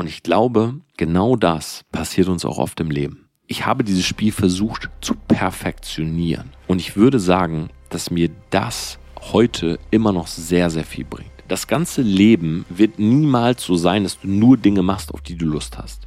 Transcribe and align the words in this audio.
Und 0.00 0.06
ich 0.06 0.22
glaube, 0.22 0.80
genau 0.96 1.36
das 1.36 1.84
passiert 1.92 2.28
uns 2.28 2.46
auch 2.46 2.56
oft 2.56 2.80
im 2.80 2.90
Leben. 2.90 3.28
Ich 3.46 3.66
habe 3.66 3.84
dieses 3.84 4.06
Spiel 4.06 4.32
versucht 4.32 4.88
zu 5.02 5.14
perfektionieren. 5.14 6.54
Und 6.68 6.78
ich 6.78 6.96
würde 6.96 7.20
sagen, 7.20 7.68
dass 7.90 8.10
mir 8.10 8.30
das 8.48 8.98
heute 9.20 9.78
immer 9.90 10.12
noch 10.12 10.26
sehr, 10.26 10.70
sehr 10.70 10.84
viel 10.84 11.04
bringt. 11.04 11.30
Das 11.48 11.66
ganze 11.66 12.00
Leben 12.00 12.64
wird 12.70 12.98
niemals 12.98 13.62
so 13.62 13.76
sein, 13.76 14.04
dass 14.04 14.18
du 14.18 14.26
nur 14.26 14.56
Dinge 14.56 14.80
machst, 14.80 15.12
auf 15.12 15.20
die 15.20 15.36
du 15.36 15.44
Lust 15.44 15.76
hast. 15.76 16.06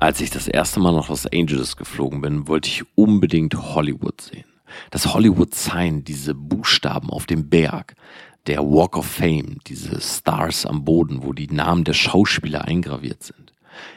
Als 0.00 0.20
ich 0.20 0.30
das 0.30 0.48
erste 0.48 0.80
Mal 0.80 0.92
nach 0.92 1.08
Los 1.08 1.28
Angeles 1.28 1.76
geflogen 1.76 2.20
bin, 2.20 2.48
wollte 2.48 2.68
ich 2.68 2.82
unbedingt 2.96 3.54
Hollywood 3.54 4.20
sehen. 4.20 4.46
Das 4.90 5.14
Hollywood 5.14 5.54
Sign, 5.54 6.04
diese 6.04 6.34
Buchstaben 6.34 7.10
auf 7.10 7.26
dem 7.26 7.48
Berg, 7.48 7.94
der 8.46 8.62
Walk 8.62 8.96
of 8.96 9.06
Fame, 9.06 9.58
diese 9.66 10.00
Stars 10.00 10.66
am 10.66 10.84
Boden, 10.84 11.22
wo 11.22 11.32
die 11.32 11.48
Namen 11.48 11.84
der 11.84 11.92
Schauspieler 11.92 12.64
eingraviert 12.64 13.22
sind. 13.22 13.52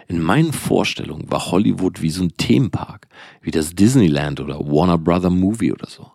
In 0.08 0.22
meinen 0.22 0.54
Vorstellungen 0.54 1.32
war 1.32 1.52
Hollywood 1.52 2.02
wie 2.02 2.10
so 2.10 2.24
ein 2.24 2.38
Themenpark, 2.38 3.08
wie 3.42 3.52
das 3.52 3.74
Disneyland 3.76 4.40
oder 4.40 4.60
Warner 4.60 4.98
Brother 4.98 5.30
Movie 5.30 5.74
oder 5.74 5.90
so. 5.90 6.12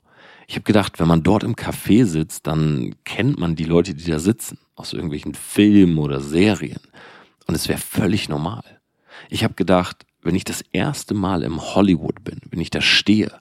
Ich 0.46 0.54
habe 0.54 0.64
gedacht, 0.64 0.98
wenn 0.98 1.08
man 1.08 1.22
dort 1.22 1.42
im 1.42 1.56
Café 1.56 2.06
sitzt, 2.06 2.46
dann 2.46 2.94
kennt 3.04 3.38
man 3.38 3.54
die 3.54 3.64
Leute, 3.64 3.94
die 3.94 4.10
da 4.10 4.18
sitzen, 4.18 4.58
aus 4.76 4.92
irgendwelchen 4.92 5.34
Filmen 5.34 5.98
oder 5.98 6.20
Serien. 6.20 6.80
Und 7.46 7.54
es 7.54 7.68
wäre 7.68 7.78
völlig 7.78 8.28
normal. 8.28 8.64
Ich 9.28 9.44
habe 9.44 9.54
gedacht, 9.54 10.06
wenn 10.22 10.34
ich 10.34 10.44
das 10.44 10.62
erste 10.72 11.14
Mal 11.14 11.42
im 11.42 11.60
Hollywood 11.60 12.24
bin, 12.24 12.40
wenn 12.50 12.60
ich 12.60 12.70
da 12.70 12.80
stehe, 12.80 13.32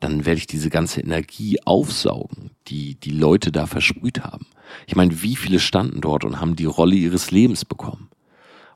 dann 0.00 0.26
werde 0.26 0.38
ich 0.38 0.46
diese 0.46 0.70
ganze 0.70 1.00
Energie 1.00 1.58
aufsaugen, 1.64 2.50
die 2.68 2.94
die 2.96 3.10
Leute 3.10 3.52
da 3.52 3.66
versprüht 3.66 4.22
haben. 4.22 4.46
Ich 4.86 4.96
meine, 4.96 5.22
wie 5.22 5.36
viele 5.36 5.60
standen 5.60 6.00
dort 6.00 6.24
und 6.24 6.40
haben 6.40 6.56
die 6.56 6.64
Rolle 6.64 6.96
ihres 6.96 7.30
Lebens 7.30 7.64
bekommen? 7.64 8.10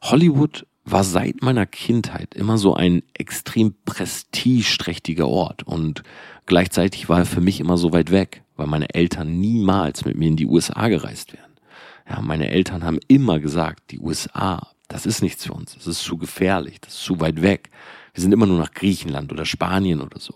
Hollywood 0.02 0.66
war 0.84 1.04
seit 1.04 1.42
meiner 1.42 1.66
Kindheit 1.66 2.34
immer 2.34 2.56
so 2.56 2.74
ein 2.74 3.02
extrem 3.14 3.74
prestigeträchtiger 3.84 5.28
Ort 5.28 5.62
und 5.64 6.02
gleichzeitig 6.46 7.08
war 7.08 7.18
er 7.18 7.26
für 7.26 7.40
mich 7.40 7.60
immer 7.60 7.76
so 7.76 7.92
weit 7.92 8.10
weg, 8.10 8.42
weil 8.56 8.66
meine 8.66 8.94
Eltern 8.94 9.38
niemals 9.38 10.04
mit 10.04 10.16
mir 10.16 10.28
in 10.28 10.36
die 10.36 10.46
USA 10.46 10.88
gereist 10.88 11.32
wären. 11.32 11.52
Ja, 12.08 12.22
meine 12.22 12.50
Eltern 12.50 12.84
haben 12.84 13.00
immer 13.06 13.38
gesagt, 13.38 13.90
die 13.90 13.98
USA, 13.98 14.68
das 14.88 15.04
ist 15.04 15.20
nichts 15.20 15.44
für 15.44 15.52
uns, 15.52 15.74
das 15.74 15.86
ist 15.86 16.02
zu 16.02 16.16
gefährlich, 16.16 16.80
das 16.80 16.94
ist 16.94 17.04
zu 17.04 17.20
weit 17.20 17.42
weg. 17.42 17.70
Wir 18.14 18.22
sind 18.22 18.32
immer 18.32 18.46
nur 18.46 18.58
nach 18.58 18.72
Griechenland 18.72 19.30
oder 19.30 19.44
Spanien 19.44 20.00
oder 20.00 20.18
so. 20.18 20.34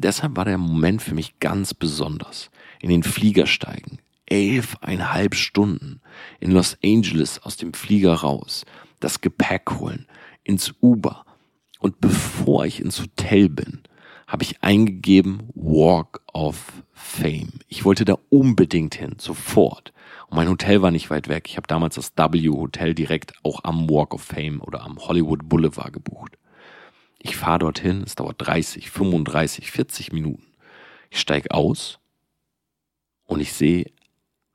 Deshalb 0.00 0.36
war 0.36 0.44
der 0.44 0.58
Moment 0.58 1.02
für 1.02 1.14
mich 1.14 1.38
ganz 1.40 1.74
besonders. 1.74 2.50
In 2.80 2.90
den 2.90 3.02
Flieger 3.02 3.46
steigen, 3.46 3.98
elfeinhalb 4.26 5.34
Stunden 5.34 6.00
in 6.40 6.50
Los 6.50 6.76
Angeles 6.84 7.42
aus 7.42 7.56
dem 7.56 7.72
Flieger 7.72 8.14
raus, 8.14 8.64
das 9.00 9.20
Gepäck 9.20 9.70
holen, 9.78 10.06
ins 10.44 10.74
Uber. 10.80 11.24
Und 11.78 12.00
bevor 12.00 12.66
ich 12.66 12.80
ins 12.80 13.00
Hotel 13.00 13.48
bin, 13.48 13.82
habe 14.26 14.42
ich 14.42 14.62
eingegeben 14.62 15.48
Walk 15.54 16.20
of 16.32 16.82
Fame. 16.92 17.60
Ich 17.68 17.84
wollte 17.84 18.04
da 18.04 18.16
unbedingt 18.28 18.94
hin, 18.94 19.16
sofort. 19.18 19.92
Und 20.28 20.36
mein 20.36 20.48
Hotel 20.48 20.82
war 20.82 20.90
nicht 20.90 21.10
weit 21.10 21.28
weg. 21.28 21.46
Ich 21.48 21.56
habe 21.56 21.68
damals 21.68 21.94
das 21.94 22.12
W 22.16 22.48
Hotel 22.48 22.94
direkt 22.94 23.34
auch 23.44 23.62
am 23.62 23.88
Walk 23.88 24.14
of 24.14 24.22
Fame 24.22 24.60
oder 24.60 24.82
am 24.82 24.98
Hollywood 24.98 25.48
Boulevard 25.48 25.92
gebucht. 25.92 26.38
Ich 27.28 27.36
fahre 27.36 27.58
dorthin, 27.58 28.04
es 28.04 28.14
dauert 28.14 28.36
30, 28.38 28.88
35, 28.88 29.72
40 29.72 30.12
Minuten. 30.12 30.46
Ich 31.10 31.18
steige 31.18 31.50
aus 31.50 31.98
und 33.24 33.40
ich 33.40 33.52
sehe 33.52 33.90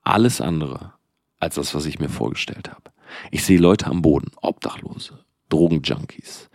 alles 0.03 0.39
andere 0.39 0.93
als 1.37 1.55
das, 1.55 1.75
was 1.75 1.85
ich 1.85 1.99
mir 1.99 2.07
vorgestellt 2.07 2.69
habe. 2.69 2.91
Ich 3.29 3.43
sehe 3.43 3.59
Leute 3.59 3.87
am 3.87 4.01
Boden, 4.01 4.31
Obdachlose, 4.37 5.19
Drogenjunkies, 5.49 6.49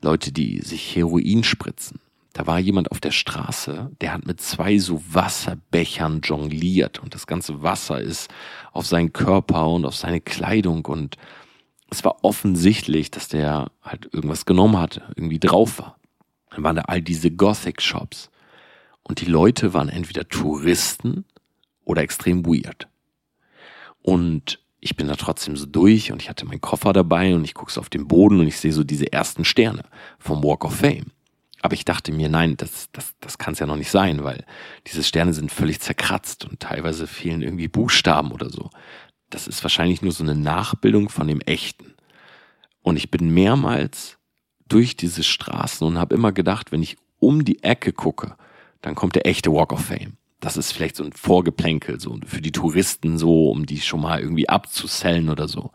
Leute, 0.00 0.32
die 0.32 0.62
sich 0.62 0.96
Heroin 0.96 1.44
spritzen, 1.44 2.00
da 2.32 2.46
war 2.46 2.58
jemand 2.58 2.90
auf 2.90 3.00
der 3.00 3.10
Straße, 3.10 3.90
der 4.00 4.14
hat 4.14 4.26
mit 4.26 4.40
zwei 4.40 4.78
so 4.78 5.02
Wasserbechern 5.06 6.22
jongliert 6.22 6.98
und 7.00 7.14
das 7.14 7.26
ganze 7.26 7.62
Wasser 7.62 8.00
ist 8.00 8.30
auf 8.72 8.86
seinen 8.86 9.12
Körper 9.12 9.68
und 9.68 9.84
auf 9.84 9.96
seine 9.96 10.22
Kleidung 10.22 10.86
und 10.86 11.18
es 11.92 12.04
war 12.04 12.24
offensichtlich, 12.24 13.10
dass 13.10 13.28
der 13.28 13.70
halt 13.82 14.08
irgendwas 14.12 14.46
genommen 14.46 14.78
hatte, 14.78 15.02
irgendwie 15.16 15.38
drauf 15.38 15.78
war. 15.78 15.96
Dann 16.50 16.64
waren 16.64 16.76
da 16.76 16.82
all 16.82 17.02
diese 17.02 17.30
Gothic-Shops 17.30 18.30
und 19.02 19.20
die 19.20 19.26
Leute 19.26 19.74
waren 19.74 19.88
entweder 19.88 20.28
Touristen 20.28 21.24
oder 21.84 22.02
extrem 22.02 22.46
weird. 22.46 22.88
Und 24.02 24.58
ich 24.80 24.96
bin 24.96 25.06
da 25.06 25.14
trotzdem 25.14 25.56
so 25.56 25.66
durch 25.66 26.10
und 26.12 26.20
ich 26.22 26.28
hatte 26.28 26.44
meinen 26.44 26.60
Koffer 26.60 26.92
dabei 26.92 27.34
und 27.34 27.44
ich 27.44 27.54
gucke 27.54 27.72
so 27.72 27.80
auf 27.80 27.88
den 27.88 28.08
Boden 28.08 28.40
und 28.40 28.48
ich 28.48 28.58
sehe 28.58 28.72
so 28.72 28.84
diese 28.84 29.12
ersten 29.12 29.44
Sterne 29.44 29.84
vom 30.18 30.42
Walk 30.42 30.64
of 30.64 30.76
Fame. 30.76 31.12
Aber 31.62 31.74
ich 31.74 31.84
dachte 31.84 32.10
mir, 32.10 32.28
nein, 32.28 32.56
das, 32.56 32.88
das, 32.92 33.14
das 33.20 33.38
kann 33.38 33.52
es 33.52 33.60
ja 33.60 33.66
noch 33.66 33.76
nicht 33.76 33.92
sein, 33.92 34.24
weil 34.24 34.44
diese 34.88 35.04
Sterne 35.04 35.32
sind 35.32 35.52
völlig 35.52 35.80
zerkratzt 35.80 36.44
und 36.44 36.58
teilweise 36.58 37.06
fehlen 37.06 37.42
irgendwie 37.42 37.68
Buchstaben 37.68 38.32
oder 38.32 38.50
so. 38.50 38.70
Das 39.32 39.48
ist 39.48 39.64
wahrscheinlich 39.64 40.02
nur 40.02 40.12
so 40.12 40.22
eine 40.22 40.34
Nachbildung 40.34 41.08
von 41.08 41.26
dem 41.26 41.40
echten. 41.40 41.94
Und 42.82 42.98
ich 42.98 43.10
bin 43.10 43.32
mehrmals 43.32 44.18
durch 44.68 44.94
diese 44.94 45.22
Straßen 45.22 45.86
und 45.86 45.98
habe 45.98 46.14
immer 46.14 46.32
gedacht, 46.32 46.70
wenn 46.70 46.82
ich 46.82 46.98
um 47.18 47.44
die 47.44 47.62
Ecke 47.62 47.92
gucke, 47.92 48.36
dann 48.82 48.94
kommt 48.94 49.14
der 49.14 49.26
echte 49.26 49.50
Walk 49.50 49.72
of 49.72 49.86
Fame. 49.86 50.18
Das 50.40 50.58
ist 50.58 50.72
vielleicht 50.72 50.96
so 50.96 51.04
ein 51.04 51.12
Vorgeplänkel, 51.12 51.98
so 51.98 52.18
für 52.26 52.42
die 52.42 52.52
Touristen 52.52 53.16
so, 53.16 53.50
um 53.50 53.64
die 53.64 53.80
schon 53.80 54.02
mal 54.02 54.20
irgendwie 54.20 54.50
abzusellen 54.50 55.30
oder 55.30 55.48
so. 55.48 55.70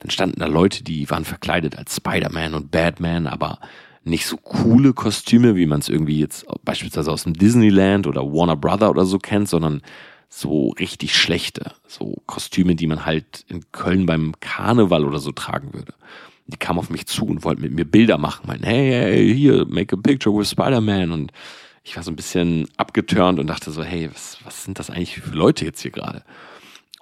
Dann 0.00 0.10
standen 0.10 0.40
da 0.40 0.46
Leute, 0.46 0.84
die 0.84 1.08
waren 1.08 1.24
verkleidet 1.24 1.78
als 1.78 1.96
Spider-Man 1.96 2.54
und 2.54 2.70
Batman, 2.70 3.26
aber 3.26 3.58
nicht 4.04 4.26
so 4.26 4.36
coole 4.36 4.92
Kostüme, 4.92 5.56
wie 5.56 5.66
man 5.66 5.80
es 5.80 5.88
irgendwie 5.88 6.18
jetzt 6.18 6.44
beispielsweise 6.62 7.10
aus 7.10 7.24
dem 7.24 7.34
Disneyland 7.34 8.06
oder 8.06 8.22
Warner 8.22 8.56
Brother 8.56 8.90
oder 8.90 9.06
so 9.06 9.18
kennt, 9.18 9.48
sondern 9.48 9.80
so 10.34 10.70
richtig 10.70 11.14
schlechte, 11.14 11.72
so 11.86 12.22
Kostüme, 12.24 12.74
die 12.74 12.86
man 12.86 13.04
halt 13.04 13.44
in 13.48 13.70
Köln 13.70 14.06
beim 14.06 14.32
Karneval 14.40 15.04
oder 15.04 15.18
so 15.18 15.30
tragen 15.30 15.74
würde. 15.74 15.92
Die 16.46 16.56
kamen 16.56 16.78
auf 16.78 16.88
mich 16.88 17.06
zu 17.06 17.26
und 17.26 17.44
wollten 17.44 17.60
mit 17.60 17.72
mir 17.72 17.84
Bilder 17.84 18.16
machen, 18.16 18.46
meinten, 18.46 18.64
hey, 18.64 18.90
hey, 18.90 19.34
hier, 19.34 19.66
make 19.66 19.94
a 19.94 20.00
picture 20.00 20.34
with 20.34 20.48
Spider-Man 20.48 21.12
und 21.12 21.32
ich 21.84 21.96
war 21.96 22.02
so 22.02 22.10
ein 22.10 22.16
bisschen 22.16 22.66
abgeturnt 22.78 23.40
und 23.40 23.46
dachte 23.46 23.70
so, 23.70 23.82
hey, 23.82 24.08
was, 24.10 24.38
was 24.42 24.64
sind 24.64 24.78
das 24.78 24.88
eigentlich 24.88 25.20
für 25.20 25.34
Leute 25.34 25.66
jetzt 25.66 25.82
hier 25.82 25.90
gerade? 25.90 26.24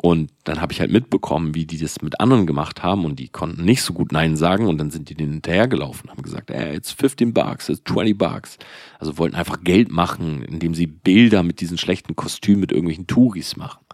Und 0.03 0.33
dann 0.45 0.63
habe 0.63 0.73
ich 0.73 0.81
halt 0.81 0.91
mitbekommen, 0.91 1.55
wie 1.55 1.67
die 1.67 1.77
das 1.77 2.01
mit 2.01 2.21
anderen 2.21 2.47
gemacht 2.47 2.83
haben 2.83 3.05
und 3.05 3.19
die 3.19 3.29
konnten 3.29 3.67
nicht 3.67 3.83
so 3.83 3.93
gut 3.93 4.13
Nein 4.13 4.35
sagen 4.35 4.67
und 4.67 4.79
dann 4.79 4.91
sind 4.91 5.11
die 5.11 5.15
denen 5.15 5.33
hinterhergelaufen, 5.33 6.09
haben 6.09 6.23
gesagt, 6.23 6.51
ey, 6.51 6.75
it's 6.75 6.91
15 6.91 7.35
bucks, 7.35 7.69
it's 7.69 7.83
20 7.85 8.17
bucks. 8.17 8.57
Also 8.99 9.19
wollten 9.19 9.37
einfach 9.37 9.63
Geld 9.63 9.91
machen, 9.91 10.43
indem 10.43 10.75
sie 10.75 10.87
Bilder 10.87 11.43
mit 11.43 11.61
diesen 11.61 11.77
schlechten 11.77 12.17
Kostümen 12.17 12.61
mit 12.61 12.73
irgendwelchen 12.73 13.09
Touris 13.09 13.59
machen. 13.59 13.85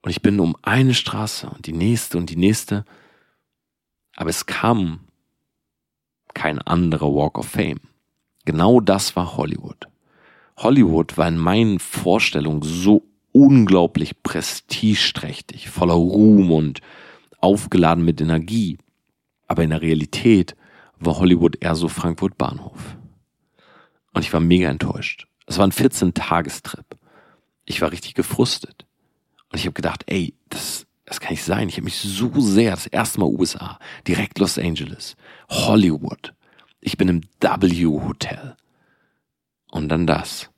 Und 0.00 0.10
ich 0.10 0.22
bin 0.22 0.40
um 0.40 0.56
eine 0.62 0.94
Straße 0.94 1.50
und 1.50 1.66
die 1.66 1.74
nächste 1.74 2.16
und 2.16 2.30
die 2.30 2.36
nächste, 2.36 2.86
aber 4.16 4.30
es 4.30 4.46
kam 4.46 5.00
kein 6.32 6.58
anderer 6.60 7.14
Walk 7.14 7.38
of 7.38 7.48
Fame. 7.48 7.80
Genau 8.46 8.80
das 8.80 9.16
war 9.16 9.36
Hollywood. 9.36 9.86
Hollywood 10.56 11.18
war 11.18 11.28
in 11.28 11.36
meinen 11.36 11.78
Vorstellungen 11.78 12.62
so 12.62 13.02
unglaublich 13.34 14.22
prestigeträchtig, 14.22 15.68
voller 15.68 15.94
Ruhm 15.94 16.52
und 16.52 16.80
aufgeladen 17.40 18.04
mit 18.04 18.20
Energie. 18.20 18.78
Aber 19.48 19.64
in 19.64 19.70
der 19.70 19.82
Realität 19.82 20.54
war 20.98 21.18
Hollywood 21.18 21.56
eher 21.60 21.74
so 21.74 21.88
Frankfurt 21.88 22.38
Bahnhof. 22.38 22.96
Und 24.12 24.22
ich 24.22 24.32
war 24.32 24.40
mega 24.40 24.70
enttäuscht. 24.70 25.26
Es 25.46 25.58
war 25.58 25.66
ein 25.66 25.72
14-Tagestrip. 25.72 26.96
Ich 27.64 27.82
war 27.82 27.90
richtig 27.90 28.14
gefrustet. 28.14 28.86
Und 29.50 29.58
ich 29.58 29.66
habe 29.66 29.74
gedacht, 29.74 30.04
ey, 30.06 30.34
das, 30.48 30.86
das 31.04 31.20
kann 31.20 31.32
nicht 31.32 31.42
sein. 31.42 31.68
Ich 31.68 31.74
habe 31.74 31.84
mich 31.84 31.96
so 31.96 32.30
sehr, 32.40 32.70
das 32.70 32.86
erste 32.86 33.18
Mal 33.18 33.26
USA, 33.26 33.80
direkt 34.06 34.38
Los 34.38 34.58
Angeles, 34.58 35.16
Hollywood. 35.50 36.32
Ich 36.80 36.96
bin 36.96 37.08
im 37.08 37.22
W-Hotel. 37.40 38.56
Und 39.72 39.88
dann 39.88 40.06
das. 40.06 40.50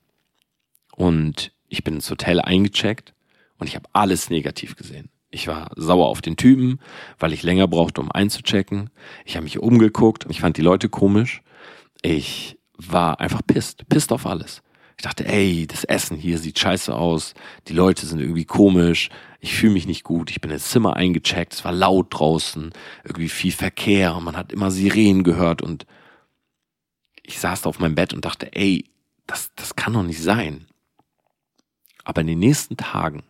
Und 0.95 1.51
ich 1.67 1.83
bin 1.83 1.95
ins 1.95 2.09
Hotel 2.09 2.39
eingecheckt 2.41 3.13
und 3.57 3.67
ich 3.67 3.75
habe 3.75 3.89
alles 3.93 4.29
negativ 4.29 4.75
gesehen. 4.75 5.09
Ich 5.29 5.47
war 5.47 5.71
sauer 5.75 6.07
auf 6.07 6.21
den 6.21 6.37
Typen, 6.37 6.79
weil 7.19 7.33
ich 7.33 7.43
länger 7.43 7.67
brauchte, 7.67 8.01
um 8.01 8.11
einzuchecken. 8.11 8.89
Ich 9.25 9.35
habe 9.35 9.43
mich 9.43 9.59
umgeguckt 9.59 10.25
und 10.25 10.31
ich 10.31 10.41
fand 10.41 10.57
die 10.57 10.61
Leute 10.61 10.87
komisch. 10.87 11.41
Ich 12.01 12.57
war 12.77 13.19
einfach 13.19 13.41
pisst, 13.45 13.87
pisst 13.89 14.11
auf 14.11 14.25
alles. 14.25 14.61
Ich 14.97 15.03
dachte, 15.03 15.27
ey, 15.27 15.67
das 15.67 15.83
Essen 15.83 16.17
hier 16.17 16.39
sieht 16.39 16.57
scheiße 16.57 16.95
aus, 16.95 17.35
die 17.67 17.73
Leute 17.73 18.07
sind 18.07 18.19
irgendwie 18.19 18.45
komisch, 18.45 19.09
ich 19.39 19.53
fühle 19.53 19.73
mich 19.73 19.85
nicht 19.85 20.03
gut, 20.03 20.31
ich 20.31 20.41
bin 20.41 20.49
ins 20.49 20.71
Zimmer 20.71 20.95
eingecheckt, 20.95 21.53
es 21.53 21.63
war 21.63 21.71
laut 21.71 22.07
draußen, 22.09 22.71
irgendwie 23.03 23.29
viel 23.29 23.51
Verkehr 23.51 24.15
und 24.15 24.23
man 24.23 24.35
hat 24.35 24.51
immer 24.51 24.71
Sirenen 24.71 25.23
gehört 25.23 25.61
und 25.61 25.85
ich 27.21 27.39
saß 27.39 27.61
da 27.61 27.69
auf 27.69 27.77
meinem 27.77 27.93
Bett 27.93 28.13
und 28.13 28.25
dachte, 28.25 28.55
ey, 28.55 28.85
das, 29.27 29.51
das 29.55 29.75
kann 29.75 29.93
doch 29.93 30.01
nicht 30.01 30.21
sein. 30.21 30.65
Aber 32.07 32.21
in 32.21 32.27
den 32.27 32.39
nächsten 32.39 32.77
Tagen 32.77 33.23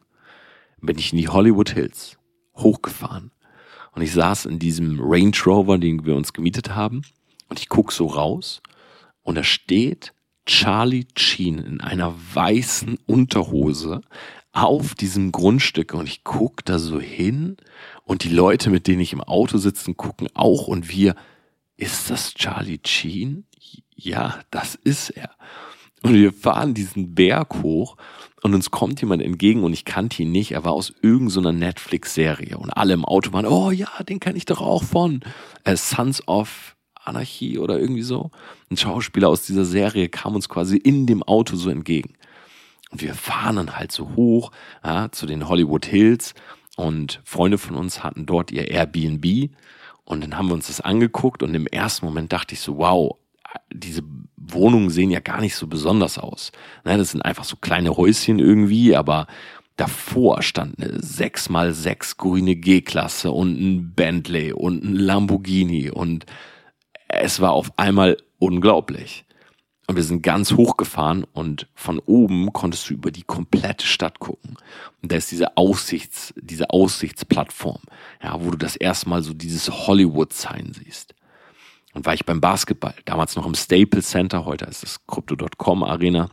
bin 0.83 1.00
ich 1.00 1.12
in 1.12 1.18
die 1.18 1.29
Hollywood 1.29 1.71
Hills 1.71 2.15
hochgefahren. 2.56 3.31
Und 3.94 4.03
ich 4.03 4.13
saß 4.13 4.45
in 4.45 4.59
diesem 4.59 5.00
Range 5.01 5.35
Rover, 5.47 5.79
den 5.79 6.06
wir 6.06 6.15
uns 6.15 6.31
gemietet 6.31 6.75
haben. 6.75 7.01
Und 7.50 7.59
ich 7.59 7.69
guck 7.69 7.91
so 7.91 8.06
raus. 8.06 8.62
Und 9.24 9.33
da 9.33 9.44
steht 9.44 10.13
Charlie 10.45 11.07
Sheen 11.18 11.57
in 11.57 11.81
einer 11.81 12.13
weißen 12.35 13.00
Unterhose 13.07 14.01
auf 14.51 14.94
diesem 14.94 15.31
Grundstück. 15.31 15.95
Und 15.95 16.06
ich 16.06 16.24
guck 16.24 16.63
da 16.63 16.77
so 16.77 17.00
hin. 17.00 17.57
Und 18.03 18.24
die 18.24 18.29
Leute, 18.29 18.69
mit 18.69 18.85
denen 18.85 19.01
ich 19.01 19.12
im 19.12 19.24
Auto 19.24 19.57
sitze, 19.57 19.95
gucken 19.95 20.27
auch. 20.35 20.68
Und 20.68 20.88
wir, 20.91 21.15
ist 21.77 22.12
das 22.12 22.35
Charlie 22.35 22.79
Sheen? 22.85 23.47
Ja, 23.95 24.39
das 24.51 24.75
ist 24.75 25.09
er. 25.09 25.31
Und 26.03 26.13
wir 26.13 26.31
fahren 26.31 26.75
diesen 26.75 27.15
Berg 27.15 27.63
hoch 27.63 27.97
und 28.48 28.56
uns 28.56 28.72
kommt 28.72 29.02
jemand 29.02 29.22
entgegen 29.22 29.66
und 29.66 29.74
ich 29.74 29.84
kannte 29.84 30.24
ihn 30.24 30.32
nicht. 30.32 30.54
Er 30.54 30.64
war 30.64 30.72
aus 30.72 30.94
irgendeiner 31.02 31.52
Netflix-Serie 31.52 32.58
und 32.58 32.70
alle 32.70 32.94
im 32.94 33.04
Auto 33.04 33.34
waren, 33.34 33.46
oh 33.46 33.72
ja, 33.72 33.90
den 34.08 34.22
kenne 34.22 34.38
ich 34.38 34.46
doch 34.46 34.62
auch 34.62 34.84
von 34.84 35.20
äh, 35.66 35.76
Sons 35.76 36.26
of 36.30 36.78
Anarchy 36.96 37.60
oder 37.60 37.78
irgendwie 37.78 38.04
so. 38.04 38.32
Ein 38.72 38.78
Schauspieler 38.78 39.28
aus 39.28 39.46
dieser 39.46 39.66
Serie 39.66 40.08
kam 40.08 40.34
uns 40.34 40.48
quasi 40.48 40.78
in 40.78 41.06
dem 41.08 41.24
Auto 41.24 41.58
so 41.58 41.70
entgegen. 41.70 42.14
Und 42.90 43.02
wir 43.02 43.16
fahren 43.16 43.58
dann 43.58 43.76
halt 43.76 43.92
so 43.92 44.16
hoch 44.16 44.52
ja, 44.82 45.12
zu 45.12 45.26
den 45.26 45.50
Hollywood 45.50 45.86
Hills 45.86 46.34
und 46.78 47.20
Freunde 47.26 47.58
von 47.58 47.76
uns 47.76 48.02
hatten 48.02 48.26
dort 48.26 48.52
ihr 48.52 48.70
Airbnb 48.70 49.50
und 50.06 50.24
dann 50.24 50.38
haben 50.38 50.48
wir 50.48 50.54
uns 50.54 50.68
das 50.68 50.80
angeguckt 50.80 51.44
und 51.44 51.54
im 51.54 51.68
ersten 51.68 52.06
Moment 52.06 52.32
dachte 52.32 52.54
ich 52.54 52.62
so, 52.62 52.78
wow, 52.78 53.18
diese 53.74 54.04
Wohnungen 54.54 54.90
sehen 54.90 55.12
ja 55.12 55.20
gar 55.20 55.42
nicht 55.42 55.56
so 55.56 55.68
besonders 55.68 56.18
aus. 56.18 56.52
Ne, 56.86 56.98
das 56.98 57.12
sind 57.12 57.22
einfach 57.22 57.44
so 57.44 57.56
kleine 57.58 57.96
Häuschen 57.98 58.40
irgendwie, 58.40 58.96
aber 58.96 59.28
davor 59.76 60.42
stand 60.42 60.80
eine 60.80 61.00
6x6 61.00 62.18
grüne 62.18 62.56
G-Klasse 62.56 63.32
und 63.32 63.60
ein 63.60 63.94
Bentley 63.94 64.54
und 64.54 64.84
ein 64.84 64.96
Lamborghini 64.96 65.92
und 65.92 66.26
es 67.08 67.40
war 67.40 67.52
auf 67.52 67.72
einmal 67.78 68.18
unglaublich. 68.40 69.24
Und 69.90 69.96
wir 69.96 70.04
sind 70.04 70.22
ganz 70.22 70.52
hochgefahren 70.52 71.24
und 71.24 71.70
von 71.74 72.00
oben 72.00 72.52
konntest 72.52 72.90
du 72.90 72.94
über 72.94 73.10
die 73.10 73.24
komplette 73.24 73.86
Stadt 73.86 74.20
gucken. 74.20 74.58
Und 75.02 75.14
da 75.14 75.16
ist 75.16 75.32
diese 75.32 75.56
Aussichts, 75.56 76.34
diese 76.36 76.72
Aussichtsplattform, 76.72 77.82
ja, 78.22 78.44
wo 78.44 78.52
du 78.52 78.58
das 78.58 78.76
erste 78.76 79.08
Mal 79.08 79.24
so 79.24 79.34
dieses 79.34 79.88
Hollywood-Sign 79.88 80.74
siehst. 80.74 81.16
Und 81.98 82.06
war 82.06 82.14
ich 82.14 82.26
beim 82.26 82.40
Basketball, 82.40 82.94
damals 83.06 83.36
noch 83.36 83.48
im 83.48 83.56
Staples 83.56 84.12
Center, 84.12 84.46
heute 84.46 84.66
ist 84.66 84.84
es 84.84 85.08
Crypto.com 85.08 85.82
Arena. 85.82 86.30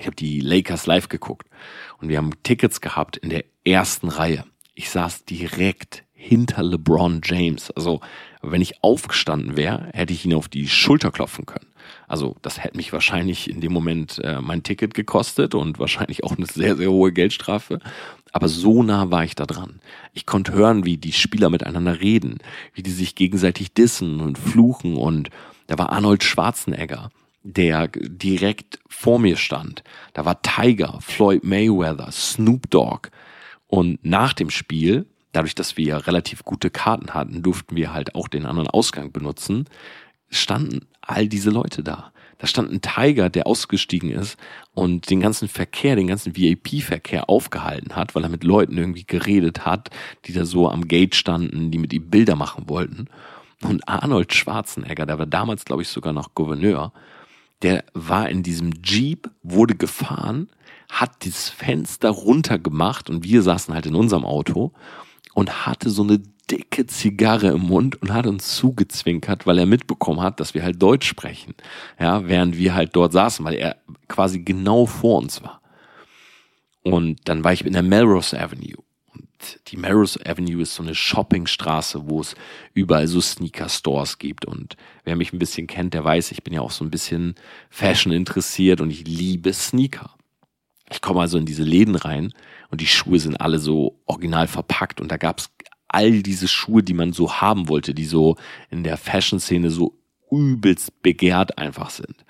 Ich 0.00 0.06
habe 0.06 0.16
die 0.16 0.40
Lakers 0.40 0.86
live 0.86 1.10
geguckt 1.10 1.50
und 1.98 2.08
wir 2.08 2.16
haben 2.16 2.30
Tickets 2.44 2.80
gehabt 2.80 3.18
in 3.18 3.28
der 3.28 3.44
ersten 3.62 4.08
Reihe. 4.08 4.46
Ich 4.74 4.88
saß 4.88 5.26
direkt 5.26 6.04
hinter 6.14 6.62
LeBron 6.62 7.20
James. 7.22 7.70
Also, 7.72 8.00
wenn 8.40 8.62
ich 8.62 8.82
aufgestanden 8.82 9.54
wäre, 9.54 9.90
hätte 9.92 10.14
ich 10.14 10.24
ihn 10.24 10.32
auf 10.32 10.48
die 10.48 10.66
Schulter 10.66 11.10
klopfen 11.10 11.44
können. 11.44 11.66
Also, 12.08 12.34
das 12.40 12.64
hätte 12.64 12.78
mich 12.78 12.90
wahrscheinlich 12.94 13.50
in 13.50 13.60
dem 13.60 13.74
Moment 13.74 14.18
äh, 14.24 14.40
mein 14.40 14.62
Ticket 14.62 14.94
gekostet 14.94 15.54
und 15.54 15.78
wahrscheinlich 15.78 16.24
auch 16.24 16.38
eine 16.38 16.46
sehr, 16.46 16.74
sehr 16.74 16.90
hohe 16.90 17.12
Geldstrafe. 17.12 17.80
Aber 18.36 18.48
so 18.48 18.82
nah 18.82 19.10
war 19.10 19.24
ich 19.24 19.34
da 19.34 19.46
dran. 19.46 19.80
Ich 20.12 20.26
konnte 20.26 20.52
hören, 20.52 20.84
wie 20.84 20.98
die 20.98 21.14
Spieler 21.14 21.48
miteinander 21.48 22.02
reden, 22.02 22.36
wie 22.74 22.82
die 22.82 22.90
sich 22.90 23.14
gegenseitig 23.14 23.72
dissen 23.72 24.20
und 24.20 24.36
fluchen. 24.36 24.98
Und 24.98 25.30
da 25.68 25.78
war 25.78 25.90
Arnold 25.90 26.22
Schwarzenegger, 26.22 27.08
der 27.44 27.88
direkt 27.88 28.78
vor 28.90 29.18
mir 29.18 29.38
stand. 29.38 29.84
Da 30.12 30.26
war 30.26 30.42
Tiger, 30.42 30.98
Floyd 31.00 31.44
Mayweather, 31.44 32.12
Snoop 32.12 32.68
Dogg. 32.68 33.08
Und 33.68 34.04
nach 34.04 34.34
dem 34.34 34.50
Spiel 34.50 35.06
dadurch, 35.32 35.54
dass 35.54 35.78
wir 35.78 36.06
relativ 36.06 36.44
gute 36.44 36.68
Karten 36.68 37.14
hatten, 37.14 37.42
durften 37.42 37.74
wir 37.74 37.94
halt 37.94 38.14
auch 38.14 38.28
den 38.28 38.44
anderen 38.44 38.68
Ausgang 38.68 39.12
benutzen, 39.12 39.64
standen 40.28 40.86
all 41.00 41.26
diese 41.26 41.48
Leute 41.48 41.82
da. 41.82 42.12
Da 42.38 42.46
stand 42.46 42.70
ein 42.70 42.82
Tiger, 42.82 43.30
der 43.30 43.46
ausgestiegen 43.46 44.10
ist 44.10 44.36
und 44.74 45.08
den 45.10 45.20
ganzen 45.20 45.48
Verkehr, 45.48 45.96
den 45.96 46.06
ganzen 46.06 46.36
VIP-Verkehr 46.36 47.30
aufgehalten 47.30 47.96
hat, 47.96 48.14
weil 48.14 48.24
er 48.24 48.28
mit 48.28 48.44
Leuten 48.44 48.76
irgendwie 48.76 49.04
geredet 49.04 49.64
hat, 49.64 49.90
die 50.26 50.32
da 50.32 50.44
so 50.44 50.68
am 50.68 50.86
Gate 50.86 51.14
standen, 51.14 51.70
die 51.70 51.78
mit 51.78 51.92
ihm 51.92 52.10
Bilder 52.10 52.36
machen 52.36 52.68
wollten. 52.68 53.08
Und 53.62 53.88
Arnold 53.88 54.34
Schwarzenegger, 54.34 55.06
der 55.06 55.18
war 55.18 55.26
damals, 55.26 55.64
glaube 55.64 55.82
ich, 55.82 55.88
sogar 55.88 56.12
noch 56.12 56.34
Gouverneur, 56.34 56.92
der 57.62 57.84
war 57.94 58.28
in 58.28 58.42
diesem 58.42 58.72
Jeep, 58.82 59.30
wurde 59.42 59.74
gefahren, 59.74 60.50
hat 60.90 61.24
dieses 61.24 61.48
Fenster 61.48 62.10
runtergemacht 62.10 63.08
und 63.08 63.24
wir 63.24 63.42
saßen 63.42 63.72
halt 63.74 63.86
in 63.86 63.94
unserem 63.94 64.24
Auto 64.24 64.72
und 65.34 65.66
hatte 65.66 65.90
so 65.90 66.02
eine 66.02 66.20
dicke 66.50 66.86
Zigarre 66.86 67.48
im 67.48 67.62
Mund 67.62 68.00
und 68.00 68.12
hat 68.12 68.26
uns 68.26 68.56
zugezwinkert, 68.56 69.46
weil 69.46 69.58
er 69.58 69.66
mitbekommen 69.66 70.20
hat, 70.20 70.40
dass 70.40 70.54
wir 70.54 70.62
halt 70.62 70.80
Deutsch 70.80 71.06
sprechen. 71.06 71.54
Ja, 71.98 72.26
während 72.28 72.56
wir 72.56 72.74
halt 72.74 72.94
dort 72.94 73.12
saßen, 73.12 73.44
weil 73.44 73.54
er 73.54 73.76
quasi 74.08 74.40
genau 74.40 74.86
vor 74.86 75.18
uns 75.18 75.42
war. 75.42 75.60
Und 76.82 77.28
dann 77.28 77.42
war 77.42 77.52
ich 77.52 77.64
in 77.64 77.72
der 77.72 77.82
Melrose 77.82 78.38
Avenue. 78.40 78.76
Und 79.12 79.60
die 79.68 79.76
Melrose 79.76 80.24
Avenue 80.24 80.62
ist 80.62 80.76
so 80.76 80.84
eine 80.84 80.94
Shoppingstraße, 80.94 82.08
wo 82.08 82.20
es 82.20 82.36
überall 82.74 83.08
so 83.08 83.20
Sneaker-Stores 83.20 84.18
gibt. 84.18 84.44
Und 84.44 84.76
wer 85.02 85.16
mich 85.16 85.32
ein 85.32 85.40
bisschen 85.40 85.66
kennt, 85.66 85.94
der 85.94 86.04
weiß, 86.04 86.30
ich 86.30 86.44
bin 86.44 86.54
ja 86.54 86.60
auch 86.60 86.70
so 86.70 86.84
ein 86.84 86.90
bisschen 86.90 87.34
Fashion 87.70 88.12
interessiert 88.12 88.80
und 88.80 88.90
ich 88.90 89.04
liebe 89.04 89.52
Sneaker. 89.52 90.14
Ich 90.88 91.00
komme 91.00 91.20
also 91.20 91.38
in 91.38 91.46
diese 91.46 91.64
Läden 91.64 91.96
rein 91.96 92.32
und 92.70 92.80
die 92.80 92.86
Schuhe 92.86 93.18
sind 93.18 93.40
alle 93.40 93.58
so 93.58 93.98
original 94.06 94.46
verpackt 94.46 95.00
und 95.00 95.10
da 95.10 95.16
gab's 95.16 95.50
all 95.88 96.22
diese 96.22 96.48
Schuhe, 96.48 96.82
die 96.82 96.94
man 96.94 97.12
so 97.12 97.34
haben 97.34 97.68
wollte, 97.68 97.94
die 97.94 98.04
so 98.04 98.36
in 98.70 98.84
der 98.84 98.96
Fashion-Szene 98.96 99.70
so 99.70 99.98
übelst 100.30 101.02
begehrt 101.02 101.58
einfach 101.58 101.90
sind. 101.90 102.24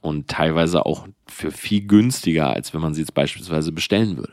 Und 0.00 0.28
teilweise 0.28 0.86
auch 0.86 1.08
für 1.26 1.50
viel 1.50 1.86
günstiger, 1.86 2.50
als 2.50 2.72
wenn 2.72 2.80
man 2.80 2.94
sie 2.94 3.00
jetzt 3.00 3.14
beispielsweise 3.14 3.72
bestellen 3.72 4.16
würde. 4.16 4.32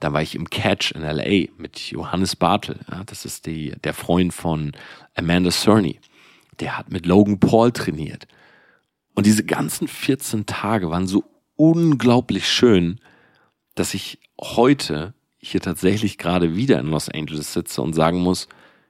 Da 0.00 0.12
war 0.12 0.20
ich 0.20 0.34
im 0.34 0.50
Catch 0.50 0.92
in 0.92 1.02
LA 1.02 1.52
mit 1.56 1.78
Johannes 1.90 2.34
Bartel. 2.36 2.80
Ja, 2.90 3.04
das 3.04 3.24
ist 3.24 3.46
die, 3.46 3.72
der 3.84 3.94
Freund 3.94 4.34
von 4.34 4.72
Amanda 5.14 5.50
Cerny. 5.50 6.00
Der 6.60 6.76
hat 6.76 6.90
mit 6.90 7.06
Logan 7.06 7.38
Paul 7.38 7.72
trainiert. 7.72 8.26
Und 9.14 9.26
diese 9.26 9.44
ganzen 9.44 9.88
14 9.88 10.46
Tage 10.46 10.90
waren 10.90 11.06
so 11.06 11.24
unglaublich 11.56 12.48
schön, 12.48 13.00
dass 13.74 13.94
ich 13.94 14.18
heute 14.40 15.14
hier 15.42 15.60
tatsächlich 15.60 16.18
gerade 16.18 16.56
wieder 16.56 16.78
in 16.78 16.86
Los 16.86 17.08
Angeles 17.08 17.52
sitze 17.52 17.82
und 17.82 17.94
sagen 17.94 18.20
muss, 18.20 18.48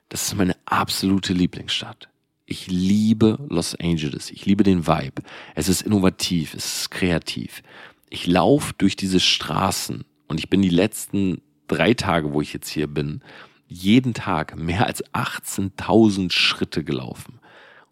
das 0.08 0.24
ist 0.24 0.36
meine 0.36 0.56
absolute 0.66 1.32
Lieblingsstadt. 1.32 2.08
Ich 2.44 2.66
liebe 2.66 3.38
Los 3.48 3.74
Angeles. 3.74 4.30
Ich 4.30 4.44
liebe 4.44 4.62
den 4.62 4.86
Vibe. 4.86 5.22
Es 5.54 5.68
ist 5.68 5.82
innovativ, 5.82 6.52
es 6.54 6.80
ist 6.80 6.90
kreativ. 6.90 7.62
Ich 8.10 8.26
laufe 8.26 8.74
durch 8.76 8.94
diese 8.94 9.20
Straßen 9.20 10.04
und 10.28 10.38
ich 10.38 10.50
bin 10.50 10.60
die 10.60 10.68
letzten 10.68 11.40
drei 11.66 11.94
Tage, 11.94 12.34
wo 12.34 12.42
ich 12.42 12.52
jetzt 12.52 12.68
hier 12.68 12.86
bin, 12.86 13.22
jeden 13.66 14.12
Tag 14.12 14.56
mehr 14.56 14.86
als 14.86 15.02
18.000 15.14 16.30
Schritte 16.30 16.84
gelaufen. 16.84 17.40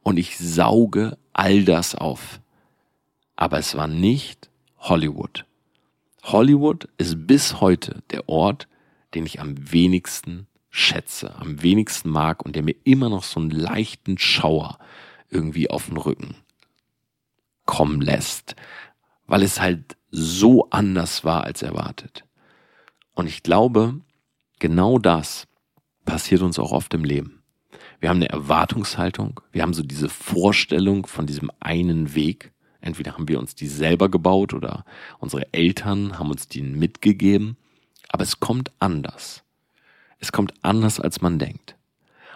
Und 0.03 0.19
ich 0.19 0.37
sauge 0.37 1.17
all 1.33 1.65
das 1.65 1.95
auf. 1.95 2.41
Aber 3.37 3.59
es 3.59 3.75
war 3.75 3.89
nicht 3.89 4.51
Hollywood. 4.79 5.47
Hollywood 6.25 6.89
ist 6.99 7.27
bis 7.27 7.61
heute 7.61 8.03
der 8.11 8.29
Ort, 8.29 8.69
den 9.15 9.27
ich 9.27 9.41
am 9.41 9.73
wenigsten 9.73 10.47
schätze, 10.71 11.35
am 11.37 11.63
wenigsten 11.63 12.11
mag 12.11 12.45
und 12.45 12.55
der 12.55 12.63
mir 12.63 12.77
immer 12.85 13.09
noch 13.09 13.25
so 13.25 13.41
einen 13.41 13.51
leichten 13.51 14.19
Schauer 14.19 14.79
irgendwie 15.29 15.71
auf 15.71 15.87
den 15.87 15.97
Rücken 15.97 16.37
kommen 17.67 18.01
lässt, 18.01 18.57
weil 19.27 19.43
es 19.43 19.61
halt 19.61 19.97
so 20.11 20.69
anders 20.71 21.25
war 21.25 21.45
als 21.45 21.63
erwartet. 21.63 22.25
Und 23.15 23.27
ich 23.27 23.43
glaube, 23.43 24.01
genau 24.59 24.99
das 24.99 25.47
passiert 26.05 26.43
uns 26.43 26.59
auch 26.59 26.73
oft 26.73 26.95
im 26.95 27.05
Leben. 27.05 27.43
Wir 28.01 28.09
haben 28.09 28.17
eine 28.17 28.31
Erwartungshaltung, 28.31 29.41
wir 29.53 29.63
haben 29.63 29.75
so 29.75 29.83
diese 29.83 30.09
Vorstellung 30.09 31.07
von 31.07 31.27
diesem 31.27 31.51
einen 31.61 32.15
Weg 32.15 32.53
Entweder 32.81 33.15
haben 33.15 33.29
wir 33.29 33.39
uns 33.39 33.55
die 33.55 33.67
selber 33.67 34.09
gebaut 34.09 34.55
oder 34.55 34.85
unsere 35.19 35.53
Eltern 35.53 36.19
haben 36.19 36.31
uns 36.31 36.49
die 36.49 36.63
mitgegeben. 36.63 37.57
Aber 38.09 38.23
es 38.23 38.41
kommt 38.41 38.73
anders. 38.79 39.43
Es 40.19 40.33
kommt 40.33 40.53
anders, 40.63 41.01
als 41.01 41.21
man 41.21 41.39
denkt. 41.39 41.77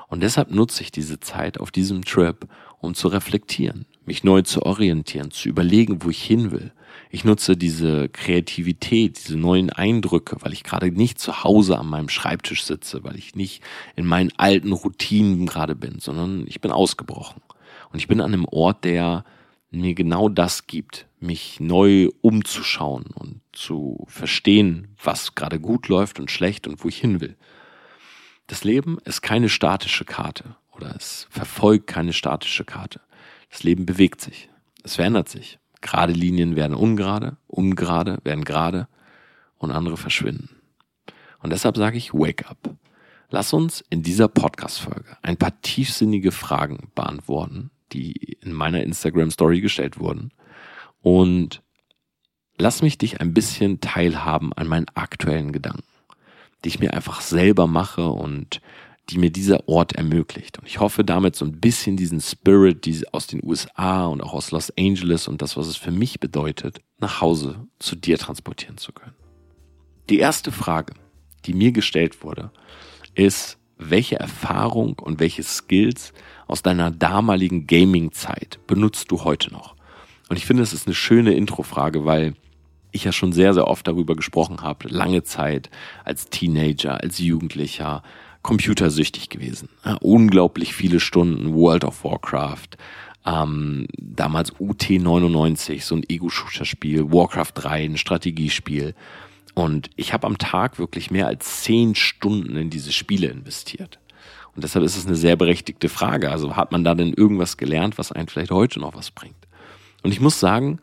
Und 0.08 0.22
deshalb 0.22 0.50
nutze 0.50 0.82
ich 0.82 0.92
diese 0.92 1.20
Zeit 1.20 1.58
auf 1.58 1.70
diesem 1.70 2.04
Trip, 2.04 2.46
um 2.80 2.94
zu 2.94 3.08
reflektieren, 3.08 3.86
mich 4.04 4.22
neu 4.24 4.42
zu 4.42 4.62
orientieren, 4.62 5.30
zu 5.30 5.48
überlegen, 5.48 6.02
wo 6.02 6.10
ich 6.10 6.22
hin 6.22 6.50
will. 6.50 6.72
Ich 7.10 7.24
nutze 7.24 7.56
diese 7.56 8.08
Kreativität, 8.08 9.18
diese 9.18 9.36
neuen 9.36 9.70
Eindrücke, 9.70 10.36
weil 10.40 10.52
ich 10.52 10.64
gerade 10.64 10.90
nicht 10.90 11.18
zu 11.18 11.44
Hause 11.44 11.78
an 11.78 11.88
meinem 11.88 12.08
Schreibtisch 12.08 12.64
sitze, 12.64 13.04
weil 13.04 13.16
ich 13.16 13.34
nicht 13.34 13.62
in 13.96 14.06
meinen 14.06 14.32
alten 14.36 14.72
Routinen 14.72 15.46
gerade 15.46 15.74
bin, 15.74 15.98
sondern 16.00 16.44
ich 16.46 16.60
bin 16.60 16.70
ausgebrochen. 16.70 17.40
Und 17.92 17.98
ich 17.98 18.08
bin 18.08 18.20
an 18.20 18.32
einem 18.32 18.46
Ort, 18.46 18.84
der 18.84 19.24
mir 19.80 19.94
genau 19.94 20.28
das 20.28 20.66
gibt, 20.66 21.06
mich 21.20 21.60
neu 21.60 22.08
umzuschauen 22.20 23.06
und 23.14 23.40
zu 23.52 24.04
verstehen, 24.08 24.94
was 25.02 25.34
gerade 25.34 25.60
gut 25.60 25.88
läuft 25.88 26.20
und 26.20 26.30
schlecht 26.30 26.66
und 26.66 26.84
wo 26.84 26.88
ich 26.88 26.98
hin 26.98 27.20
will. 27.20 27.36
Das 28.46 28.64
Leben 28.64 28.98
ist 29.04 29.22
keine 29.22 29.48
statische 29.48 30.04
Karte 30.04 30.56
oder 30.72 30.94
es 30.96 31.26
verfolgt 31.30 31.86
keine 31.86 32.12
statische 32.12 32.64
Karte. 32.64 33.00
Das 33.50 33.62
Leben 33.62 33.86
bewegt 33.86 34.20
sich. 34.20 34.50
Es 34.82 34.96
verändert 34.96 35.28
sich. 35.28 35.58
Gerade 35.80 36.12
Linien 36.12 36.56
werden 36.56 36.74
ungerade, 36.74 37.36
ungerade 37.46 38.18
werden 38.24 38.44
gerade 38.44 38.88
und 39.58 39.70
andere 39.70 39.96
verschwinden. 39.96 40.50
Und 41.40 41.50
deshalb 41.50 41.76
sage 41.76 41.96
ich 41.96 42.12
Wake 42.12 42.50
up. 42.50 42.74
Lass 43.30 43.52
uns 43.52 43.82
in 43.90 44.02
dieser 44.02 44.28
Podcast-Folge 44.28 45.16
ein 45.22 45.36
paar 45.36 45.60
tiefsinnige 45.60 46.32
Fragen 46.32 46.90
beantworten, 46.94 47.70
die 47.94 48.36
in 48.40 48.52
meiner 48.52 48.82
Instagram-Story 48.82 49.60
gestellt 49.60 49.98
wurden. 49.98 50.32
Und 51.00 51.62
lass 52.58 52.82
mich 52.82 52.98
dich 52.98 53.20
ein 53.20 53.32
bisschen 53.32 53.80
teilhaben 53.80 54.52
an 54.52 54.66
meinen 54.66 54.86
aktuellen 54.94 55.52
Gedanken, 55.52 55.84
die 56.64 56.68
ich 56.68 56.80
mir 56.80 56.92
einfach 56.92 57.20
selber 57.20 57.66
mache 57.66 58.08
und 58.08 58.60
die 59.10 59.18
mir 59.18 59.30
dieser 59.30 59.68
Ort 59.68 59.92
ermöglicht. 59.92 60.58
Und 60.58 60.66
ich 60.66 60.80
hoffe 60.80 61.04
damit 61.04 61.36
so 61.36 61.44
ein 61.44 61.60
bisschen 61.60 61.96
diesen 61.96 62.20
Spirit 62.20 62.86
die 62.86 63.02
aus 63.12 63.26
den 63.26 63.44
USA 63.44 64.06
und 64.06 64.22
auch 64.22 64.32
aus 64.32 64.50
Los 64.50 64.72
Angeles 64.78 65.28
und 65.28 65.42
das, 65.42 65.56
was 65.56 65.66
es 65.66 65.76
für 65.76 65.90
mich 65.90 66.20
bedeutet, 66.20 66.80
nach 66.98 67.20
Hause 67.20 67.66
zu 67.78 67.96
dir 67.96 68.18
transportieren 68.18 68.78
zu 68.78 68.92
können. 68.92 69.14
Die 70.08 70.18
erste 70.18 70.52
Frage, 70.52 70.94
die 71.44 71.52
mir 71.52 71.72
gestellt 71.72 72.22
wurde, 72.22 72.50
ist, 73.14 73.58
welche 73.76 74.16
Erfahrung 74.16 74.98
und 74.98 75.20
welche 75.20 75.42
Skills 75.42 76.12
aus 76.46 76.62
deiner 76.62 76.90
damaligen 76.90 77.66
Gaming-Zeit 77.66 78.58
benutzt 78.66 79.10
du 79.10 79.24
heute 79.24 79.52
noch? 79.52 79.74
Und 80.28 80.36
ich 80.36 80.46
finde, 80.46 80.62
das 80.62 80.72
ist 80.72 80.86
eine 80.86 80.94
schöne 80.94 81.34
Introfrage, 81.34 82.04
weil 82.04 82.34
ich 82.92 83.04
ja 83.04 83.12
schon 83.12 83.32
sehr, 83.32 83.54
sehr 83.54 83.66
oft 83.66 83.86
darüber 83.86 84.14
gesprochen 84.14 84.62
habe, 84.62 84.88
lange 84.88 85.24
Zeit 85.24 85.68
als 86.04 86.30
Teenager, 86.30 87.00
als 87.00 87.18
Jugendlicher, 87.18 88.02
computersüchtig 88.42 89.30
gewesen. 89.30 89.68
Ja, 89.84 89.94
unglaublich 90.00 90.74
viele 90.74 91.00
Stunden 91.00 91.54
World 91.54 91.84
of 91.84 92.04
Warcraft, 92.04 92.76
ähm, 93.26 93.86
damals 93.98 94.54
UT99, 94.56 95.82
so 95.82 95.96
ein 95.96 96.04
Ego-Shooter-Spiel, 96.08 97.10
Warcraft 97.10 97.52
3, 97.54 97.84
ein 97.84 97.96
Strategiespiel. 97.96 98.94
Und 99.54 99.90
ich 99.96 100.12
habe 100.12 100.26
am 100.26 100.38
Tag 100.38 100.78
wirklich 100.78 101.10
mehr 101.10 101.26
als 101.26 101.62
zehn 101.62 101.94
Stunden 101.94 102.56
in 102.56 102.70
diese 102.70 102.92
Spiele 102.92 103.28
investiert. 103.28 103.98
Und 104.54 104.62
deshalb 104.62 104.84
ist 104.84 104.96
es 104.96 105.06
eine 105.06 105.16
sehr 105.16 105.36
berechtigte 105.36 105.88
Frage. 105.88 106.30
Also 106.30 106.56
hat 106.56 106.72
man 106.72 106.84
da 106.84 106.94
denn 106.94 107.12
irgendwas 107.12 107.56
gelernt, 107.56 107.98
was 107.98 108.12
einen 108.12 108.28
vielleicht 108.28 108.50
heute 108.50 108.80
noch 108.80 108.94
was 108.94 109.10
bringt? 109.10 109.34
Und 110.02 110.12
ich 110.12 110.20
muss 110.20 110.38
sagen, 110.38 110.80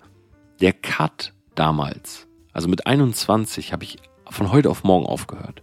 der 0.60 0.74
Cut 0.74 1.34
damals, 1.56 2.28
also 2.54 2.68
mit 2.68 2.86
21 2.86 3.72
habe 3.72 3.84
ich 3.84 3.98
von 4.30 4.52
heute 4.52 4.70
auf 4.70 4.84
morgen 4.84 5.06
aufgehört. 5.06 5.62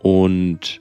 Und 0.00 0.80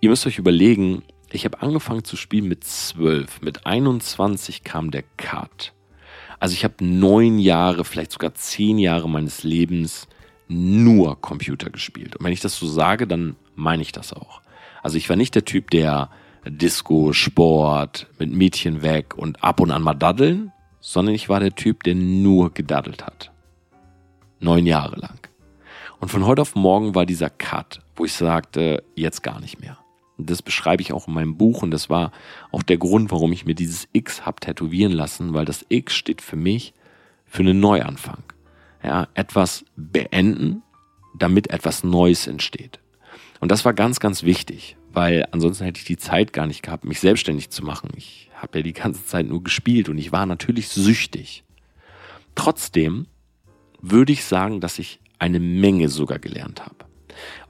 ihr 0.00 0.10
müsst 0.10 0.26
euch 0.26 0.38
überlegen, 0.38 1.02
ich 1.30 1.44
habe 1.44 1.62
angefangen 1.62 2.04
zu 2.04 2.16
spielen 2.16 2.48
mit 2.48 2.64
12. 2.64 3.42
Mit 3.42 3.66
21 3.66 4.64
kam 4.64 4.90
der 4.90 5.04
Cut. 5.16 5.72
Also 6.38 6.54
ich 6.54 6.64
habe 6.64 6.84
neun 6.84 7.38
Jahre, 7.38 7.84
vielleicht 7.84 8.12
sogar 8.12 8.34
zehn 8.34 8.78
Jahre 8.78 9.08
meines 9.08 9.42
Lebens 9.42 10.06
nur 10.48 11.20
Computer 11.20 11.70
gespielt. 11.70 12.16
Und 12.16 12.24
wenn 12.24 12.32
ich 12.32 12.40
das 12.40 12.56
so 12.56 12.66
sage, 12.66 13.06
dann 13.06 13.36
meine 13.54 13.82
ich 13.82 13.92
das 13.92 14.12
auch. 14.12 14.42
Also 14.84 14.98
ich 14.98 15.08
war 15.08 15.16
nicht 15.16 15.34
der 15.34 15.46
Typ, 15.46 15.70
der 15.70 16.10
Disco, 16.46 17.14
Sport, 17.14 18.06
mit 18.18 18.30
Mädchen 18.30 18.82
weg 18.82 19.16
und 19.16 19.42
ab 19.42 19.60
und 19.60 19.70
an 19.70 19.80
mal 19.80 19.94
daddeln, 19.94 20.52
sondern 20.78 21.14
ich 21.14 21.30
war 21.30 21.40
der 21.40 21.54
Typ, 21.54 21.84
der 21.84 21.94
nur 21.94 22.52
gedaddelt 22.52 23.06
hat. 23.06 23.32
Neun 24.40 24.66
Jahre 24.66 24.96
lang. 24.96 25.26
Und 26.00 26.10
von 26.10 26.26
heute 26.26 26.42
auf 26.42 26.54
morgen 26.54 26.94
war 26.94 27.06
dieser 27.06 27.30
Cut, 27.30 27.80
wo 27.96 28.04
ich 28.04 28.12
sagte, 28.12 28.84
jetzt 28.94 29.22
gar 29.22 29.40
nicht 29.40 29.58
mehr. 29.58 29.78
Und 30.18 30.28
das 30.28 30.42
beschreibe 30.42 30.82
ich 30.82 30.92
auch 30.92 31.08
in 31.08 31.14
meinem 31.14 31.38
Buch 31.38 31.62
und 31.62 31.70
das 31.70 31.88
war 31.88 32.12
auch 32.52 32.62
der 32.62 32.76
Grund, 32.76 33.10
warum 33.10 33.32
ich 33.32 33.46
mir 33.46 33.54
dieses 33.54 33.88
X 33.94 34.26
hab 34.26 34.42
tätowieren 34.42 34.92
lassen, 34.92 35.32
weil 35.32 35.46
das 35.46 35.64
X 35.70 35.94
steht 35.94 36.20
für 36.20 36.36
mich 36.36 36.74
für 37.24 37.40
einen 37.40 37.58
Neuanfang 37.58 38.22
ja, 38.82 39.08
etwas 39.14 39.64
beenden, 39.76 40.62
damit 41.16 41.48
etwas 41.48 41.84
Neues 41.84 42.26
entsteht. 42.26 42.80
Und 43.40 43.50
das 43.50 43.64
war 43.64 43.74
ganz, 43.74 44.00
ganz 44.00 44.22
wichtig, 44.22 44.76
weil 44.92 45.26
ansonsten 45.32 45.64
hätte 45.64 45.78
ich 45.78 45.84
die 45.84 45.96
Zeit 45.96 46.32
gar 46.32 46.46
nicht 46.46 46.62
gehabt, 46.62 46.84
mich 46.84 47.00
selbstständig 47.00 47.50
zu 47.50 47.64
machen. 47.64 47.90
Ich 47.96 48.30
habe 48.34 48.58
ja 48.58 48.62
die 48.62 48.72
ganze 48.72 49.04
Zeit 49.06 49.26
nur 49.26 49.42
gespielt 49.42 49.88
und 49.88 49.98
ich 49.98 50.12
war 50.12 50.26
natürlich 50.26 50.68
süchtig. 50.68 51.44
Trotzdem 52.34 53.06
würde 53.80 54.12
ich 54.12 54.24
sagen, 54.24 54.60
dass 54.60 54.78
ich 54.78 55.00
eine 55.18 55.40
Menge 55.40 55.88
sogar 55.88 56.18
gelernt 56.18 56.64
habe. 56.64 56.76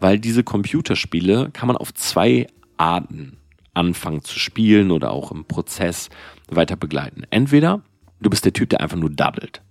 Weil 0.01 0.19
diese 0.19 0.45
Computerspiele 0.45 1.51
kann 1.53 1.67
man 1.69 1.77
auf 1.77 1.95
zwei 1.95 2.47
Arten 2.77 3.39
anfangen 3.73 4.23
zu 4.23 4.39
spielen 4.39 4.91
oder 4.91 5.11
auch 5.11 5.33
im 5.33 5.45
Prozess 5.45 6.11
weiter 6.49 6.77
begleiten. 6.77 7.25
Entweder 7.31 7.83
du 8.21 8.31
bist 8.31 8.45
der 8.45 8.53
Typ, 8.53 8.71
der 8.71 8.81
einfach 8.81 8.97
nur 8.97 9.11
daddelt. 9.11 9.63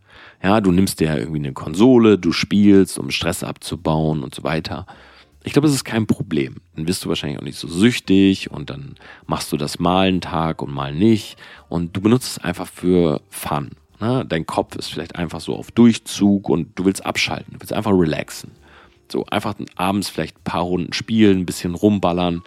Ja, 0.41 0.59
du 0.59 0.71
nimmst 0.71 0.99
dir 0.99 1.17
irgendwie 1.17 1.39
eine 1.39 1.53
Konsole, 1.53 2.17
du 2.17 2.33
spielst, 2.33 2.99
um 2.99 3.11
Stress 3.11 3.43
abzubauen 3.43 4.23
und 4.23 4.35
so 4.35 4.43
weiter. 4.43 4.85
Ich 5.43 5.51
glaube, 5.51 5.67
das 5.67 5.75
ist 5.75 5.83
kein 5.83 6.07
Problem. 6.07 6.55
Dann 6.75 6.85
bist 6.85 7.03
du 7.03 7.09
wahrscheinlich 7.09 7.37
auch 7.37 7.43
nicht 7.43 7.57
so 7.57 7.67
süchtig 7.67 8.49
und 8.49 8.69
dann 8.69 8.95
machst 9.27 9.51
du 9.51 9.57
das 9.57 9.77
mal 9.77 10.07
einen 10.07 10.21
Tag 10.21 10.61
und 10.61 10.71
mal 10.71 10.93
nicht 10.93 11.37
und 11.67 11.95
du 11.95 12.01
benutzt 12.01 12.37
es 12.37 12.43
einfach 12.43 12.67
für 12.67 13.21
Fun. 13.29 13.71
Ne? 13.99 14.25
Dein 14.27 14.45
Kopf 14.45 14.75
ist 14.75 14.87
vielleicht 14.87 15.15
einfach 15.15 15.41
so 15.41 15.55
auf 15.55 15.71
Durchzug 15.71 16.49
und 16.49 16.79
du 16.79 16.85
willst 16.85 17.05
abschalten, 17.05 17.53
du 17.53 17.59
willst 17.59 17.73
einfach 17.73 17.91
relaxen. 17.91 18.51
So 19.11 19.25
einfach 19.25 19.55
abends 19.75 20.09
vielleicht 20.09 20.37
ein 20.37 20.43
paar 20.43 20.61
Runden 20.61 20.93
spielen, 20.93 21.39
ein 21.39 21.45
bisschen 21.45 21.75
rumballern, 21.75 22.41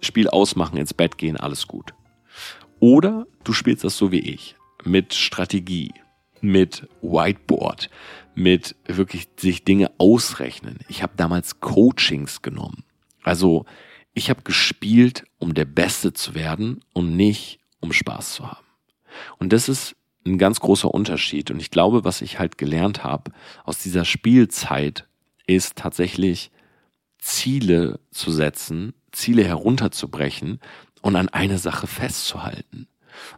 Spiel 0.00 0.28
ausmachen, 0.28 0.76
ins 0.76 0.94
Bett 0.94 1.18
gehen, 1.18 1.36
alles 1.36 1.66
gut. 1.66 1.92
Oder 2.80 3.26
du 3.44 3.52
spielst 3.52 3.84
das 3.84 3.96
so 3.96 4.10
wie 4.10 4.20
ich, 4.20 4.56
mit 4.84 5.14
Strategie, 5.14 5.92
mit 6.42 6.88
Whiteboard, 7.00 7.88
mit 8.34 8.76
wirklich 8.86 9.28
sich 9.38 9.64
Dinge 9.64 9.90
ausrechnen. 9.98 10.78
Ich 10.88 11.02
habe 11.02 11.14
damals 11.16 11.60
Coachings 11.60 12.42
genommen. 12.42 12.84
Also 13.22 13.64
ich 14.12 14.28
habe 14.28 14.42
gespielt, 14.42 15.24
um 15.38 15.54
der 15.54 15.64
Beste 15.64 16.12
zu 16.12 16.34
werden 16.34 16.84
und 16.92 17.16
nicht 17.16 17.60
um 17.80 17.92
Spaß 17.92 18.34
zu 18.34 18.50
haben. 18.50 18.66
Und 19.38 19.52
das 19.52 19.68
ist 19.68 19.96
ein 20.26 20.38
ganz 20.38 20.60
großer 20.60 20.92
Unterschied. 20.92 21.50
Und 21.50 21.60
ich 21.60 21.70
glaube, 21.70 22.04
was 22.04 22.20
ich 22.20 22.38
halt 22.38 22.58
gelernt 22.58 23.04
habe 23.04 23.32
aus 23.64 23.78
dieser 23.78 24.04
Spielzeit, 24.04 25.06
ist 25.46 25.76
tatsächlich 25.76 26.50
Ziele 27.18 28.00
zu 28.10 28.30
setzen, 28.30 28.94
Ziele 29.12 29.44
herunterzubrechen 29.44 30.60
und 31.02 31.16
an 31.16 31.28
eine 31.28 31.58
Sache 31.58 31.86
festzuhalten. 31.86 32.88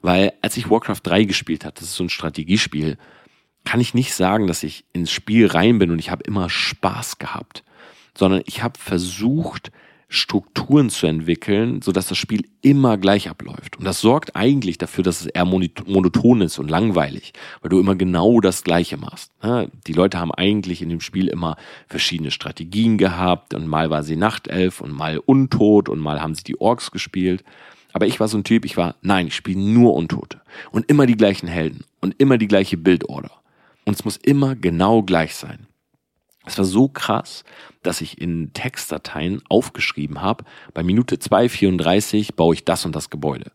Weil 0.03 0.33
als 0.43 0.57
ich 0.57 0.71
Warcraft 0.71 1.01
3 1.03 1.25
gespielt 1.25 1.65
habe, 1.65 1.75
das 1.75 1.85
ist 1.85 1.97
so 1.97 2.05
ein 2.05 2.11
Strategiespiel, 2.11 2.99
kann 3.65 3.81
ich 3.81 3.95
nicht 3.95 4.15
sagen, 4.15 4.47
dass 4.47 4.63
ich 4.63 4.85
ins 4.93 5.11
Spiel 5.11 5.47
rein 5.47 5.79
bin 5.79 5.91
und 5.91 5.99
ich 5.99 6.11
habe 6.11 6.23
immer 6.25 6.51
Spaß 6.51 7.19
gehabt, 7.19 7.65
sondern 8.17 8.43
ich 8.47 8.63
habe 8.63 8.79
versucht, 8.79 9.73
Strukturen 10.07 10.91
zu 10.91 11.07
entwickeln, 11.09 11.83
sodass 11.83 12.07
das 12.07 12.19
Spiel 12.19 12.47
immer 12.61 12.99
gleich 12.99 13.29
abläuft. 13.29 13.79
Und 13.79 13.85
das 13.85 14.01
sorgt 14.01 14.37
eigentlich 14.37 14.79
dafür, 14.79 15.03
dass 15.03 15.23
es 15.23 15.27
eher 15.27 15.45
monoton 15.45 16.43
ist 16.43 16.59
und 16.59 16.71
langweilig, 16.71 17.33
weil 17.63 17.71
du 17.71 17.81
immer 17.81 17.97
genau 17.97 18.41
das 18.41 18.63
Gleiche 18.63 18.97
machst. 18.97 19.33
Die 19.43 19.93
Leute 19.93 20.21
haben 20.21 20.31
eigentlich 20.31 20.83
in 20.83 20.91
dem 20.91 21.01
Spiel 21.01 21.27
immer 21.27 21.57
verschiedene 21.89 22.31
Strategien 22.31 22.97
gehabt 22.97 23.55
und 23.55 23.67
mal 23.67 23.91
war 23.91 24.05
sie 24.05 24.17
Nachtelf 24.17 24.83
und 24.83 24.93
mal 24.93 25.19
Untot 25.19 25.89
und 25.89 25.99
mal 25.99 26.21
haben 26.21 26.37
sie 26.37 26.45
die 26.45 26.61
Orks 26.61 26.93
gespielt. 26.93 27.43
Aber 27.95 28.07
ich 28.07 28.21
war 28.21 28.29
so 28.29 28.37
ein 28.37 28.45
Typ, 28.45 28.65
ich 28.65 28.77
war, 28.77 28.97
nein, 29.03 29.29
ich 29.29 29.37
spiele 29.37 29.61
nur 29.61 29.95
Untote. 29.95 30.43
Und 30.73 30.91
immer 30.91 31.07
die 31.07 31.17
gleichen 31.17 31.47
Helden. 31.47 31.85
Und 32.01 32.17
immer 32.19 32.39
die 32.39 32.49
gleiche 32.49 32.77
Bildorder. 32.77 33.31
Und 33.85 33.95
es 33.95 34.05
muss 34.05 34.17
immer 34.17 34.57
genau 34.57 35.03
gleich 35.03 35.37
sein. 35.37 35.69
Es 36.45 36.59
war 36.59 36.65
so 36.65 36.89
krass, 36.89 37.45
dass 37.83 38.01
ich 38.01 38.21
in 38.21 38.53
Textdateien 38.53 39.43
aufgeschrieben 39.49 40.21
habe, 40.21 40.45
bei 40.75 40.83
Minute 40.83 41.17
2,34 41.17 42.35
baue 42.35 42.55
ich 42.55 42.65
das 42.65 42.85
und 42.85 42.97
das 42.97 43.11
Gebäude. 43.11 43.53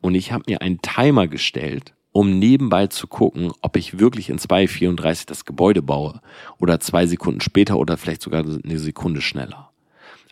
Und 0.00 0.14
ich 0.14 0.32
habe 0.32 0.44
mir 0.48 0.62
einen 0.62 0.80
Timer 0.80 1.28
gestellt, 1.28 1.92
um 2.10 2.38
nebenbei 2.38 2.86
zu 2.86 3.06
gucken, 3.06 3.52
ob 3.60 3.76
ich 3.76 3.98
wirklich 3.98 4.30
in 4.30 4.38
2,34 4.38 5.26
das 5.26 5.44
Gebäude 5.44 5.82
baue. 5.82 6.20
Oder 6.58 6.80
zwei 6.80 7.06
Sekunden 7.06 7.42
später 7.42 7.76
oder 7.76 7.96
vielleicht 7.98 8.22
sogar 8.22 8.44
eine 8.44 8.78
Sekunde 8.78 9.20
schneller. 9.20 9.73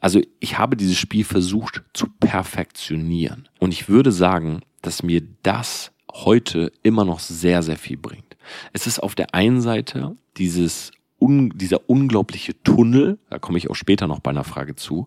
Also 0.02 0.21
ich 0.40 0.59
habe 0.59 0.76
dieses 0.76 0.99
Spiel 0.99 1.25
versucht 1.25 1.82
zu 1.94 2.09
perfektionieren. 2.09 3.49
Und 3.61 3.73
ich 3.73 3.88
würde 3.88 4.11
sagen, 4.11 4.61
dass 4.82 5.04
mir 5.04 5.23
das 5.44 5.92
heute 6.12 6.73
immer 6.82 7.04
noch 7.04 7.21
sehr, 7.21 7.62
sehr 7.62 7.76
viel 7.76 7.97
bringt. 7.97 8.37
Es 8.73 8.88
ist 8.88 8.99
auf 8.99 9.14
der 9.14 9.32
einen 9.32 9.61
Seite 9.61 10.16
dieses 10.37 10.90
un, 11.21 11.52
dieser 11.54 11.88
unglaubliche 11.88 12.61
Tunnel, 12.64 13.21
da 13.30 13.38
komme 13.38 13.59
ich 13.59 13.71
auch 13.71 13.76
später 13.76 14.09
noch 14.09 14.18
bei 14.18 14.32
einer 14.32 14.42
Frage 14.42 14.75
zu, 14.75 15.06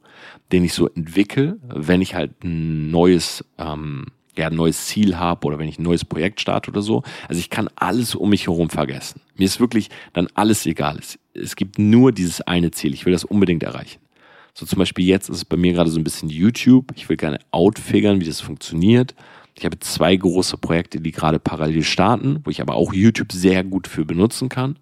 den 0.54 0.64
ich 0.64 0.74
so 0.74 0.88
entwickle, 0.88 1.60
wenn 1.68 2.02
ich 2.02 2.16
halt 2.16 2.46
ein 2.46 2.90
neues 2.90 3.44
ähm, 3.58 4.06
ja, 4.38 4.48
ein 4.48 4.56
neues 4.56 4.88
Ziel 4.88 5.18
habe 5.18 5.46
oder 5.46 5.60
wenn 5.60 5.68
ich 5.68 5.80
ein 5.80 5.84
neues 5.84 6.04
Projekt 6.06 6.42
starte 6.42 6.72
oder 6.72 6.82
so. 6.82 7.04
Also 7.28 7.40
ich 7.40 7.50
kann 7.50 7.70
alles 7.76 8.16
um 8.16 8.30
mich 8.30 8.48
herum 8.48 8.70
vergessen. 8.70 9.22
Mir 9.36 9.46
ist 9.46 9.60
wirklich 9.60 9.90
dann 10.14 10.28
alles 10.36 10.66
egal. 10.66 11.00
Es, 11.00 11.20
es 11.34 11.56
gibt 11.56 11.80
nur 11.80 12.12
dieses 12.12 12.42
eine 12.42 12.72
Ziel. 12.72 12.94
Ich 12.94 13.06
will 13.06 13.14
das 13.14 13.24
unbedingt 13.24 13.64
erreichen. 13.64 14.00
So 14.58 14.66
zum 14.66 14.80
Beispiel 14.80 15.06
jetzt 15.06 15.30
ist 15.30 15.36
es 15.38 15.46
bei 15.46 15.58
mir 15.58 15.74
gerade 15.74 15.90
so 15.90 16.00
ein 16.00 16.06
bisschen 16.06 16.30
YouTube. 16.30 16.94
Ich 16.96 17.10
will 17.10 17.18
gerne 17.18 17.40
outfigern, 17.52 18.22
wie 18.22 18.26
das 18.26 18.40
funktioniert. 18.40 19.14
Ich 19.54 19.66
habe 19.66 19.78
zwei 19.80 20.16
große 20.16 20.58
Projekte, 20.58 21.02
die 21.02 21.12
gerade 21.12 21.40
parallel 21.40 21.84
starten, 21.84 22.40
wo 22.44 22.50
ich 22.50 22.62
aber 22.62 22.76
auch 22.76 22.94
YouTube 22.94 23.34
sehr 23.34 23.66
gut 23.66 23.86
für 23.88 24.06
benutzen 24.06 24.48
kann. 24.48 24.80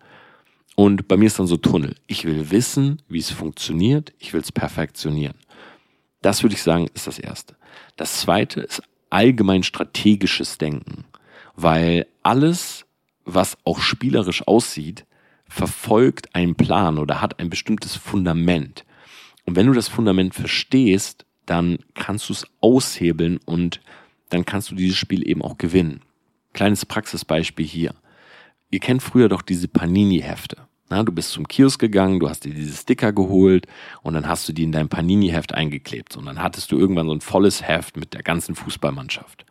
Und 0.75 1.07
bei 1.07 1.17
mir 1.17 1.25
ist 1.25 1.39
dann 1.39 1.47
so 1.47 1.57
Tunnel. 1.57 1.95
Ich 2.05 2.23
will 2.25 2.51
wissen, 2.51 3.01
wie 3.07 3.19
es 3.19 3.31
funktioniert. 3.31 4.13
Ich 4.19 4.33
will 4.33 4.41
es 4.41 4.51
perfektionieren. 4.51 5.35
Das 6.21 6.43
würde 6.43 6.55
ich 6.55 6.61
sagen, 6.61 6.87
ist 6.93 7.07
das 7.07 7.17
Erste. 7.17 7.55
Das 7.95 8.19
Zweite 8.21 8.61
ist 8.61 8.83
allgemein 9.09 9.63
strategisches 9.63 10.59
Denken, 10.59 11.05
weil 11.55 12.05
alles, 12.21 12.85
was 13.25 13.57
auch 13.63 13.79
spielerisch 13.79 14.47
aussieht, 14.47 15.05
verfolgt 15.47 16.33
einen 16.35 16.55
Plan 16.55 16.99
oder 16.99 17.21
hat 17.21 17.39
ein 17.39 17.49
bestimmtes 17.49 17.95
Fundament. 17.95 18.85
Und 19.45 19.55
wenn 19.55 19.67
du 19.67 19.73
das 19.73 19.87
Fundament 19.87 20.35
verstehst, 20.35 21.25
dann 21.45 21.79
kannst 21.95 22.29
du 22.29 22.33
es 22.33 22.47
aushebeln 22.61 23.39
und 23.45 23.81
dann 24.29 24.45
kannst 24.45 24.71
du 24.71 24.75
dieses 24.75 24.97
Spiel 24.97 25.27
eben 25.27 25.41
auch 25.41 25.57
gewinnen. 25.57 26.01
Kleines 26.53 26.85
Praxisbeispiel 26.85 27.65
hier. 27.65 27.93
Ihr 28.71 28.79
kennt 28.79 29.03
früher 29.03 29.29
doch 29.29 29.41
diese 29.41 29.67
Panini-Hefte. 29.67 30.57
du 30.89 31.11
bist 31.11 31.31
zum 31.31 31.47
Kiosk 31.47 31.79
gegangen, 31.79 32.19
du 32.19 32.29
hast 32.29 32.45
dir 32.45 32.53
diese 32.53 32.75
Sticker 32.75 33.11
geholt 33.11 33.67
und 34.01 34.13
dann 34.13 34.27
hast 34.27 34.47
du 34.47 34.53
die 34.53 34.63
in 34.63 34.71
dein 34.71 34.89
Panini-Heft 34.89 35.53
eingeklebt. 35.53 36.15
Und 36.17 36.25
dann 36.25 36.41
hattest 36.41 36.71
du 36.71 36.77
irgendwann 36.77 37.07
so 37.07 37.13
ein 37.13 37.21
volles 37.21 37.61
Heft 37.61 37.97
mit 37.97 38.13
der 38.13 38.23
ganzen 38.23 38.55
Fußballmannschaft. 38.55 39.45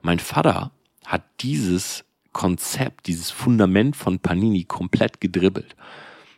Mein 0.00 0.18
Vater 0.18 0.70
hat 1.04 1.24
dieses 1.40 2.04
Konzept, 2.32 3.06
dieses 3.06 3.30
Fundament 3.30 3.96
von 3.96 4.18
Panini 4.18 4.64
komplett 4.64 5.20
gedribbelt. 5.20 5.76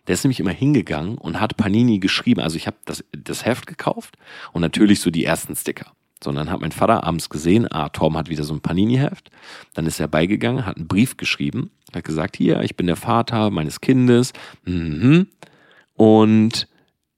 Der 0.06 0.14
ist 0.14 0.24
nämlich 0.24 0.40
immer 0.40 0.50
hingegangen 0.50 1.16
und 1.16 1.40
hat 1.40 1.56
Panini 1.56 1.98
geschrieben. 1.98 2.40
Also 2.40 2.56
ich 2.56 2.66
habe 2.66 2.76
das, 2.84 3.04
das 3.12 3.44
Heft 3.44 3.66
gekauft 3.66 4.16
und 4.52 4.60
natürlich 4.60 5.00
so 5.00 5.10
die 5.10 5.24
ersten 5.24 5.56
Sticker. 5.56 5.92
Sondern 6.22 6.50
hat 6.50 6.60
mein 6.60 6.72
Vater 6.72 7.04
abends 7.04 7.28
gesehen, 7.28 7.70
ah, 7.70 7.90
Torben 7.90 8.16
hat 8.16 8.30
wieder 8.30 8.44
so 8.44 8.54
ein 8.54 8.60
Panini-Heft. 8.60 9.30
Dann 9.74 9.86
ist 9.86 10.00
er 10.00 10.08
beigegangen, 10.08 10.64
hat 10.64 10.76
einen 10.76 10.88
Brief 10.88 11.16
geschrieben, 11.18 11.70
hat 11.94 12.04
gesagt, 12.04 12.36
hier, 12.36 12.60
ich 12.62 12.76
bin 12.76 12.86
der 12.86 12.96
Vater 12.96 13.50
meines 13.50 13.80
Kindes. 13.80 14.32
Mhm. 14.64 15.26
Und 15.94 16.66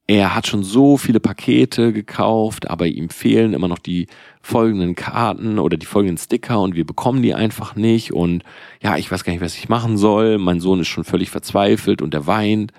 er 0.07 0.35
hat 0.35 0.47
schon 0.47 0.63
so 0.63 0.97
viele 0.97 1.19
Pakete 1.19 1.93
gekauft, 1.93 2.71
aber 2.71 2.87
ihm 2.87 3.09
fehlen 3.09 3.55
immer 3.55 3.67
noch 3.67 3.81
die 3.81 4.07
folgenden 4.41 4.95
Karten 4.95 5.59
oder 5.59 5.77
die 5.77 5.87
folgenden 5.87 6.19
Sticker 6.19 6.61
und 6.61 6.77
wir 6.77 6.87
bekommen 6.87 7.23
die 7.23 7.35
einfach 7.35 7.75
nicht 7.75 8.13
und 8.13 8.45
ja, 8.81 8.97
ich 8.97 9.11
weiß 9.11 9.25
gar 9.25 9.33
nicht, 9.33 9.43
was 9.43 9.57
ich 9.57 9.69
machen 9.69 9.99
soll. 9.99 10.39
Mein 10.39 10.61
Sohn 10.61 10.81
ist 10.81 10.89
schon 10.89 11.05
völlig 11.05 11.31
verzweifelt 11.31 12.03
und 12.03 12.15
er 12.15 12.27
weint. 12.27 12.73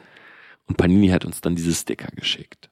Und 0.68 0.78
Panini 0.78 1.10
hat 1.10 1.26
uns 1.26 1.42
dann 1.42 1.56
diese 1.56 1.74
Sticker 1.74 2.10
geschickt. 2.16 2.70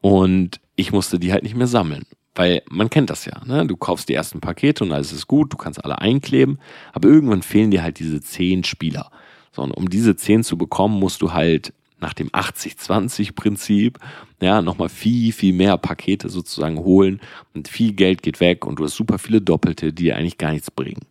Und 0.00 0.60
ich 0.74 0.92
musste 0.92 1.18
die 1.18 1.32
halt 1.32 1.44
nicht 1.44 1.56
mehr 1.56 1.66
sammeln. 1.66 2.04
Weil 2.34 2.62
man 2.68 2.90
kennt 2.90 3.10
das 3.10 3.26
ja, 3.26 3.42
ne? 3.44 3.66
Du 3.66 3.76
kaufst 3.76 4.08
die 4.08 4.14
ersten 4.14 4.40
Pakete 4.40 4.84
und 4.84 4.92
alles 4.92 5.12
ist 5.12 5.28
gut, 5.28 5.52
du 5.52 5.56
kannst 5.56 5.84
alle 5.84 5.98
einkleben, 5.98 6.58
aber 6.92 7.08
irgendwann 7.08 7.42
fehlen 7.42 7.70
dir 7.70 7.82
halt 7.82 7.98
diese 7.98 8.22
zehn 8.22 8.64
Spieler. 8.64 9.10
So, 9.52 9.62
und 9.62 9.72
um 9.72 9.90
diese 9.90 10.16
zehn 10.16 10.42
zu 10.42 10.56
bekommen, 10.56 10.98
musst 10.98 11.20
du 11.20 11.32
halt 11.34 11.74
nach 12.02 12.12
dem 12.12 12.28
80-20-Prinzip, 12.30 13.98
ja, 14.40 14.60
nochmal 14.60 14.88
viel, 14.88 15.32
viel 15.32 15.54
mehr 15.54 15.78
Pakete 15.78 16.28
sozusagen 16.28 16.78
holen 16.78 17.20
und 17.54 17.68
viel 17.68 17.92
Geld 17.94 18.22
geht 18.22 18.40
weg 18.40 18.66
und 18.66 18.78
du 18.78 18.84
hast 18.84 18.96
super 18.96 19.18
viele 19.18 19.40
Doppelte, 19.40 19.92
die 19.92 20.04
dir 20.04 20.16
eigentlich 20.16 20.38
gar 20.38 20.52
nichts 20.52 20.70
bringen. 20.70 21.06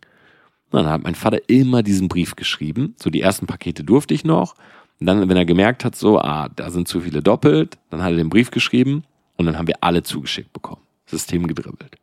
Und 0.70 0.84
dann 0.84 0.86
hat 0.86 1.02
mein 1.02 1.14
Vater 1.14 1.40
immer 1.48 1.82
diesen 1.82 2.08
Brief 2.08 2.36
geschrieben. 2.36 2.94
So, 2.98 3.10
die 3.10 3.20
ersten 3.20 3.46
Pakete 3.46 3.84
durfte 3.84 4.14
ich 4.14 4.24
noch. 4.24 4.54
Und 5.00 5.06
dann, 5.06 5.28
wenn 5.28 5.36
er 5.36 5.44
gemerkt 5.44 5.84
hat, 5.84 5.96
so, 5.96 6.18
ah, 6.18 6.48
da 6.48 6.70
sind 6.70 6.88
zu 6.88 7.00
viele 7.00 7.22
doppelt, 7.22 7.78
dann 7.90 8.02
hat 8.02 8.12
er 8.12 8.16
den 8.16 8.30
Brief 8.30 8.50
geschrieben 8.50 9.04
und 9.36 9.46
dann 9.46 9.58
haben 9.58 9.66
wir 9.66 9.82
alle 9.82 10.02
zugeschickt 10.02 10.52
bekommen. 10.52 10.80
System 11.06 11.46
gedribbelt. 11.46 11.96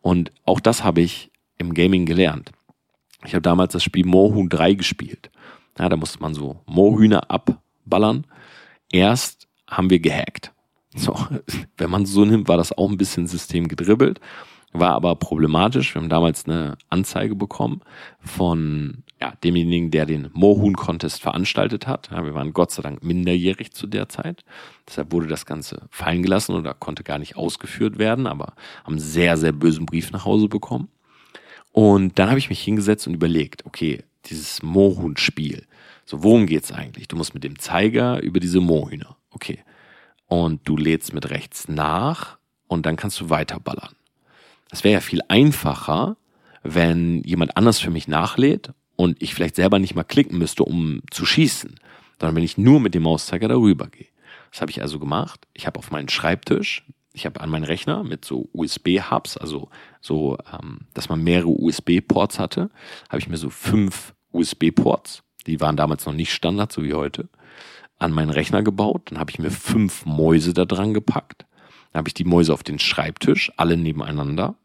Und 0.00 0.30
auch 0.44 0.60
das 0.60 0.84
habe 0.84 1.00
ich 1.00 1.30
im 1.58 1.74
Gaming 1.74 2.04
gelernt. 2.06 2.52
Ich 3.24 3.34
habe 3.34 3.42
damals 3.42 3.72
das 3.72 3.82
Spiel 3.82 4.04
Moorhuhn 4.04 4.48
3 4.48 4.74
gespielt. 4.74 5.30
Ja, 5.78 5.88
da 5.88 5.96
musste 5.96 6.20
man 6.20 6.34
so 6.34 6.60
Moorhühner 6.66 7.30
abballern. 7.84 8.26
Erst 8.90 9.48
haben 9.68 9.90
wir 9.90 10.00
gehackt. 10.00 10.52
So, 10.94 11.16
wenn 11.76 11.90
man 11.90 12.06
so 12.06 12.24
nimmt, 12.24 12.48
war 12.48 12.56
das 12.56 12.76
auch 12.76 12.90
ein 12.90 12.98
bisschen 12.98 13.26
System 13.26 13.68
gedribbelt. 13.68 14.20
War 14.72 14.92
aber 14.92 15.14
problematisch. 15.14 15.94
Wir 15.94 16.02
haben 16.02 16.08
damals 16.08 16.46
eine 16.46 16.76
Anzeige 16.90 17.36
bekommen 17.36 17.82
von 18.18 19.04
ja, 19.20 19.32
demjenigen, 19.44 19.92
der 19.92 20.04
den 20.04 20.30
Mohun-Contest 20.32 21.22
veranstaltet 21.22 21.86
hat. 21.86 22.10
Ja, 22.10 22.24
wir 22.24 22.34
waren 22.34 22.52
Gott 22.52 22.72
sei 22.72 22.82
Dank 22.82 23.04
minderjährig 23.04 23.72
zu 23.72 23.86
der 23.86 24.08
Zeit. 24.08 24.44
Deshalb 24.88 25.12
wurde 25.12 25.28
das 25.28 25.46
Ganze 25.46 25.86
fallen 25.90 26.24
gelassen 26.24 26.56
oder 26.56 26.74
konnte 26.74 27.04
gar 27.04 27.18
nicht 27.18 27.36
ausgeführt 27.36 27.98
werden, 27.98 28.26
aber 28.26 28.54
haben 28.82 28.98
sehr, 28.98 29.36
sehr 29.36 29.52
bösen 29.52 29.86
Brief 29.86 30.10
nach 30.10 30.24
Hause 30.24 30.48
bekommen. 30.48 30.88
Und 31.70 32.18
dann 32.18 32.28
habe 32.28 32.38
ich 32.38 32.50
mich 32.50 32.60
hingesetzt 32.60 33.06
und 33.06 33.14
überlegt, 33.14 33.64
okay, 33.66 34.02
dieses 34.26 34.62
Mohun-Spiel, 34.62 35.66
so 36.04 36.22
worum 36.22 36.46
geht's 36.46 36.72
eigentlich? 36.72 37.08
Du 37.08 37.16
musst 37.16 37.34
mit 37.34 37.44
dem 37.44 37.58
Zeiger 37.58 38.22
über 38.22 38.40
diese 38.40 38.60
Mohühner, 38.60 39.16
okay. 39.30 39.64
Und 40.26 40.68
du 40.68 40.76
lädst 40.76 41.12
mit 41.12 41.30
rechts 41.30 41.68
nach 41.68 42.38
und 42.66 42.86
dann 42.86 42.96
kannst 42.96 43.20
du 43.20 43.30
weiterballern. 43.30 43.94
Es 44.70 44.84
wäre 44.84 44.94
ja 44.94 45.00
viel 45.00 45.20
einfacher, 45.28 46.16
wenn 46.62 47.22
jemand 47.22 47.56
anders 47.56 47.78
für 47.78 47.90
mich 47.90 48.08
nachlädt 48.08 48.72
und 48.96 49.20
ich 49.22 49.34
vielleicht 49.34 49.56
selber 49.56 49.78
nicht 49.78 49.94
mal 49.94 50.04
klicken 50.04 50.38
müsste, 50.38 50.64
um 50.64 51.00
zu 51.10 51.26
schießen, 51.26 51.74
sondern 52.18 52.36
wenn 52.36 52.44
ich 52.44 52.58
nur 52.58 52.80
mit 52.80 52.94
dem 52.94 53.02
Mauszeiger 53.02 53.48
darüber 53.48 53.86
gehe. 53.86 54.06
Das 54.50 54.60
habe 54.60 54.70
ich 54.70 54.82
also 54.82 54.98
gemacht. 54.98 55.46
Ich 55.52 55.66
habe 55.66 55.78
auf 55.78 55.90
meinen 55.90 56.08
Schreibtisch, 56.08 56.84
ich 57.12 57.26
habe 57.26 57.40
an 57.40 57.50
meinen 57.50 57.64
Rechner 57.64 58.04
mit 58.04 58.24
so 58.24 58.48
USB-Hubs, 58.52 59.36
also 59.36 59.68
so, 60.00 60.38
ähm, 60.52 60.80
dass 60.94 61.08
man 61.08 61.22
mehrere 61.22 61.48
USB-Ports 61.48 62.38
hatte, 62.38 62.70
habe 63.08 63.18
ich 63.18 63.28
mir 63.28 63.36
so 63.36 63.50
fünf 63.50 64.14
USB-Ports, 64.32 65.23
die 65.46 65.60
waren 65.60 65.76
damals 65.76 66.06
noch 66.06 66.12
nicht 66.12 66.32
Standard, 66.32 66.72
so 66.72 66.82
wie 66.82 66.94
heute, 66.94 67.28
an 67.98 68.12
meinen 68.12 68.30
Rechner 68.30 68.62
gebaut. 68.62 69.10
Dann 69.10 69.18
habe 69.18 69.30
ich 69.30 69.38
mir 69.38 69.50
fünf 69.50 70.04
Mäuse 70.06 70.54
da 70.54 70.64
dran 70.64 70.94
gepackt. 70.94 71.46
Dann 71.92 72.00
habe 72.00 72.08
ich 72.08 72.14
die 72.14 72.24
Mäuse 72.24 72.52
auf 72.52 72.62
den 72.62 72.78
Schreibtisch, 72.78 73.52
alle 73.56 73.76
nebeneinander 73.76 74.56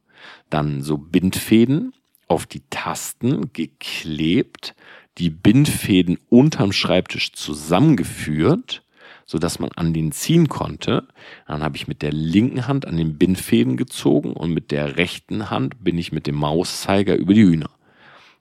dann 0.49 0.81
so 0.81 0.97
Bindfäden 0.97 1.93
auf 2.27 2.45
die 2.45 2.61
Tasten 2.69 3.51
geklebt, 3.53 4.75
die 5.17 5.29
Bindfäden 5.29 6.17
unterm 6.29 6.71
Schreibtisch 6.71 7.33
zusammengeführt, 7.33 8.83
so 9.25 9.37
dass 9.37 9.59
man 9.59 9.71
an 9.75 9.93
den 9.93 10.11
ziehen 10.11 10.47
konnte. 10.47 11.07
Dann 11.47 11.63
habe 11.63 11.75
ich 11.75 11.87
mit 11.87 12.01
der 12.01 12.11
linken 12.11 12.67
Hand 12.67 12.87
an 12.87 12.97
den 12.97 13.17
Bindfäden 13.17 13.77
gezogen 13.77 14.33
und 14.33 14.53
mit 14.53 14.71
der 14.71 14.97
rechten 14.97 15.49
Hand 15.49 15.83
bin 15.83 15.97
ich 15.97 16.11
mit 16.11 16.27
dem 16.27 16.35
Mauszeiger 16.35 17.15
über 17.15 17.33
die 17.33 17.43
Hühner. 17.43 17.69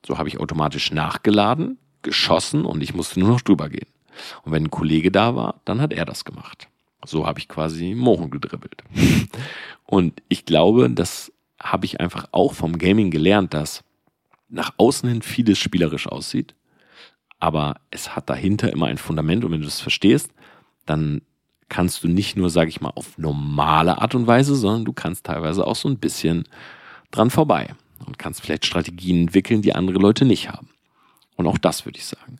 So 0.07 0.19
habe 0.19 0.29
ich 0.29 0.39
automatisch 0.39 0.93
nachgeladen, 0.93 1.79
geschossen 2.03 2.65
und 2.65 2.83
ich 2.83 2.95
musste 2.95 3.21
nur 3.21 3.29
noch 3.29 3.41
drüber 3.41 3.69
gehen. 3.69 3.89
Und 4.45 4.53
wenn 4.53 4.65
ein 4.65 4.71
Kollege 4.71 5.11
da 5.11 5.35
war, 5.37 5.61
dann 5.65 5.81
hat 5.81 5.93
er 5.93 6.05
das 6.05 6.25
gemacht. 6.25 6.69
So 7.05 7.27
habe 7.27 7.39
ich 7.39 7.49
quasi 7.49 7.95
Mohren 7.95 8.31
gedribbelt. 8.31 8.83
Und 9.87 10.21
ich 10.29 10.45
glaube, 10.45 10.91
dass 10.91 11.33
habe 11.61 11.87
ich 11.87 12.01
einfach 12.01 12.27
auch 12.33 12.53
vom 12.55 12.79
Gaming 12.79 13.11
gelernt, 13.11 13.55
dass 13.55 13.83
nach 14.49 14.73
außen 14.77 15.09
hin 15.09 15.23
vieles 15.23 15.59
spielerisch 15.59 16.07
aussieht, 16.07 16.55
aber 17.39 17.81
es 17.91 18.17
hat 18.17 18.31
dahinter 18.31 18.73
immer 18.73 18.87
ein 18.87 18.99
Fundament 18.99 19.45
und 19.45 19.53
wenn 19.53 19.61
du 19.61 19.67
das 19.67 19.81
verstehst, 19.81 20.31
dann 20.87 21.23
kannst 21.69 22.03
du 22.03 22.09
nicht 22.09 22.37
nur, 22.37 22.49
sage 22.49 22.71
ich 22.71 22.81
mal, 22.81 22.93
auf 22.95 23.19
normale 23.19 24.01
Art 24.01 24.15
und 24.15 24.27
Weise, 24.27 24.55
sondern 24.55 24.85
du 24.85 24.93
kannst 24.93 25.27
teilweise 25.27 25.67
auch 25.67 25.77
so 25.77 25.89
ein 25.89 25.99
bisschen 25.99 26.45
dran 27.11 27.31
vorbei 27.31 27.75
und 28.07 28.19
kannst 28.19 28.41
vielleicht 28.41 28.65
Strategien 28.65 29.23
entwickeln, 29.23 29.61
die 29.61 29.75
andere 29.75 29.99
Leute 29.99 30.25
nicht 30.25 30.51
haben. 30.51 30.71
Und 31.39 31.47
auch 31.47 31.57
das 31.57 31.87
würde 31.87 31.99
ich 31.99 32.05
sagen. 32.05 32.39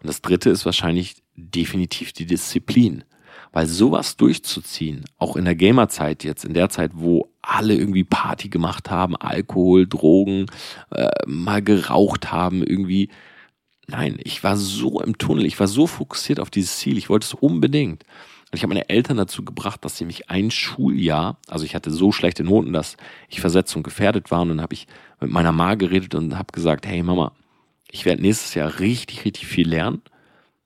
Und 0.00 0.06
das 0.06 0.22
dritte 0.22 0.50
ist 0.50 0.66
wahrscheinlich 0.66 1.16
definitiv 1.34 2.12
die 2.12 2.26
Disziplin. 2.26 3.04
Weil 3.52 3.66
sowas 3.66 4.16
durchzuziehen, 4.16 5.04
auch 5.16 5.36
in 5.36 5.44
der 5.44 5.54
Gamerzeit 5.54 6.24
jetzt, 6.24 6.44
in 6.44 6.54
der 6.54 6.68
Zeit, 6.70 6.90
wo 6.94 7.30
alle 7.40 7.74
irgendwie 7.74 8.04
Party 8.04 8.48
gemacht 8.48 8.90
haben, 8.90 9.16
Alkohol, 9.16 9.86
Drogen, 9.86 10.46
äh, 10.90 11.08
mal 11.26 11.62
geraucht 11.62 12.32
haben, 12.32 12.62
irgendwie. 12.62 13.10
Nein, 13.86 14.18
ich 14.24 14.42
war 14.42 14.56
so 14.56 15.00
im 15.00 15.18
Tunnel, 15.18 15.46
ich 15.46 15.60
war 15.60 15.68
so 15.68 15.86
fokussiert 15.86 16.40
auf 16.40 16.50
dieses 16.50 16.78
Ziel, 16.78 16.98
ich 16.98 17.08
wollte 17.08 17.26
es 17.26 17.34
unbedingt. 17.34 18.02
Und 18.02 18.56
ich 18.56 18.62
habe 18.62 18.74
meine 18.74 18.88
Eltern 18.88 19.18
dazu 19.18 19.44
gebracht, 19.44 19.84
dass 19.84 19.98
sie 19.98 20.04
mich 20.04 20.30
ein 20.30 20.50
Schuljahr, 20.50 21.38
also 21.48 21.64
ich 21.64 21.74
hatte 21.74 21.90
so 21.90 22.12
schlechte 22.12 22.44
Noten, 22.44 22.72
dass 22.72 22.96
ich 23.28 23.40
versetzt 23.40 23.76
und 23.76 23.84
gefährdet 23.84 24.30
war. 24.30 24.42
Und 24.42 24.48
dann 24.48 24.62
habe 24.62 24.74
ich 24.74 24.86
mit 25.20 25.30
meiner 25.30 25.52
Ma 25.52 25.74
geredet 25.76 26.14
und 26.14 26.36
habe 26.36 26.52
gesagt, 26.52 26.86
hey 26.86 27.02
Mama, 27.02 27.32
ich 27.94 28.04
werde 28.04 28.22
nächstes 28.22 28.54
Jahr 28.54 28.80
richtig, 28.80 29.24
richtig 29.24 29.46
viel 29.46 29.68
lernen, 29.68 30.02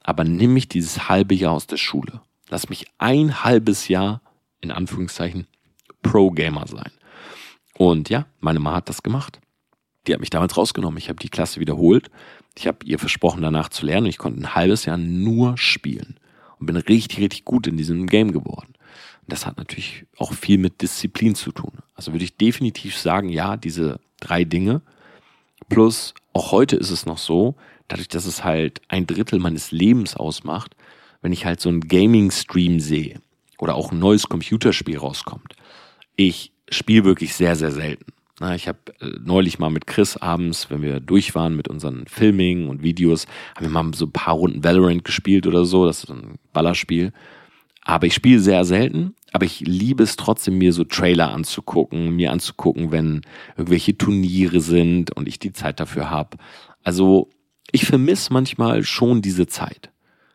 aber 0.02 0.24
nimm 0.24 0.54
mich 0.54 0.66
dieses 0.66 1.10
halbe 1.10 1.34
Jahr 1.34 1.52
aus 1.52 1.66
der 1.66 1.76
Schule. 1.76 2.22
Lass 2.48 2.70
mich 2.70 2.86
ein 2.96 3.44
halbes 3.44 3.88
Jahr, 3.88 4.22
in 4.62 4.70
Anführungszeichen, 4.70 5.46
Pro-Gamer 6.02 6.66
sein. 6.66 6.90
Und 7.74 8.08
ja, 8.08 8.24
meine 8.40 8.60
Mama 8.60 8.76
hat 8.76 8.88
das 8.88 9.02
gemacht. 9.02 9.40
Die 10.06 10.14
hat 10.14 10.20
mich 10.20 10.30
damals 10.30 10.56
rausgenommen. 10.56 10.96
Ich 10.96 11.10
habe 11.10 11.18
die 11.18 11.28
Klasse 11.28 11.60
wiederholt. 11.60 12.10
Ich 12.56 12.66
habe 12.66 12.78
ihr 12.86 12.98
versprochen, 12.98 13.42
danach 13.42 13.68
zu 13.68 13.84
lernen. 13.84 14.06
Ich 14.06 14.16
konnte 14.16 14.40
ein 14.40 14.54
halbes 14.54 14.86
Jahr 14.86 14.96
nur 14.96 15.58
spielen 15.58 16.18
und 16.58 16.64
bin 16.64 16.76
richtig, 16.76 17.18
richtig 17.18 17.44
gut 17.44 17.66
in 17.66 17.76
diesem 17.76 18.06
Game 18.06 18.32
geworden. 18.32 18.72
Und 19.20 19.32
das 19.32 19.44
hat 19.44 19.58
natürlich 19.58 20.06
auch 20.16 20.32
viel 20.32 20.56
mit 20.56 20.80
Disziplin 20.80 21.34
zu 21.34 21.52
tun. 21.52 21.72
Also 21.94 22.12
würde 22.12 22.24
ich 22.24 22.38
definitiv 22.38 22.96
sagen, 22.96 23.28
ja, 23.28 23.58
diese 23.58 24.00
drei 24.18 24.44
Dinge. 24.44 24.80
Plus, 25.68 26.14
auch 26.38 26.52
heute 26.52 26.76
ist 26.76 26.90
es 26.90 27.04
noch 27.04 27.18
so, 27.18 27.56
dadurch, 27.88 28.08
dass 28.08 28.24
es 28.24 28.44
halt 28.44 28.80
ein 28.88 29.06
Drittel 29.06 29.40
meines 29.40 29.72
Lebens 29.72 30.16
ausmacht, 30.16 30.76
wenn 31.20 31.32
ich 31.32 31.44
halt 31.44 31.60
so 31.60 31.68
einen 31.68 31.80
Gaming-Stream 31.80 32.78
sehe 32.78 33.20
oder 33.58 33.74
auch 33.74 33.90
ein 33.90 33.98
neues 33.98 34.28
Computerspiel 34.28 34.98
rauskommt. 34.98 35.54
Ich 36.14 36.52
spiele 36.70 37.04
wirklich 37.04 37.34
sehr, 37.34 37.56
sehr 37.56 37.72
selten. 37.72 38.12
Ich 38.54 38.68
habe 38.68 38.78
äh, 39.00 39.18
neulich 39.20 39.58
mal 39.58 39.70
mit 39.70 39.88
Chris 39.88 40.16
abends, 40.16 40.70
wenn 40.70 40.80
wir 40.80 41.00
durch 41.00 41.34
waren 41.34 41.56
mit 41.56 41.66
unseren 41.66 42.06
Filming 42.06 42.68
und 42.68 42.84
Videos, 42.84 43.26
haben 43.56 43.66
wir 43.66 43.70
mal 43.70 43.92
so 43.94 44.06
ein 44.06 44.12
paar 44.12 44.34
Runden 44.34 44.62
Valorant 44.62 45.04
gespielt 45.04 45.44
oder 45.48 45.64
so. 45.64 45.86
Das 45.86 46.04
ist 46.04 46.10
ein 46.10 46.38
Ballerspiel. 46.52 47.12
Aber 47.88 48.06
ich 48.06 48.12
spiele 48.12 48.38
sehr 48.38 48.66
selten. 48.66 49.14
Aber 49.32 49.46
ich 49.46 49.60
liebe 49.60 50.02
es 50.02 50.16
trotzdem, 50.16 50.58
mir 50.58 50.74
so 50.74 50.84
Trailer 50.84 51.32
anzugucken, 51.32 52.14
mir 52.14 52.32
anzugucken, 52.32 52.92
wenn 52.92 53.22
irgendwelche 53.56 53.96
Turniere 53.96 54.60
sind 54.60 55.10
und 55.16 55.26
ich 55.26 55.38
die 55.38 55.54
Zeit 55.54 55.80
dafür 55.80 56.10
habe. 56.10 56.36
Also 56.84 57.30
ich 57.72 57.86
vermisse 57.86 58.30
manchmal 58.30 58.82
schon 58.82 59.22
diese 59.22 59.46
Zeit. 59.46 59.90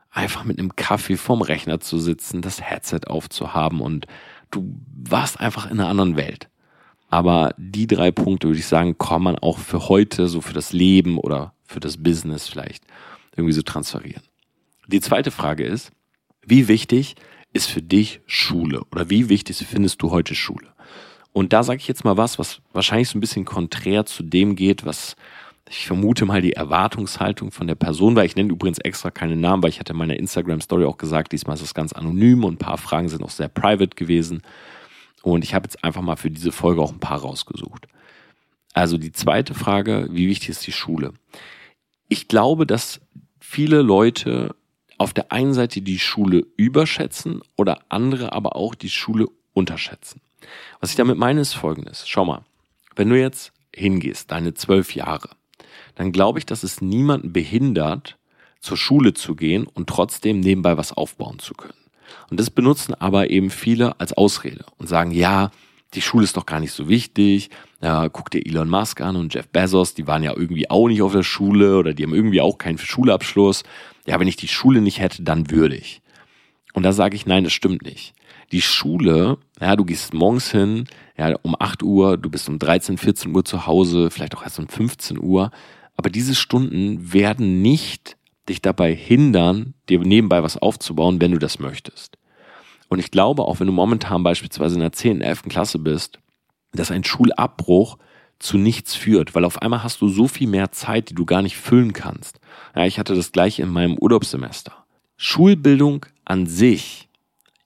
Einfach 0.09 0.45
mit 0.45 0.57
einem 0.57 0.75
Kaffee 0.75 1.15
vorm 1.15 1.43
Rechner 1.43 1.79
zu 1.79 1.99
sitzen, 1.99 2.41
das 2.41 2.59
Headset 2.59 3.01
aufzuhaben 3.05 3.81
und 3.81 4.07
du 4.49 4.75
warst 4.91 5.39
einfach 5.39 5.69
in 5.69 5.79
einer 5.79 5.89
anderen 5.89 6.17
Welt. 6.17 6.49
Aber 7.09 7.53
die 7.57 7.85
drei 7.85 8.09
Punkte, 8.09 8.47
würde 8.47 8.59
ich 8.59 8.65
sagen, 8.65 8.97
kann 8.97 9.21
man 9.21 9.37
auch 9.37 9.59
für 9.59 9.89
heute, 9.89 10.27
so 10.27 10.41
für 10.41 10.53
das 10.53 10.73
Leben 10.73 11.19
oder 11.19 11.53
für 11.65 11.79
das 11.79 12.01
Business 12.01 12.47
vielleicht 12.47 12.83
irgendwie 13.35 13.53
so 13.53 13.61
transferieren. 13.61 14.23
Die 14.87 15.01
zweite 15.01 15.29
Frage 15.29 15.65
ist, 15.65 15.91
wie 16.45 16.67
wichtig 16.67 17.15
ist 17.53 17.69
für 17.69 17.81
dich 17.81 18.21
Schule 18.25 18.83
oder 18.91 19.09
wie 19.09 19.29
wichtig 19.29 19.65
findest 19.67 20.01
du 20.01 20.11
heute 20.11 20.35
Schule? 20.35 20.67
Und 21.31 21.53
da 21.53 21.63
sage 21.63 21.79
ich 21.79 21.87
jetzt 21.87 22.03
mal 22.03 22.17
was, 22.17 22.37
was 22.37 22.61
wahrscheinlich 22.73 23.09
so 23.09 23.17
ein 23.17 23.21
bisschen 23.21 23.45
konträr 23.45 24.05
zu 24.05 24.23
dem 24.23 24.55
geht, 24.55 24.85
was 24.85 25.15
ich 25.69 25.87
vermute 25.87 26.25
mal 26.25 26.41
die 26.41 26.53
Erwartungshaltung 26.53 27.51
von 27.51 27.67
der 27.67 27.75
Person 27.75 28.15
war. 28.15 28.25
Ich 28.25 28.35
nenne 28.35 28.51
übrigens 28.51 28.79
extra 28.79 29.09
keine 29.11 29.35
Namen, 29.35 29.63
weil 29.63 29.69
ich 29.69 29.79
hatte 29.79 29.93
in 29.93 29.97
meiner 29.97 30.17
Instagram-Story 30.17 30.85
auch 30.85 30.97
gesagt, 30.97 31.31
diesmal 31.31 31.55
ist 31.55 31.63
es 31.63 31.73
ganz 31.73 31.93
anonym 31.93 32.43
und 32.43 32.55
ein 32.55 32.57
paar 32.57 32.77
Fragen 32.77 33.09
sind 33.09 33.23
auch 33.23 33.29
sehr 33.29 33.47
private 33.47 33.95
gewesen. 33.95 34.41
Und 35.23 35.43
ich 35.43 35.53
habe 35.55 35.65
jetzt 35.65 35.83
einfach 35.83 36.01
mal 36.01 36.17
für 36.17 36.29
diese 36.29 36.51
Folge 36.51 36.81
auch 36.81 36.91
ein 36.91 36.99
paar 36.99 37.21
rausgesucht. 37.21 37.87
Also 38.73 38.97
die 38.97 39.11
zweite 39.11 39.53
Frage, 39.53 40.09
wie 40.11 40.27
wichtig 40.27 40.49
ist 40.49 40.67
die 40.67 40.71
Schule? 40.71 41.13
Ich 42.09 42.27
glaube, 42.27 42.67
dass 42.67 42.99
viele 43.39 43.81
Leute 43.81 44.55
auf 44.97 45.13
der 45.13 45.32
einen 45.32 45.53
Seite 45.53 45.82
die 45.82 45.99
Schule 45.99 46.45
überschätzen 46.58 47.41
oder 47.56 47.79
andere 47.89 48.34
aber 48.34 48.56
auch 48.56 48.75
die 48.75 48.89
Schule 48.89 49.27
unterschätzen. 49.53 50.21
Was 50.79 50.91
ich 50.91 50.95
damit 50.95 51.17
meine, 51.17 51.41
ist 51.41 51.53
folgendes. 51.53 52.08
Schau 52.08 52.25
mal, 52.25 52.43
wenn 52.95 53.10
du 53.10 53.19
jetzt 53.19 53.53
hingehst, 53.73 54.32
deine 54.32 54.53
zwölf 54.53 54.95
Jahre, 54.95 55.29
dann 55.95 56.12
glaube 56.12 56.39
ich, 56.39 56.45
dass 56.45 56.63
es 56.63 56.82
niemanden 56.82 57.34
behindert, 57.34 58.17
zur 58.60 58.77
Schule 58.77 59.13
zu 59.13 59.36
gehen 59.36 59.67
und 59.67 59.89
trotzdem 59.89 60.39
nebenbei 60.39 60.77
was 60.77 60.93
aufbauen 60.93 61.39
zu 61.39 61.53
können. 61.53 61.73
Und 62.29 62.39
das 62.39 62.49
benutzen 62.49 62.93
aber 62.93 63.29
eben 63.29 63.49
viele 63.49 63.99
als 63.99 64.13
Ausrede 64.13 64.65
und 64.77 64.88
sagen, 64.88 65.12
ja, 65.12 65.51
die 65.93 66.01
Schule 66.01 66.23
ist 66.23 66.38
doch 66.38 66.45
gar 66.45 66.60
nicht 66.60 66.71
so 66.71 66.88
wichtig. 66.88 67.49
Ja, 67.82 68.10
guck 68.10 68.32
dir 68.32 68.45
Elon 68.45 68.69
Musk 68.69 69.01
an 69.01 69.15
und 69.15 69.34
Jeff 69.34 69.47
Bezos, 69.47 69.93
die 69.93 70.08
waren 70.08 70.23
ja 70.23 70.36
irgendwie 70.36 70.69
auch 70.69 70.88
nicht 70.88 71.01
auf 71.01 71.13
der 71.13 71.23
Schule 71.23 71.77
oder 71.77 71.93
die 71.93 72.03
haben 72.03 72.13
irgendwie 72.13 72.41
auch 72.41 72.58
keinen 72.58 72.77
Schulabschluss. 72.77 73.63
Ja, 74.06 74.19
wenn 74.19 74.27
ich 74.27 74.36
die 74.36 74.47
Schule 74.47 74.82
nicht 74.82 74.99
hätte, 74.99 75.23
dann 75.23 75.51
würde 75.51 75.75
ich. 75.75 76.01
Und 76.73 76.84
da 76.84 76.91
sage 76.91 77.15
ich, 77.15 77.25
nein, 77.25 77.43
das 77.43 77.53
stimmt 77.53 77.84
nicht. 77.84 78.13
Die 78.51 78.62
Schule, 78.62 79.38
ja, 79.60 79.75
du 79.75 79.86
gehst 79.86 80.13
morgens 80.13 80.51
hin, 80.51 80.86
ja, 81.17 81.36
um 81.43 81.56
8 81.58 81.84
Uhr, 81.84 82.17
du 82.17 82.29
bist 82.29 82.49
um 82.49 82.60
13, 82.60 82.97
14 82.97 83.36
Uhr 83.36 83.45
zu 83.45 83.67
Hause, 83.67 84.10
vielleicht 84.10 84.36
auch 84.36 84.43
erst 84.43 84.60
um 84.60 84.67
15 84.67 85.19
Uhr. 85.19 85.51
Aber 85.95 86.10
diese 86.10 86.36
Stunden 86.36 87.13
werden 87.13 87.62
nicht 87.62 88.17
dich 88.49 88.62
dabei 88.62 88.93
hindern, 88.93 89.73
dir 89.89 89.99
nebenbei 89.99 90.43
was 90.43 90.58
aufzubauen, 90.58 91.21
wenn 91.21 91.32
du 91.32 91.39
das 91.39 91.60
möchtest. 91.60 92.17
Und 92.93 92.99
ich 92.99 93.10
glaube, 93.10 93.41
auch 93.41 93.60
wenn 93.60 93.65
du 93.65 93.73
momentan 93.73 94.21
beispielsweise 94.21 94.75
in 94.75 94.82
der 94.82 94.91
10., 94.91 95.21
11. 95.21 95.43
Klasse 95.49 95.79
bist, 95.79 96.19
dass 96.73 96.91
ein 96.91 97.03
Schulabbruch 97.03 97.97
zu 98.38 98.60
nichts 98.60 98.93
führt, 98.93 99.34
weil 99.34 99.45
auf 99.45 99.63
einmal 99.63 99.82
hast 99.82 100.01
du 100.01 100.10
so 100.10 100.27
viel 100.27 100.47
mehr 100.47 100.71
Zeit, 100.71 101.10
die 101.10 101.15
du 101.15 101.25
gar 101.25 101.41
nicht 101.41 101.58
füllen 101.58 101.93
kannst. 101.93 102.39
Ja, 102.75 102.86
ich 102.86 102.99
hatte 102.99 103.15
das 103.15 103.32
gleiche 103.32 103.63
in 103.63 103.69
meinem 103.69 103.97
Urlaubssemester. 103.97 104.86
Schulbildung 105.17 106.06
an 106.23 106.45
sich 106.45 107.10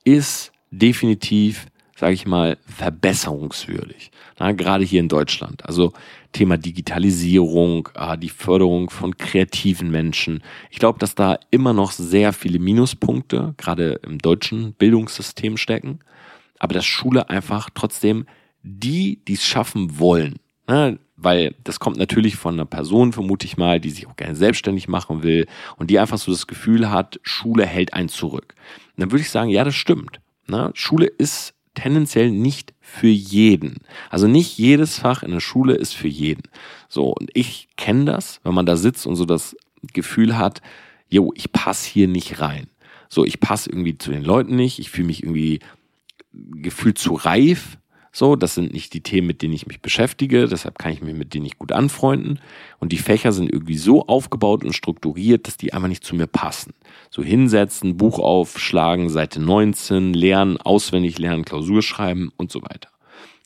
ist 0.06 0.54
definitiv 0.72 1.68
sage 1.98 2.13
ich 2.13 2.28
mal, 2.28 2.58
verbesserungswürdig. 2.68 4.12
Na, 4.38 4.52
gerade 4.52 4.86
hier 4.86 5.00
in 5.00 5.10
Deutschland. 5.10 5.66
Also 5.66 5.94
Thema 6.32 6.58
Digitalisierung, 6.58 7.90
äh, 7.96 8.18
die 8.18 8.30
Förderung 8.30 8.90
von 8.90 9.18
kreativen 9.18 9.90
Menschen. 9.92 10.44
Ich 10.70 10.80
glaube, 10.80 11.00
dass 11.00 11.16
da 11.16 11.40
immer 11.52 11.74
noch 11.74 11.92
sehr 11.92 12.34
viele 12.34 12.60
Minuspunkte, 12.60 13.54
gerade 13.58 14.00
im 14.04 14.20
deutschen 14.20 14.74
Bildungssystem 14.74 15.58
stecken. 15.58 16.00
Aber 16.60 16.74
dass 16.74 16.86
Schule 16.86 17.30
einfach 17.30 17.70
trotzdem 17.74 18.26
die, 18.63 19.22
die 19.28 19.34
es 19.34 19.46
schaffen 19.46 20.00
wollen, 20.00 20.40
ne, 20.68 21.00
weil 21.18 21.56
das 21.63 21.80
kommt 21.80 21.98
natürlich 21.98 22.36
von 22.36 22.54
einer 22.54 22.66
Person, 22.66 23.12
vermute 23.12 23.46
ich 23.46 23.58
mal, 23.58 23.80
die 23.80 23.90
sich 23.90 24.08
auch 24.08 24.16
gerne 24.16 24.36
selbstständig 24.36 24.88
machen 24.88 25.24
will 25.24 25.48
und 25.78 25.90
die 25.90 26.00
einfach 26.00 26.20
so 26.20 26.32
das 26.32 26.48
Gefühl 26.48 26.92
hat, 26.92 27.20
Schule 27.24 27.66
hält 27.66 27.94
einen 27.94 28.10
zurück. 28.10 28.54
Und 28.96 29.02
dann 29.02 29.12
würde 29.12 29.22
ich 29.22 29.32
sagen, 29.32 29.50
ja, 29.50 29.63
das 29.63 29.76
stimmt. 29.76 30.20
Ne? 30.48 30.72
Schule 30.76 31.08
ist 31.08 31.56
tendenziell 31.78 32.32
nicht 32.32 32.74
für 32.82 33.08
jeden. 33.08 33.78
Also 34.10 34.28
nicht 34.28 34.58
jedes 34.58 35.00
Fach 35.00 35.24
in 35.24 35.32
der 35.32 35.40
Schule 35.40 35.76
ist 35.76 35.94
für 35.94 36.08
jeden. 36.08 36.44
So, 36.90 37.10
und 37.12 37.30
ich 37.34 37.70
kenne 37.78 38.06
das, 38.06 38.40
wenn 38.44 38.54
man 38.54 38.66
da 38.66 38.76
sitzt 38.76 39.06
und 39.06 39.16
so 39.16 39.26
das 39.26 39.56
Gefühl 39.94 40.38
hat, 40.38 40.62
jo, 41.08 41.32
ich 41.36 41.52
passe 41.52 41.90
hier 41.90 42.08
nicht 42.08 42.40
rein. 42.40 42.68
So, 43.10 43.24
ich 43.24 43.40
passe 43.40 43.70
irgendwie 43.70 43.98
zu 43.98 44.12
den 44.12 44.24
Leuten 44.24 44.56
nicht, 44.56 44.80
ich 44.80 44.90
fühle 44.90 45.08
mich 45.08 45.24
irgendwie 45.24 45.60
gefühlt 46.34 46.98
zu 46.98 47.13
reif 47.13 47.78
so, 48.18 48.36
das 48.36 48.56
sind 48.56 48.74
nicht 48.74 48.94
die 48.94 49.02
Themen, 49.02 49.28
mit 49.28 49.44
denen 49.44 49.54
ich 49.54 49.68
mich 49.68 49.80
beschäftige, 49.80 50.48
deshalb 50.48 50.80
kann 50.80 50.92
ich 50.92 51.04
mich 51.04 51.16
mit 51.16 51.36
denen 51.36 51.44
nicht 51.44 51.60
gut 51.60 51.72
anfreunden. 51.72 52.40
Und 52.80 52.92
die 52.92 52.98
Fächer 52.98 53.32
sind 53.32 53.54
irgendwie 53.54 53.78
so 53.78 54.08
aufgebaut 54.08 54.64
und 54.64 54.74
strukturiert, 54.74 55.46
dass 55.48 55.56
die 55.56 55.72
einfach 55.72 55.88
nicht 55.88 56.04
zu 56.04 56.16
mir 56.16 56.26
passen. 56.26 56.74
So 57.12 57.24
hinsetzen, 57.24 57.96
Buch 57.96 58.18
aufschlagen, 58.18 59.10
Seite 59.10 59.40
19, 59.40 60.16
lernen, 60.16 60.58
auswendig 60.58 61.20
lernen, 61.20 61.46
Klausur 61.46 61.84
schreiben 61.84 62.32
und 62.38 62.52
so 62.52 62.64
weiter. 62.64 62.90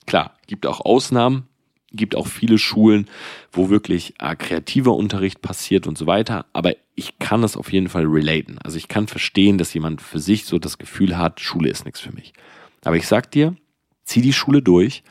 Klar, 0.05 0.37
gibt 0.47 0.65
auch 0.65 0.79
Ausnahmen, 0.79 1.47
gibt 1.91 2.15
auch 2.15 2.27
viele 2.27 2.57
Schulen, 2.57 3.09
wo 3.51 3.69
wirklich 3.69 4.13
äh, 4.19 4.37
kreativer 4.37 4.95
Unterricht 4.95 5.41
passiert 5.41 5.85
und 5.85 5.97
so 5.97 6.07
weiter. 6.07 6.45
Aber 6.53 6.75
ich 6.95 7.19
kann 7.19 7.41
das 7.41 7.57
auf 7.57 7.73
jeden 7.73 7.89
Fall 7.89 8.05
relaten. 8.05 8.57
Also 8.59 8.77
ich 8.77 8.87
kann 8.87 9.07
verstehen, 9.07 9.57
dass 9.57 9.73
jemand 9.73 10.01
für 10.01 10.19
sich 10.19 10.45
so 10.45 10.59
das 10.59 10.77
Gefühl 10.77 11.17
hat, 11.17 11.41
Schule 11.41 11.69
ist 11.69 11.83
nichts 11.83 11.99
für 11.99 12.13
mich. 12.13 12.31
Aber 12.83 12.95
ich 12.95 13.05
sag 13.05 13.29
dir, 13.31 13.55
zieh 14.03 14.21
die 14.21 14.33
Schule 14.33 14.61
durch, 14.61 15.03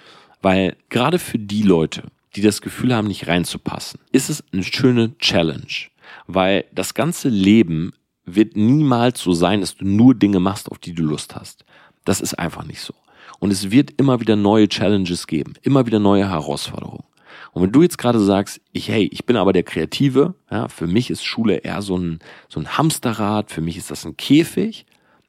weil 0.43 0.77
gerade 0.89 1.19
für 1.19 1.39
die 1.39 1.63
Leute, 1.63 2.05
die 2.37 2.43
das 2.43 2.63
Gefühl 2.63 2.95
haben, 2.95 3.09
nicht 3.09 3.27
reinzupassen, 3.27 4.01
ist 4.13 4.31
es 4.31 4.45
eine 4.53 4.63
schöne 4.63 5.17
Challenge, 5.19 5.89
weil 6.27 6.65
das 6.73 6.95
ganze 6.95 7.29
Leben 7.29 7.93
wird 8.25 8.57
niemals 8.57 9.21
so 9.21 9.33
sein, 9.33 9.61
dass 9.61 9.77
du 9.77 9.85
nur 9.85 10.15
Dinge 10.15 10.41
machst, 10.41 10.71
auf 10.71 10.79
die 10.79 10.95
du 10.95 11.03
Lust 11.03 11.35
hast. 11.35 11.65
Das 12.05 12.21
ist 12.21 12.39
einfach 12.39 12.65
nicht 12.65 12.81
so. 12.81 12.95
Und 13.39 13.51
es 13.51 13.71
wird 13.71 13.93
immer 13.97 14.21
wieder 14.21 14.37
neue 14.37 14.69
Challenges 14.69 15.27
geben, 15.27 15.55
immer 15.63 15.87
wieder 15.87 15.99
neue 15.99 16.29
Herausforderungen. 16.29 17.05
Und 17.53 17.63
wenn 17.63 17.73
du 17.73 17.83
jetzt 17.83 17.99
gerade 17.99 18.21
sagst, 18.21 18.61
ich, 18.73 18.89
hey, 18.89 19.09
ich 19.13 19.25
bin 19.27 19.37
aber 19.37 19.53
der 19.53 19.63
Kreative, 19.63 20.35
ja, 20.51 20.69
für 20.69 20.87
mich 20.87 21.11
ist 21.11 21.25
Schule 21.25 21.57
eher 21.57 21.83
so 21.83 21.97
ein, 21.97 22.21
so 22.49 22.61
ein 22.61 22.79
Hamsterrad, 22.79 23.51
für 23.51 23.61
mich 23.61 23.77
ist 23.77 23.91
das 23.91 24.05
ein 24.05 24.17
Käfig, 24.17 24.87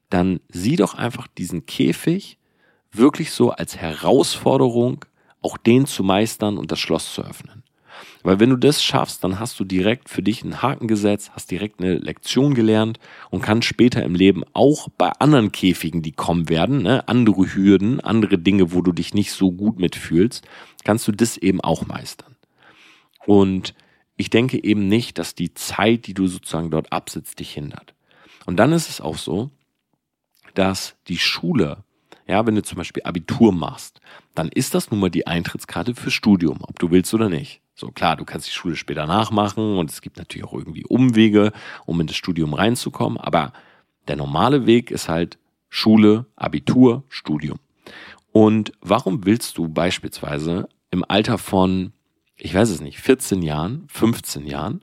dann 0.10 0.40
sieh 0.50 0.76
doch 0.76 0.94
einfach 0.94 1.28
diesen 1.28 1.66
Käfig 1.66 2.38
wirklich 2.92 3.32
so 3.32 3.52
als 3.52 3.78
Herausforderung, 3.78 5.06
auch 5.42 5.58
den 5.58 5.86
zu 5.86 6.04
meistern 6.04 6.58
und 6.58 6.72
das 6.72 6.80
Schloss 6.80 7.14
zu 7.14 7.24
öffnen. 7.24 7.64
Weil 8.24 8.40
wenn 8.40 8.52
du 8.52 8.56
das 8.56 8.84
schaffst, 8.84 9.24
dann 9.24 9.40
hast 9.40 9.60
du 9.60 9.64
direkt 9.64 10.10
für 10.10 10.22
dich 10.22 10.44
einen 10.44 10.62
Haken 10.62 10.88
gesetzt, 10.88 11.32
hast 11.34 11.50
direkt 11.50 11.80
eine 11.80 11.96
Lektion 11.96 12.54
gelernt 12.54 13.00
und 13.32 13.42
kannst 13.42 13.68
später 13.68 14.04
im 14.04 14.16
Leben 14.16 14.44
auch 14.54 14.90
bei 14.98 15.10
anderen 15.20 15.52
Käfigen, 15.52 16.02
die 16.02 16.12
kommen 16.12 16.50
werden, 16.50 16.84
ne, 16.84 17.08
andere 17.08 17.56
Hürden, 17.56 18.00
andere 18.00 18.38
Dinge, 18.38 18.74
wo 18.74 18.82
du 18.82 18.92
dich 18.92 19.14
nicht 19.14 19.32
so 19.32 19.52
gut 19.52 19.80
mitfühlst, 19.80 20.48
kannst 20.84 21.08
du 21.08 21.12
das 21.12 21.38
eben 21.38 21.62
auch 21.62 21.88
meistern. 21.88 22.36
Und 23.26 23.74
ich 24.18 24.30
denke 24.30 24.64
eben 24.64 24.88
nicht, 24.88 25.18
dass 25.18 25.34
die 25.34 25.54
Zeit, 25.54 26.06
die 26.06 26.14
du 26.14 26.28
sozusagen 26.28 26.70
dort 26.70 26.92
absitzt, 26.92 27.40
dich 27.40 27.52
hindert. 27.54 27.96
Und 28.46 28.58
dann 28.58 28.72
ist 28.72 28.90
es 28.90 29.02
auch 29.02 29.18
so, 29.18 29.50
dass 30.54 30.96
die 31.08 31.18
Schule 31.18 31.84
ja, 32.32 32.46
wenn 32.46 32.56
du 32.56 32.64
zum 32.64 32.78
Beispiel 32.78 33.04
Abitur 33.04 33.52
machst, 33.52 34.00
dann 34.36 34.50
ist 34.50 34.74
das 34.74 34.90
nun 34.90 35.00
mal 35.00 35.10
die 35.10 35.28
Eintrittskarte 35.28 35.96
für 35.96 36.12
Studium, 36.12 36.60
ob 36.62 36.80
du 36.80 36.90
willst 36.90 37.14
oder 37.14 37.30
nicht. 37.30 37.62
So 37.76 37.92
klar, 37.92 38.16
du 38.16 38.26
kannst 38.26 38.48
die 38.48 38.52
Schule 38.52 38.76
später 38.76 39.06
nachmachen 39.06 39.78
und 39.78 39.90
es 39.90 40.02
gibt 40.02 40.18
natürlich 40.18 40.46
auch 40.46 40.54
irgendwie 40.54 40.86
Umwege, 40.86 41.52
um 41.86 42.00
in 42.00 42.08
das 42.08 42.16
Studium 42.16 42.54
reinzukommen, 42.54 43.18
aber 43.18 43.54
der 44.08 44.16
normale 44.16 44.66
Weg 44.66 44.92
ist 44.92 45.10
halt 45.10 45.38
Schule, 45.70 46.26
Abitur, 46.36 47.04
Studium. 47.10 47.60
Und 48.32 48.72
warum 48.82 49.26
willst 49.26 49.58
du 49.58 49.68
beispielsweise 49.68 50.70
im 50.90 51.04
Alter 51.08 51.38
von, 51.38 51.92
ich 52.38 52.54
weiß 52.54 52.70
es 52.70 52.82
nicht, 52.82 53.00
14 53.00 53.42
Jahren, 53.42 53.86
15 53.88 54.48
Jahren, 54.48 54.82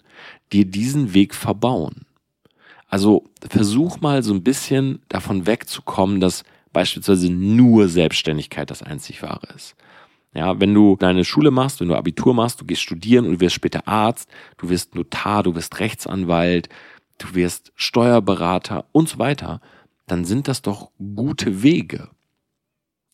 dir 0.53 0.65
diesen 0.65 1.15
Weg 1.15 1.35
verbauen? 1.35 2.05
Also 2.89 3.25
versuch 3.49 4.01
mal 4.01 4.23
so 4.23 4.33
ein 4.33 4.43
bisschen 4.43 5.03
davon 5.09 5.47
wegzukommen, 5.47 6.21
dass 6.21 6.45
beispielsweise 6.73 7.31
nur 7.31 7.89
Selbstständigkeit 7.89 8.71
das 8.71 8.83
einzig 8.83 9.23
wahre 9.23 9.49
ist. 9.55 9.77
Ja, 10.35 10.61
wenn 10.61 10.75
du 10.75 10.97
deine 10.97 11.25
Schule 11.25 11.51
machst, 11.51 11.81
wenn 11.81 11.89
du 11.89 11.97
Abitur 11.97 12.35
machst, 12.35 12.61
du 12.61 12.65
gehst 12.65 12.83
studieren 12.83 13.27
und 13.27 13.35
du 13.35 13.41
wirst 13.41 13.55
später 13.55 13.89
Arzt, 13.89 14.29
du 14.59 14.69
wirst 14.69 14.95
Notar, 14.95 15.43
du 15.43 15.55
wirst 15.55 15.81
Rechtsanwalt, 15.81 16.69
du 17.19 17.35
wirst 17.35 17.73
Steuerberater 17.75 18.85
und 18.93 19.09
so 19.09 19.19
weiter, 19.19 19.61
dann 20.07 20.25
sind 20.25 20.49
das 20.49 20.63
doch 20.63 20.91
gute 20.99 21.63
Wege. 21.63 22.11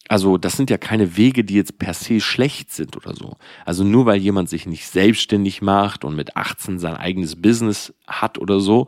Also 0.08 0.36
das 0.36 0.56
sind 0.56 0.68
ja 0.68 0.76
keine 0.76 1.16
Wege, 1.16 1.44
die 1.44 1.54
jetzt 1.54 1.78
per 1.78 1.94
se 1.94 2.20
schlecht 2.20 2.72
sind 2.72 2.96
oder 2.96 3.14
so. 3.14 3.36
Also 3.64 3.84
nur 3.84 4.04
weil 4.06 4.18
jemand 4.18 4.50
sich 4.50 4.66
nicht 4.66 4.86
selbstständig 4.86 5.62
macht 5.62 6.04
und 6.04 6.14
mit 6.14 6.36
18 6.36 6.78
sein 6.78 6.96
eigenes 6.96 7.40
Business 7.40 7.94
hat 8.06 8.38
oder 8.38 8.60
so, 8.60 8.86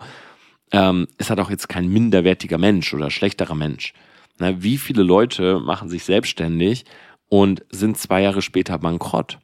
ähm, 0.73 1.07
ist 1.17 1.31
er 1.31 1.37
doch 1.37 1.51
jetzt 1.51 1.69
kein 1.69 1.89
minderwertiger 1.89 2.59
Mensch 2.59 2.93
oder 2.93 3.11
schlechterer 3.11 3.55
Mensch. 3.55 3.95
Na, 4.39 4.63
wie 4.63 4.79
viele 4.79 5.03
Leute 5.03 5.61
machen 5.61 5.89
sich 5.89 6.05
selbstständig 6.05 6.85
und 7.29 7.65
sind 7.71 7.99
zwei 7.99 8.23
Jahre 8.23 8.43
später 8.43 8.79
bankrott, 8.79 9.39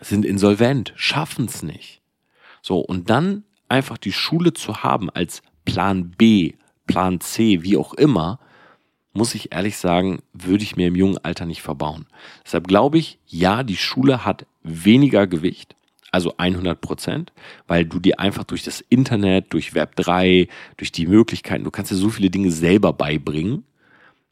sind 0.00 0.24
insolvent, 0.24 0.92
schaffen 0.96 1.46
es 1.46 1.62
nicht. 1.62 2.02
So, 2.62 2.78
und 2.78 3.10
dann 3.10 3.44
einfach 3.68 3.98
die 3.98 4.12
Schule 4.12 4.52
zu 4.52 4.82
haben 4.82 5.10
als 5.10 5.42
Plan 5.64 6.10
B, 6.10 6.54
Plan 6.86 7.20
C, 7.20 7.62
wie 7.62 7.76
auch 7.76 7.94
immer, 7.94 8.38
muss 9.12 9.34
ich 9.34 9.52
ehrlich 9.52 9.76
sagen, 9.76 10.20
würde 10.32 10.64
ich 10.64 10.76
mir 10.76 10.88
im 10.88 10.96
jungen 10.96 11.18
Alter 11.18 11.46
nicht 11.46 11.62
verbauen. 11.62 12.06
Deshalb 12.44 12.66
glaube 12.66 12.98
ich, 12.98 13.18
ja, 13.26 13.62
die 13.62 13.76
Schule 13.76 14.24
hat 14.24 14.46
weniger 14.62 15.26
Gewicht, 15.26 15.76
also 16.10 16.34
100 16.36 16.80
Prozent, 16.80 17.32
weil 17.66 17.84
du 17.84 18.00
dir 18.00 18.18
einfach 18.20 18.44
durch 18.44 18.64
das 18.64 18.80
Internet, 18.80 19.52
durch 19.52 19.74
Web 19.74 19.96
3, 19.96 20.48
durch 20.76 20.92
die 20.92 21.06
Möglichkeiten, 21.06 21.64
du 21.64 21.70
kannst 21.70 21.90
dir 21.90 21.96
so 21.96 22.10
viele 22.10 22.30
Dinge 22.30 22.50
selber 22.50 22.92
beibringen. 22.92 23.64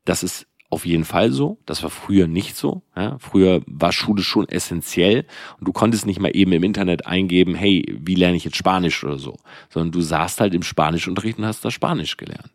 Das 0.04 0.22
ist 0.22 0.46
auf 0.72 0.86
jeden 0.86 1.04
Fall 1.04 1.32
so. 1.32 1.58
Das 1.66 1.82
war 1.82 1.90
früher 1.90 2.26
nicht 2.26 2.56
so. 2.56 2.82
Ja, 2.96 3.18
früher 3.18 3.60
war 3.66 3.92
Schule 3.92 4.22
schon 4.22 4.48
essentiell 4.48 5.26
und 5.58 5.68
du 5.68 5.72
konntest 5.72 6.06
nicht 6.06 6.18
mal 6.18 6.34
eben 6.34 6.52
im 6.52 6.62
Internet 6.62 7.06
eingeben, 7.06 7.54
hey, 7.54 7.84
wie 8.00 8.14
lerne 8.14 8.38
ich 8.38 8.44
jetzt 8.44 8.56
Spanisch 8.56 9.04
oder 9.04 9.18
so, 9.18 9.36
sondern 9.68 9.92
du 9.92 10.00
saßt 10.00 10.40
halt 10.40 10.54
im 10.54 10.62
Spanischunterricht 10.62 11.36
und 11.38 11.44
hast 11.44 11.62
da 11.62 11.70
Spanisch 11.70 12.16
gelernt. 12.16 12.52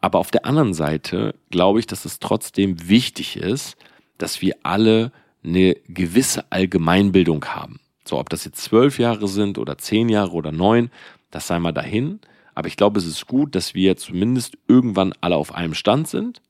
Aber 0.00 0.20
auf 0.20 0.30
der 0.30 0.46
anderen 0.46 0.72
Seite 0.72 1.34
glaube 1.50 1.80
ich, 1.80 1.86
dass 1.86 2.06
es 2.06 2.18
trotzdem 2.18 2.88
wichtig 2.88 3.36
ist, 3.36 3.76
dass 4.16 4.40
wir 4.40 4.56
alle 4.62 5.12
eine 5.44 5.74
gewisse 5.86 6.50
Allgemeinbildung 6.50 7.44
haben. 7.44 7.80
So, 8.06 8.18
ob 8.18 8.30
das 8.30 8.46
jetzt 8.46 8.62
zwölf 8.62 8.98
Jahre 8.98 9.28
sind 9.28 9.58
oder 9.58 9.76
zehn 9.76 10.08
Jahre 10.08 10.32
oder 10.32 10.50
neun, 10.50 10.90
das 11.30 11.46
sei 11.46 11.58
mal 11.58 11.72
dahin. 11.72 12.20
Aber 12.54 12.68
ich 12.68 12.76
glaube, 12.78 12.98
es 12.98 13.06
ist 13.06 13.26
gut, 13.26 13.54
dass 13.54 13.74
wir 13.74 13.98
zumindest 13.98 14.56
irgendwann 14.66 15.12
alle 15.20 15.36
auf 15.36 15.54
einem 15.54 15.74
Stand 15.74 16.08
sind 16.08 16.40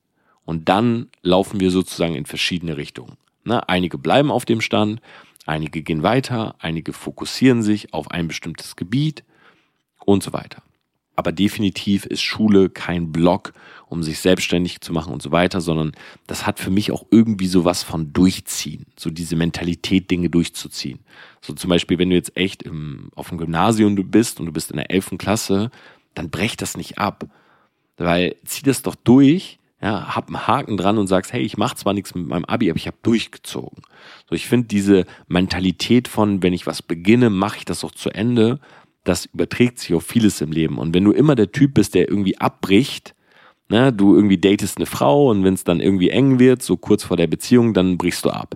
und 0.49 0.67
dann 0.67 1.09
laufen 1.21 1.59
wir 1.59 1.69
sozusagen 1.69 2.15
in 2.15 2.25
verschiedene 2.25 2.75
Richtungen. 2.75 3.17
Ne? 3.43 3.69
Einige 3.69 3.99
bleiben 3.99 4.31
auf 4.31 4.45
dem 4.45 4.61
Stand, 4.61 4.99
einige 5.45 5.83
gehen 5.83 6.01
weiter, 6.01 6.55
einige 6.57 6.91
fokussieren 6.91 7.61
sich 7.61 7.93
auf 7.93 8.09
ein 8.09 8.27
bestimmtes 8.27 8.75
Gebiet 8.75 9.23
und 10.05 10.23
so 10.23 10.33
weiter. 10.33 10.63
Aber 11.15 11.31
definitiv 11.31 12.07
ist 12.07 12.23
Schule 12.23 12.71
kein 12.71 13.11
Block, 13.11 13.53
um 13.89 14.01
sich 14.01 14.17
selbstständig 14.17 14.81
zu 14.81 14.91
machen 14.91 15.13
und 15.13 15.21
so 15.21 15.31
weiter, 15.31 15.61
sondern 15.61 15.91
das 16.25 16.47
hat 16.47 16.57
für 16.57 16.71
mich 16.71 16.91
auch 16.91 17.05
irgendwie 17.11 17.45
sowas 17.45 17.83
von 17.83 18.11
Durchziehen, 18.11 18.87
so 18.97 19.11
diese 19.11 19.35
Mentalität, 19.35 20.09
Dinge 20.09 20.31
durchzuziehen. 20.31 20.97
So 21.41 21.53
zum 21.53 21.69
Beispiel, 21.69 21.99
wenn 21.99 22.09
du 22.09 22.15
jetzt 22.15 22.35
echt 22.35 22.63
im, 22.63 23.11
auf 23.13 23.29
dem 23.29 23.37
Gymnasium 23.37 23.93
bist 24.09 24.39
und 24.39 24.47
du 24.47 24.51
bist 24.51 24.71
in 24.71 24.77
der 24.77 24.89
elften 24.89 25.19
Klasse, 25.19 25.69
dann 26.15 26.31
brech 26.31 26.57
das 26.57 26.75
nicht 26.75 26.97
ab. 26.97 27.27
Weil 27.97 28.35
zieh 28.45 28.63
das 28.63 28.81
doch 28.81 28.95
durch 28.95 29.59
ja, 29.81 30.15
hab 30.15 30.27
einen 30.27 30.47
Haken 30.47 30.77
dran 30.77 30.97
und 30.97 31.07
sagst, 31.07 31.31
hey, 31.31 31.41
ich 31.41 31.57
mache 31.57 31.75
zwar 31.75 31.93
nichts 31.93 32.13
mit 32.13 32.27
meinem 32.27 32.45
Abi, 32.45 32.69
aber 32.69 32.77
ich 32.77 32.87
habe 32.87 32.97
durchgezogen. 33.01 33.83
So, 34.29 34.35
ich 34.35 34.47
finde 34.47 34.67
diese 34.67 35.05
Mentalität 35.27 36.07
von, 36.07 36.43
wenn 36.43 36.53
ich 36.53 36.67
was 36.67 36.81
beginne, 36.81 37.29
mache 37.29 37.59
ich 37.59 37.65
das 37.65 37.83
auch 37.83 37.91
zu 37.91 38.09
Ende, 38.09 38.59
das 39.05 39.25
überträgt 39.27 39.79
sich 39.79 39.93
auf 39.93 40.03
vieles 40.03 40.41
im 40.41 40.51
Leben. 40.51 40.77
Und 40.77 40.93
wenn 40.93 41.05
du 41.05 41.11
immer 41.11 41.35
der 41.35 41.51
Typ 41.51 41.75
bist, 41.75 41.95
der 41.95 42.09
irgendwie 42.09 42.37
abbricht, 42.37 43.15
ne, 43.69 43.93
du 43.93 44.15
irgendwie 44.15 44.37
datest 44.37 44.77
eine 44.77 44.85
Frau 44.85 45.29
und 45.29 45.43
wenn 45.43 45.53
es 45.53 45.63
dann 45.63 45.79
irgendwie 45.79 46.09
eng 46.09 46.39
wird, 46.39 46.61
so 46.61 46.75
kurz 46.75 47.03
vor 47.03 47.15
der 47.15 47.27
Beziehung, 47.27 47.73
dann 47.73 47.97
brichst 47.97 48.25
du 48.25 48.31
ab. 48.31 48.55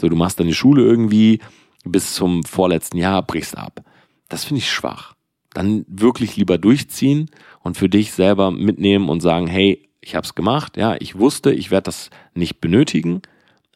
So, 0.00 0.08
du 0.08 0.16
machst 0.16 0.38
deine 0.38 0.54
Schule 0.54 0.82
irgendwie 0.82 1.40
bis 1.84 2.14
zum 2.14 2.44
vorletzten 2.44 2.98
Jahr, 2.98 3.22
brichst 3.22 3.56
ab. 3.58 3.82
Das 4.28 4.44
finde 4.44 4.58
ich 4.58 4.70
schwach. 4.70 5.14
Dann 5.52 5.84
wirklich 5.88 6.36
lieber 6.36 6.58
durchziehen 6.58 7.28
und 7.60 7.76
für 7.76 7.88
dich 7.88 8.12
selber 8.12 8.52
mitnehmen 8.52 9.08
und 9.08 9.20
sagen, 9.20 9.48
hey, 9.48 9.89
ich 10.00 10.14
habe 10.14 10.24
es 10.24 10.34
gemacht, 10.34 10.76
ja, 10.76 10.96
ich 10.98 11.18
wusste, 11.18 11.52
ich 11.52 11.70
werde 11.70 11.84
das 11.84 12.10
nicht 12.34 12.60
benötigen, 12.60 13.22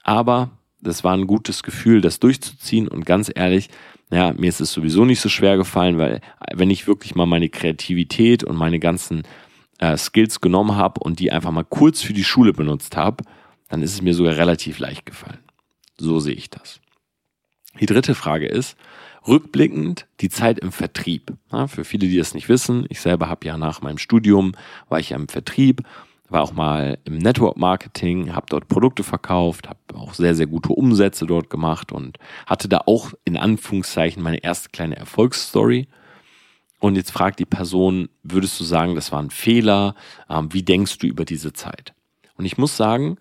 aber 0.02 0.50
das 0.80 1.04
war 1.04 1.14
ein 1.14 1.26
gutes 1.26 1.62
Gefühl, 1.62 2.00
das 2.00 2.20
durchzuziehen 2.20 2.88
und 2.88 3.06
ganz 3.06 3.30
ehrlich, 3.34 3.68
ja, 4.10 4.32
mir 4.32 4.48
ist 4.48 4.60
es 4.60 4.72
sowieso 4.72 5.04
nicht 5.04 5.20
so 5.20 5.28
schwer 5.28 5.56
gefallen, 5.56 5.98
weil 5.98 6.20
wenn 6.52 6.70
ich 6.70 6.86
wirklich 6.86 7.14
mal 7.14 7.26
meine 7.26 7.48
Kreativität 7.48 8.44
und 8.44 8.56
meine 8.56 8.78
ganzen 8.78 9.22
äh, 9.78 9.96
Skills 9.96 10.40
genommen 10.40 10.76
habe 10.76 11.00
und 11.00 11.18
die 11.18 11.32
einfach 11.32 11.50
mal 11.50 11.64
kurz 11.64 12.02
für 12.02 12.12
die 12.12 12.24
Schule 12.24 12.52
benutzt 12.52 12.96
habe, 12.96 13.24
dann 13.68 13.82
ist 13.82 13.94
es 13.94 14.02
mir 14.02 14.14
sogar 14.14 14.36
relativ 14.36 14.78
leicht 14.78 15.06
gefallen. 15.06 15.40
So 15.96 16.20
sehe 16.20 16.34
ich 16.34 16.50
das. 16.50 16.80
Die 17.80 17.86
dritte 17.86 18.14
Frage 18.14 18.46
ist, 18.46 18.76
rückblickend 19.26 20.06
die 20.20 20.28
Zeit 20.28 20.58
im 20.58 20.70
Vertrieb. 20.70 21.32
Ja, 21.50 21.66
für 21.66 21.84
viele, 21.84 22.06
die 22.06 22.16
das 22.16 22.34
nicht 22.34 22.48
wissen, 22.48 22.86
ich 22.88 23.00
selber 23.00 23.28
habe 23.28 23.46
ja 23.46 23.56
nach 23.56 23.80
meinem 23.80 23.98
Studium, 23.98 24.52
war 24.88 25.00
ich 25.00 25.10
ja 25.10 25.16
im 25.16 25.28
Vertrieb 25.28 25.82
war 26.34 26.42
auch 26.42 26.52
mal 26.52 26.98
im 27.04 27.16
Network 27.18 27.56
Marketing, 27.56 28.34
habe 28.34 28.46
dort 28.50 28.66
Produkte 28.68 29.04
verkauft, 29.04 29.68
habe 29.68 29.78
auch 29.94 30.14
sehr, 30.14 30.34
sehr 30.34 30.46
gute 30.46 30.70
Umsätze 30.72 31.26
dort 31.26 31.48
gemacht 31.48 31.92
und 31.92 32.18
hatte 32.46 32.68
da 32.68 32.82
auch 32.86 33.12
in 33.24 33.36
Anführungszeichen 33.36 34.20
meine 34.20 34.42
erste 34.42 34.68
kleine 34.70 34.96
Erfolgsstory. 34.96 35.86
Und 36.80 36.96
jetzt 36.96 37.12
fragt 37.12 37.38
die 37.38 37.46
Person, 37.46 38.08
würdest 38.24 38.58
du 38.58 38.64
sagen, 38.64 38.96
das 38.96 39.12
war 39.12 39.22
ein 39.22 39.30
Fehler? 39.30 39.94
Ähm, 40.28 40.52
wie 40.52 40.64
denkst 40.64 40.98
du 40.98 41.06
über 41.06 41.24
diese 41.24 41.52
Zeit? 41.52 41.94
Und 42.36 42.44
ich 42.44 42.58
muss 42.58 42.76
sagen, 42.76 43.16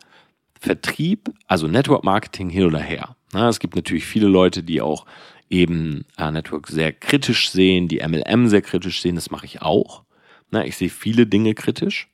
Vertrieb, 0.60 1.30
also 1.46 1.68
Network 1.68 2.04
Marketing 2.04 2.50
hin 2.50 2.66
oder 2.66 2.80
her. 2.80 3.16
Na, 3.32 3.48
es 3.48 3.60
gibt 3.60 3.76
natürlich 3.76 4.06
viele 4.06 4.28
Leute, 4.28 4.64
die 4.64 4.82
auch 4.82 5.06
eben 5.52 6.06
äh, 6.18 6.32
Network 6.32 6.68
sehr 6.68 6.92
kritisch 6.92 7.52
sehen, 7.52 7.88
die 7.88 8.02
MLM 8.06 8.48
sehr 8.48 8.64
kritisch 8.64 9.02
sehen, 9.02 9.16
das 9.16 9.30
mache 9.30 9.46
ich 9.46 9.62
auch. 9.62 10.04
Na, 10.50 10.66
ich 10.66 10.76
sehe 10.78 10.90
viele 10.90 11.28
Dinge 11.28 11.54
kritisch. 11.54 12.10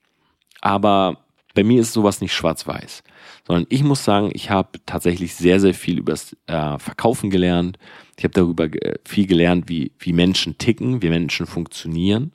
Aber 0.62 1.18
bei 1.54 1.64
mir 1.64 1.82
ist 1.82 1.94
sowas 1.94 2.22
nicht 2.22 2.34
schwarz-weiß, 2.34 3.04
sondern 3.48 3.66
ich 3.70 3.84
muss 3.84 4.04
sagen, 4.04 4.30
ich 4.34 4.50
habe 4.50 4.80
tatsächlich 4.86 5.36
sehr, 5.36 5.60
sehr 5.60 5.74
viel 5.74 5.98
über 5.98 6.14
das 6.14 6.36
äh, 6.48 6.78
Verkaufen 6.78 7.30
gelernt. 7.30 7.78
Ich 8.18 8.24
habe 8.24 8.34
darüber 8.34 8.70
viel 9.06 9.28
gelernt, 9.28 9.68
wie, 9.68 9.92
wie 10.00 10.14
Menschen 10.14 10.58
ticken, 10.58 11.02
wie 11.02 11.10
Menschen 11.10 11.46
funktionieren. 11.46 12.34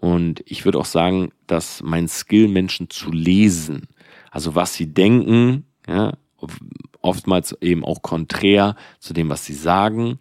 Und 0.00 0.42
ich 0.46 0.64
würde 0.64 0.78
auch 0.78 0.84
sagen, 0.84 1.30
dass 1.46 1.82
mein 1.82 2.08
Skill, 2.08 2.48
Menschen 2.48 2.90
zu 2.90 3.10
lesen, 3.10 3.88
also 4.30 4.54
was 4.54 4.74
sie 4.74 4.92
denken, 4.92 5.64
ja, 5.86 6.12
oftmals 7.00 7.56
eben 7.60 7.84
auch 7.84 8.02
konträr 8.02 8.76
zu 9.00 9.12
dem, 9.12 9.28
was 9.28 9.44
sie 9.44 9.54
sagen, 9.54 10.18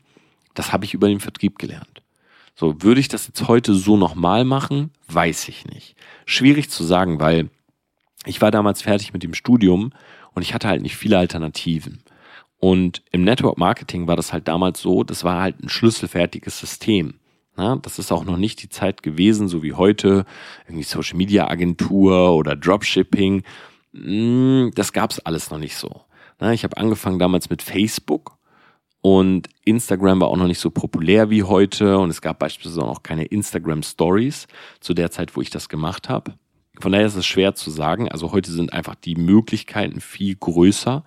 das 0.54 0.72
habe 0.74 0.86
ich 0.86 0.94
über 0.94 1.08
den 1.08 1.20
Vertrieb 1.20 1.60
gelernt. 1.60 2.02
So, 2.60 2.82
würde 2.82 3.00
ich 3.00 3.08
das 3.08 3.28
jetzt 3.28 3.48
heute 3.48 3.76
so 3.76 3.98
nochmal 3.98 4.44
machen? 4.44 4.90
Weiß 5.08 5.48
ich 5.48 5.68
nicht. 5.68 5.96
Schwierig 6.26 6.72
zu 6.72 6.84
sagen, 6.84 7.20
weil 7.20 7.52
ich 8.26 8.42
war 8.42 8.50
damals 8.50 8.82
fertig 8.82 9.14
mit 9.14 9.22
dem 9.22 9.36
Studium 9.36 9.92
und 10.34 10.42
ich 10.42 10.56
hatte 10.56 10.68
halt 10.68 10.82
nicht 10.82 10.98
viele 10.98 11.20
Alternativen. 11.20 12.02
Und 12.58 13.04
im 13.12 13.24
Network 13.24 13.60
Marketing 13.60 14.08
war 14.08 14.16
das 14.16 14.34
halt 14.34 14.48
damals 14.48 14.82
so, 14.82 15.04
das 15.04 15.24
war 15.24 15.40
halt 15.40 15.62
ein 15.62 15.70
schlüsselfertiges 15.70 16.58
System. 16.58 17.20
Na, 17.56 17.76
das 17.76 18.00
ist 18.00 18.12
auch 18.12 18.26
noch 18.26 18.38
nicht 18.38 18.64
die 18.64 18.70
Zeit 18.70 19.04
gewesen, 19.04 19.48
so 19.48 19.62
wie 19.62 19.74
heute, 19.74 20.26
irgendwie 20.66 20.84
Social 20.84 21.16
Media 21.16 21.48
Agentur 21.48 22.36
oder 22.36 22.56
Dropshipping. 22.56 23.44
Hm, 23.94 24.72
das 24.74 24.94
gab's 24.94 25.20
alles 25.20 25.52
noch 25.52 25.60
nicht 25.60 25.76
so. 25.76 26.02
Na, 26.40 26.54
ich 26.54 26.64
habe 26.64 26.78
angefangen 26.78 27.20
damals 27.20 27.52
mit 27.52 27.62
Facebook 27.62 28.37
und 29.08 29.48
Instagram 29.64 30.20
war 30.20 30.28
auch 30.28 30.36
noch 30.36 30.48
nicht 30.48 30.60
so 30.60 30.70
populär 30.70 31.30
wie 31.30 31.44
heute 31.44 31.98
und 31.98 32.10
es 32.10 32.22
gab 32.22 32.40
beispielsweise 32.40 32.84
auch 32.84 33.04
keine 33.04 33.24
Instagram 33.24 33.82
Stories 33.82 34.48
zu 34.82 34.94
der 34.94 35.12
Zeit, 35.12 35.38
wo 35.38 35.42
ich 35.42 35.50
das 35.50 35.70
gemacht 35.70 36.10
habe. 36.10 36.34
Von 36.82 36.92
daher 36.92 37.08
ist 37.08 37.16
es 37.16 37.26
schwer 37.26 37.56
zu 37.56 37.70
sagen. 37.70 38.12
Also 38.12 38.34
heute 38.34 38.52
sind 38.52 38.74
einfach 38.74 38.96
die 38.96 39.16
Möglichkeiten 39.16 40.02
viel 40.02 40.36
größer. 40.36 41.06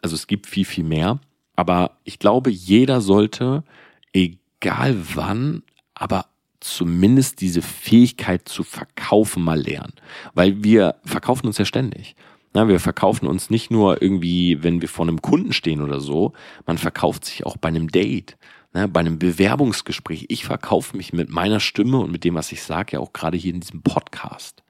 Also 0.00 0.14
es 0.14 0.28
gibt 0.28 0.46
viel, 0.46 0.64
viel 0.64 0.84
mehr. 0.84 1.18
Aber 1.56 1.96
ich 2.04 2.20
glaube, 2.20 2.50
jeder 2.50 3.00
sollte, 3.00 3.64
egal 4.12 4.96
wann, 5.14 5.64
aber 5.92 6.26
zumindest 6.60 7.40
diese 7.40 7.62
Fähigkeit 7.62 8.48
zu 8.48 8.62
verkaufen 8.62 9.42
mal 9.42 9.60
lernen. 9.60 9.94
Weil 10.34 10.62
wir 10.62 10.94
verkaufen 11.04 11.48
uns 11.48 11.58
ja 11.58 11.64
ständig. 11.64 12.14
Na, 12.52 12.66
wir 12.66 12.80
verkaufen 12.80 13.28
uns 13.28 13.48
nicht 13.48 13.70
nur 13.70 14.02
irgendwie, 14.02 14.62
wenn 14.62 14.80
wir 14.80 14.88
vor 14.88 15.06
einem 15.06 15.22
Kunden 15.22 15.52
stehen 15.52 15.82
oder 15.82 16.00
so, 16.00 16.32
man 16.66 16.78
verkauft 16.78 17.24
sich 17.24 17.46
auch 17.46 17.56
bei 17.56 17.68
einem 17.68 17.88
Date, 17.88 18.36
na, 18.72 18.88
bei 18.88 19.00
einem 19.00 19.18
Bewerbungsgespräch. 19.18 20.26
Ich 20.28 20.44
verkaufe 20.44 20.96
mich 20.96 21.12
mit 21.12 21.30
meiner 21.30 21.60
Stimme 21.60 21.98
und 21.98 22.10
mit 22.10 22.24
dem, 22.24 22.34
was 22.34 22.50
ich 22.50 22.62
sage, 22.62 22.92
ja 22.94 23.00
auch 23.00 23.12
gerade 23.12 23.36
hier 23.36 23.54
in 23.54 23.60
diesem 23.60 23.82
Podcast. 23.82 24.64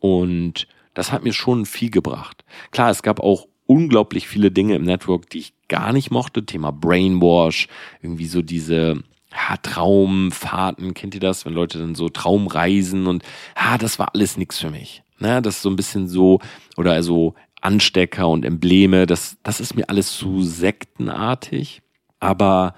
Und 0.00 0.66
das 0.94 1.12
hat 1.12 1.22
mir 1.22 1.32
schon 1.32 1.66
viel 1.66 1.90
gebracht. 1.90 2.44
Klar, 2.70 2.90
es 2.90 3.02
gab 3.02 3.20
auch 3.20 3.46
unglaublich 3.66 4.26
viele 4.26 4.50
Dinge 4.50 4.74
im 4.74 4.82
Network, 4.82 5.28
die 5.30 5.38
ich 5.38 5.54
gar 5.68 5.92
nicht 5.92 6.10
mochte. 6.10 6.44
Thema 6.44 6.72
Brainwash, 6.72 7.68
irgendwie 8.00 8.26
so 8.26 8.42
diese 8.42 9.02
ja, 9.32 9.56
Traumfahrten, 9.58 10.94
kennt 10.94 11.14
ihr 11.14 11.20
das, 11.20 11.46
wenn 11.46 11.54
Leute 11.54 11.78
dann 11.78 11.94
so 11.94 12.08
Traumreisen 12.08 13.06
und 13.06 13.22
ja, 13.56 13.78
das 13.78 13.98
war 13.98 14.14
alles 14.14 14.36
nichts 14.36 14.58
für 14.58 14.70
mich. 14.70 15.02
Ne, 15.22 15.40
das 15.40 15.56
ist 15.56 15.62
so 15.62 15.70
ein 15.70 15.76
bisschen 15.76 16.08
so, 16.08 16.40
oder 16.76 16.92
also 16.92 17.34
Anstecker 17.60 18.28
und 18.28 18.44
Embleme, 18.44 19.06
das, 19.06 19.36
das 19.44 19.60
ist 19.60 19.76
mir 19.76 19.88
alles 19.88 20.16
zu 20.16 20.42
sektenartig. 20.42 21.80
Aber 22.18 22.74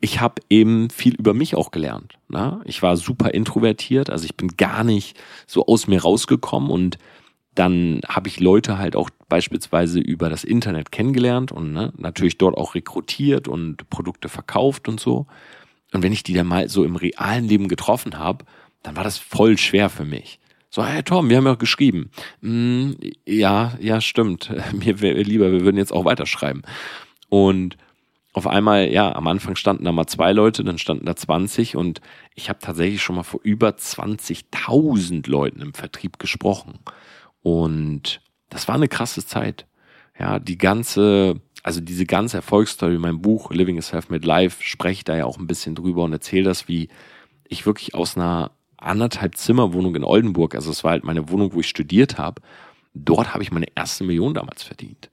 ich 0.00 0.20
habe 0.20 0.40
eben 0.48 0.90
viel 0.90 1.16
über 1.16 1.34
mich 1.34 1.56
auch 1.56 1.72
gelernt. 1.72 2.14
Ne? 2.28 2.60
Ich 2.66 2.82
war 2.82 2.96
super 2.96 3.34
introvertiert, 3.34 4.10
also 4.10 4.24
ich 4.24 4.36
bin 4.36 4.56
gar 4.56 4.84
nicht 4.84 5.18
so 5.48 5.66
aus 5.66 5.88
mir 5.88 6.02
rausgekommen 6.02 6.70
und 6.70 6.98
dann 7.56 8.00
habe 8.08 8.28
ich 8.28 8.38
Leute 8.38 8.78
halt 8.78 8.94
auch 8.94 9.10
beispielsweise 9.28 9.98
über 9.98 10.30
das 10.30 10.44
Internet 10.44 10.92
kennengelernt 10.92 11.50
und 11.50 11.72
ne, 11.72 11.92
natürlich 11.96 12.38
dort 12.38 12.56
auch 12.56 12.76
rekrutiert 12.76 13.48
und 13.48 13.90
Produkte 13.90 14.28
verkauft 14.28 14.88
und 14.88 15.00
so. 15.00 15.26
Und 15.92 16.04
wenn 16.04 16.12
ich 16.12 16.22
die 16.22 16.32
dann 16.32 16.46
mal 16.46 16.68
so 16.68 16.84
im 16.84 16.94
realen 16.94 17.44
Leben 17.44 17.66
getroffen 17.66 18.18
habe, 18.18 18.44
dann 18.84 18.94
war 18.94 19.02
das 19.02 19.18
voll 19.18 19.58
schwer 19.58 19.90
für 19.90 20.04
mich. 20.04 20.38
So, 20.74 20.82
hey 20.82 21.02
Tom, 21.02 21.28
wir 21.28 21.36
haben 21.36 21.44
ja 21.44 21.54
geschrieben. 21.54 22.10
Mm, 22.40 22.92
ja, 23.26 23.74
ja, 23.78 24.00
stimmt. 24.00 24.50
Mir 24.72 25.02
wäre 25.02 25.20
lieber, 25.20 25.52
wir 25.52 25.66
würden 25.66 25.76
jetzt 25.76 25.92
auch 25.92 26.06
weiterschreiben. 26.06 26.62
Und 27.28 27.76
auf 28.32 28.46
einmal, 28.46 28.90
ja, 28.90 29.14
am 29.14 29.26
Anfang 29.26 29.54
standen 29.54 29.84
da 29.84 29.92
mal 29.92 30.06
zwei 30.06 30.32
Leute, 30.32 30.64
dann 30.64 30.78
standen 30.78 31.04
da 31.04 31.14
20 31.14 31.76
und 31.76 32.00
ich 32.34 32.48
habe 32.48 32.58
tatsächlich 32.58 33.02
schon 33.02 33.16
mal 33.16 33.22
vor 33.22 33.40
über 33.42 33.68
20.000 33.68 35.28
Leuten 35.28 35.60
im 35.60 35.74
Vertrieb 35.74 36.18
gesprochen. 36.18 36.78
Und 37.42 38.22
das 38.48 38.66
war 38.66 38.76
eine 38.76 38.88
krasse 38.88 39.26
Zeit. 39.26 39.66
Ja, 40.18 40.38
die 40.38 40.56
ganze 40.56 41.42
also 41.62 41.82
diese 41.82 42.06
ganze 42.06 42.38
Erfolgsstory, 42.38 42.96
mein 42.98 43.20
Buch 43.20 43.50
Living 43.50 43.76
a 43.76 43.82
Self-Made 43.82 44.26
Life, 44.26 44.62
spreche 44.62 45.04
da 45.04 45.16
ja 45.18 45.26
auch 45.26 45.38
ein 45.38 45.46
bisschen 45.46 45.74
drüber 45.74 46.02
und 46.04 46.14
erzähle 46.14 46.44
das, 46.44 46.66
wie 46.66 46.88
ich 47.46 47.66
wirklich 47.66 47.94
aus 47.94 48.16
einer 48.16 48.52
anderthalb 48.84 49.36
Zimmerwohnung 49.36 49.94
in 49.94 50.04
Oldenburg, 50.04 50.54
also 50.54 50.70
es 50.70 50.84
war 50.84 50.92
halt 50.92 51.04
meine 51.04 51.28
Wohnung, 51.28 51.52
wo 51.54 51.60
ich 51.60 51.68
studiert 51.68 52.18
habe, 52.18 52.42
dort 52.94 53.32
habe 53.34 53.42
ich 53.42 53.52
meine 53.52 53.66
erste 53.74 54.04
Million 54.04 54.34
damals 54.34 54.62
verdient. 54.62 55.10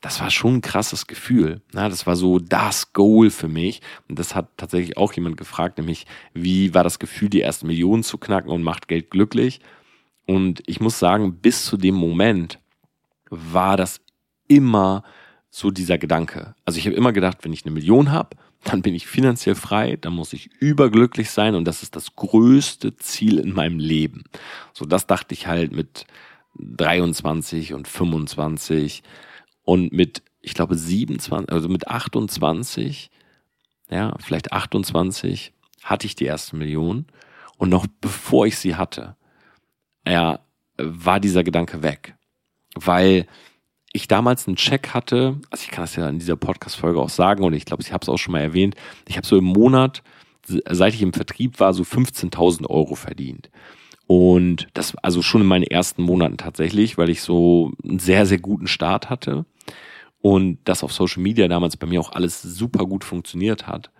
Das 0.00 0.20
war 0.20 0.30
schon 0.30 0.56
ein 0.56 0.60
krasses 0.60 1.08
Gefühl. 1.08 1.60
Na, 1.72 1.88
das 1.88 2.06
war 2.06 2.14
so 2.14 2.38
das 2.38 2.92
Goal 2.92 3.30
für 3.30 3.48
mich. 3.48 3.82
Und 4.08 4.18
das 4.18 4.36
hat 4.36 4.56
tatsächlich 4.56 4.96
auch 4.96 5.12
jemand 5.12 5.36
gefragt, 5.36 5.78
nämlich, 5.78 6.06
wie 6.34 6.72
war 6.72 6.84
das 6.84 7.00
Gefühl, 7.00 7.28
die 7.28 7.40
erste 7.40 7.66
Million 7.66 8.04
zu 8.04 8.16
knacken 8.16 8.50
und 8.50 8.62
macht 8.62 8.86
Geld 8.86 9.10
glücklich? 9.10 9.60
Und 10.24 10.62
ich 10.66 10.78
muss 10.78 11.00
sagen, 11.00 11.40
bis 11.40 11.64
zu 11.64 11.76
dem 11.76 11.96
Moment 11.96 12.60
war 13.28 13.76
das 13.76 14.00
immer 14.46 15.02
so 15.50 15.70
dieser 15.70 15.98
Gedanke. 15.98 16.54
Also 16.64 16.78
ich 16.78 16.86
habe 16.86 16.96
immer 16.96 17.12
gedacht, 17.12 17.38
wenn 17.42 17.52
ich 17.52 17.64
eine 17.64 17.74
Million 17.74 18.12
habe, 18.12 18.36
dann 18.64 18.82
bin 18.82 18.94
ich 18.94 19.06
finanziell 19.06 19.54
frei, 19.54 19.96
dann 19.96 20.12
muss 20.12 20.32
ich 20.32 20.50
überglücklich 20.60 21.30
sein 21.30 21.54
und 21.54 21.64
das 21.64 21.82
ist 21.82 21.96
das 21.96 22.16
größte 22.16 22.96
Ziel 22.96 23.38
in 23.38 23.52
meinem 23.52 23.78
Leben. 23.78 24.24
So 24.72 24.84
das 24.84 25.06
dachte 25.06 25.34
ich 25.34 25.46
halt 25.46 25.72
mit 25.72 26.06
23 26.58 27.74
und 27.74 27.86
25 27.86 29.02
und 29.62 29.92
mit 29.92 30.22
ich 30.40 30.54
glaube 30.54 30.76
27, 30.76 31.50
also 31.52 31.68
mit 31.68 31.88
28, 31.88 33.10
ja, 33.90 34.14
vielleicht 34.18 34.52
28 34.52 35.52
hatte 35.82 36.06
ich 36.06 36.14
die 36.14 36.24
erste 36.24 36.56
Million 36.56 37.06
und 37.56 37.68
noch 37.68 37.86
bevor 38.00 38.46
ich 38.46 38.58
sie 38.58 38.76
hatte, 38.76 39.16
ja, 40.06 40.40
war 40.78 41.20
dieser 41.20 41.44
Gedanke 41.44 41.82
weg, 41.82 42.16
weil 42.74 43.26
ich 43.98 44.08
damals 44.08 44.46
einen 44.46 44.56
Check 44.56 44.94
hatte, 44.94 45.38
also 45.50 45.64
ich 45.64 45.70
kann 45.70 45.82
das 45.82 45.96
ja 45.96 46.08
in 46.08 46.18
dieser 46.18 46.36
Podcast-Folge 46.36 47.00
auch 47.00 47.08
sagen 47.08 47.44
und 47.44 47.52
ich 47.52 47.64
glaube, 47.64 47.82
ich 47.82 47.92
habe 47.92 48.02
es 48.02 48.08
auch 48.08 48.16
schon 48.16 48.32
mal 48.32 48.40
erwähnt, 48.40 48.74
ich 49.06 49.16
habe 49.16 49.26
so 49.26 49.36
im 49.36 49.44
Monat, 49.44 50.02
seit 50.44 50.94
ich 50.94 51.02
im 51.02 51.12
Vertrieb 51.12 51.60
war, 51.60 51.74
so 51.74 51.82
15.000 51.82 52.66
Euro 52.68 52.94
verdient. 52.94 53.50
Und 54.06 54.68
das 54.72 54.96
also 54.96 55.20
schon 55.20 55.42
in 55.42 55.46
meinen 55.46 55.64
ersten 55.64 56.02
Monaten 56.02 56.38
tatsächlich, 56.38 56.96
weil 56.96 57.10
ich 57.10 57.20
so 57.20 57.72
einen 57.84 57.98
sehr, 57.98 58.24
sehr 58.24 58.38
guten 58.38 58.66
Start 58.66 59.10
hatte 59.10 59.44
und 60.20 60.58
das 60.64 60.82
auf 60.82 60.92
Social 60.92 61.22
Media 61.22 61.46
damals 61.48 61.76
bei 61.76 61.86
mir 61.86 62.00
auch 62.00 62.12
alles 62.12 62.40
super 62.40 62.86
gut 62.86 63.04
funktioniert 63.04 63.66
hat. 63.66 63.90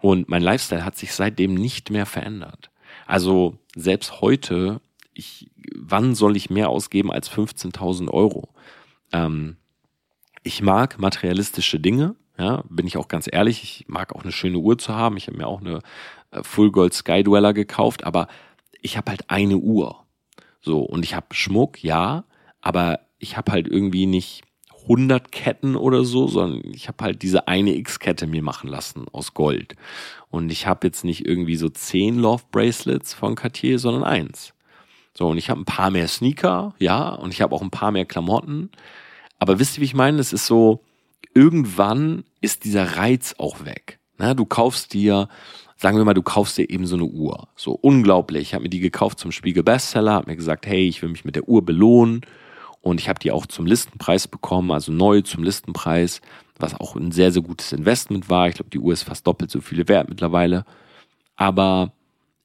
Und 0.00 0.28
mein 0.28 0.42
Lifestyle 0.42 0.84
hat 0.84 0.96
sich 0.96 1.12
seitdem 1.14 1.54
nicht 1.54 1.90
mehr 1.90 2.06
verändert. 2.06 2.70
Also 3.06 3.58
selbst 3.74 4.20
heute, 4.20 4.80
ich, 5.14 5.50
wann 5.74 6.14
soll 6.14 6.36
ich 6.36 6.50
mehr 6.50 6.68
ausgeben 6.68 7.10
als 7.10 7.30
15.000 7.30 8.10
Euro? 8.10 8.50
Ähm, 9.12 9.56
ich 10.42 10.62
mag 10.62 10.98
materialistische 10.98 11.80
Dinge, 11.80 12.16
ja, 12.38 12.62
bin 12.68 12.86
ich 12.86 12.96
auch 12.96 13.08
ganz 13.08 13.28
ehrlich. 13.30 13.62
Ich 13.62 13.88
mag 13.88 14.14
auch 14.14 14.22
eine 14.22 14.32
schöne 14.32 14.58
Uhr 14.58 14.78
zu 14.78 14.94
haben. 14.94 15.16
Ich 15.16 15.26
habe 15.26 15.36
mir 15.36 15.48
auch 15.48 15.60
eine 15.60 15.80
äh, 16.30 16.42
Full 16.42 16.70
Gold 16.70 16.94
Sky 16.94 17.24
Dweller 17.24 17.52
gekauft, 17.52 18.04
aber 18.04 18.28
ich 18.80 18.96
habe 18.96 19.10
halt 19.10 19.28
eine 19.28 19.56
Uhr. 19.56 20.04
So, 20.60 20.80
und 20.80 21.04
ich 21.04 21.14
habe 21.14 21.26
Schmuck, 21.32 21.82
ja, 21.82 22.24
aber 22.60 23.00
ich 23.18 23.36
habe 23.36 23.52
halt 23.52 23.66
irgendwie 23.66 24.06
nicht 24.06 24.42
100 24.82 25.32
Ketten 25.32 25.76
oder 25.76 26.04
so, 26.04 26.28
sondern 26.28 26.62
ich 26.72 26.88
habe 26.88 27.04
halt 27.04 27.22
diese 27.22 27.48
eine 27.48 27.74
X-Kette 27.74 28.26
mir 28.26 28.42
machen 28.42 28.68
lassen 28.68 29.06
aus 29.12 29.34
Gold. 29.34 29.74
Und 30.30 30.50
ich 30.50 30.66
habe 30.66 30.86
jetzt 30.86 31.04
nicht 31.04 31.26
irgendwie 31.26 31.56
so 31.56 31.68
10 31.68 32.18
Love 32.18 32.44
Bracelets 32.52 33.14
von 33.14 33.34
Cartier, 33.34 33.78
sondern 33.78 34.04
eins. 34.04 34.54
So, 35.18 35.26
und 35.26 35.36
ich 35.36 35.50
habe 35.50 35.60
ein 35.60 35.64
paar 35.64 35.90
mehr 35.90 36.06
Sneaker, 36.06 36.74
ja, 36.78 37.08
und 37.08 37.34
ich 37.34 37.42
habe 37.42 37.52
auch 37.52 37.60
ein 37.60 37.72
paar 37.72 37.90
mehr 37.90 38.04
Klamotten. 38.04 38.70
Aber 39.40 39.58
wisst 39.58 39.76
ihr, 39.76 39.80
wie 39.80 39.86
ich 39.86 39.94
meine? 39.94 40.20
Es 40.20 40.32
ist 40.32 40.46
so, 40.46 40.84
irgendwann 41.34 42.22
ist 42.40 42.62
dieser 42.62 42.96
Reiz 42.96 43.34
auch 43.36 43.64
weg. 43.64 43.98
Na, 44.18 44.34
du 44.34 44.44
kaufst 44.44 44.94
dir, 44.94 45.28
sagen 45.76 45.96
wir 45.96 46.04
mal, 46.04 46.14
du 46.14 46.22
kaufst 46.22 46.56
dir 46.56 46.70
eben 46.70 46.86
so 46.86 46.94
eine 46.94 47.06
Uhr. 47.06 47.48
So 47.56 47.72
unglaublich. 47.72 48.42
Ich 48.42 48.54
habe 48.54 48.62
mir 48.62 48.68
die 48.68 48.78
gekauft 48.78 49.18
zum 49.18 49.32
Spiegel 49.32 49.64
Bestseller, 49.64 50.12
habe 50.12 50.30
mir 50.30 50.36
gesagt, 50.36 50.66
hey, 50.66 50.86
ich 50.86 51.02
will 51.02 51.08
mich 51.08 51.24
mit 51.24 51.34
der 51.34 51.48
Uhr 51.48 51.64
belohnen. 51.64 52.20
Und 52.80 53.00
ich 53.00 53.08
habe 53.08 53.18
die 53.18 53.32
auch 53.32 53.46
zum 53.46 53.66
Listenpreis 53.66 54.28
bekommen, 54.28 54.70
also 54.70 54.92
neu 54.92 55.22
zum 55.22 55.42
Listenpreis, 55.42 56.20
was 56.60 56.78
auch 56.78 56.94
ein 56.94 57.10
sehr, 57.10 57.32
sehr 57.32 57.42
gutes 57.42 57.72
Investment 57.72 58.30
war. 58.30 58.46
Ich 58.46 58.54
glaube, 58.54 58.70
die 58.70 58.78
Uhr 58.78 58.92
ist 58.92 59.02
fast 59.02 59.26
doppelt 59.26 59.50
so 59.50 59.60
viele 59.60 59.88
wert 59.88 60.08
mittlerweile. 60.08 60.64
Aber 61.34 61.92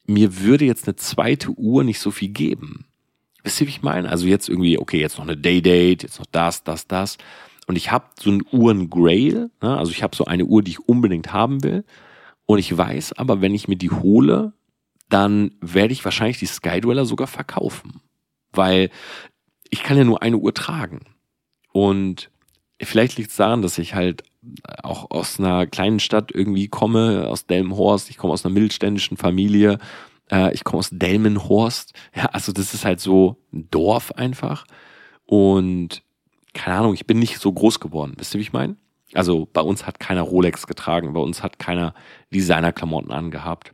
mir 0.05 0.39
würde 0.39 0.65
jetzt 0.65 0.87
eine 0.87 0.95
zweite 0.95 1.51
Uhr 1.51 1.83
nicht 1.83 1.99
so 1.99 2.11
viel 2.11 2.29
geben. 2.29 2.85
Wisst 3.43 3.59
ihr, 3.61 3.67
wie 3.67 3.71
ich 3.71 3.81
meine? 3.81 4.09
Also 4.09 4.27
jetzt 4.27 4.49
irgendwie, 4.49 4.77
okay, 4.77 4.99
jetzt 4.99 5.17
noch 5.17 5.25
eine 5.25 5.37
Day-Date, 5.37 6.03
jetzt 6.03 6.19
noch 6.19 6.25
das, 6.31 6.63
das, 6.63 6.87
das. 6.87 7.17
Und 7.67 7.75
ich 7.75 7.91
habe 7.91 8.05
so 8.19 8.29
ein 8.29 8.43
Uhren-Grail, 8.51 9.49
ne? 9.61 9.77
also 9.77 9.91
ich 9.91 10.03
habe 10.03 10.15
so 10.15 10.25
eine 10.25 10.45
Uhr, 10.45 10.61
die 10.61 10.71
ich 10.71 10.87
unbedingt 10.87 11.33
haben 11.33 11.63
will. 11.63 11.83
Und 12.45 12.59
ich 12.59 12.75
weiß 12.77 13.13
aber, 13.13 13.41
wenn 13.41 13.55
ich 13.55 13.67
mir 13.67 13.77
die 13.77 13.91
hole, 13.91 14.53
dann 15.09 15.55
werde 15.61 15.93
ich 15.93 16.03
wahrscheinlich 16.03 16.39
die 16.39 16.45
Skydweller 16.45 17.05
sogar 17.05 17.27
verkaufen. 17.27 18.01
Weil 18.51 18.89
ich 19.69 19.83
kann 19.83 19.97
ja 19.97 20.03
nur 20.03 20.21
eine 20.21 20.37
Uhr 20.37 20.53
tragen. 20.53 21.01
Und 21.71 22.29
vielleicht 22.81 23.17
liegt 23.17 23.31
es 23.31 23.37
daran, 23.37 23.61
dass 23.61 23.77
ich 23.77 23.95
halt 23.95 24.23
auch 24.81 25.11
aus 25.11 25.39
einer 25.39 25.65
kleinen 25.67 25.99
Stadt 25.99 26.31
irgendwie 26.33 26.67
komme, 26.67 27.27
aus 27.27 27.45
Delmenhorst, 27.45 28.09
ich 28.09 28.17
komme 28.17 28.33
aus 28.33 28.45
einer 28.45 28.53
mittelständischen 28.53 29.17
Familie, 29.17 29.79
äh, 30.31 30.53
ich 30.53 30.63
komme 30.63 30.79
aus 30.79 30.89
Delmenhorst, 30.91 31.93
ja, 32.15 32.25
also 32.25 32.51
das 32.51 32.73
ist 32.73 32.85
halt 32.85 32.99
so 32.99 33.37
ein 33.53 33.69
Dorf 33.71 34.11
einfach. 34.13 34.65
Und 35.25 36.03
keine 36.53 36.77
Ahnung, 36.77 36.93
ich 36.93 37.07
bin 37.07 37.19
nicht 37.19 37.39
so 37.39 37.51
groß 37.51 37.79
geworden, 37.79 38.13
wisst 38.17 38.35
ihr, 38.35 38.39
wie 38.39 38.43
ich 38.43 38.53
meine? 38.53 38.75
Also 39.13 39.47
bei 39.51 39.61
uns 39.61 39.85
hat 39.85 39.99
keiner 39.99 40.21
Rolex 40.23 40.67
getragen, 40.67 41.13
bei 41.13 41.19
uns 41.19 41.43
hat 41.43 41.59
keiner 41.59 41.93
Designerklamotten 42.33 43.11
angehabt. 43.11 43.73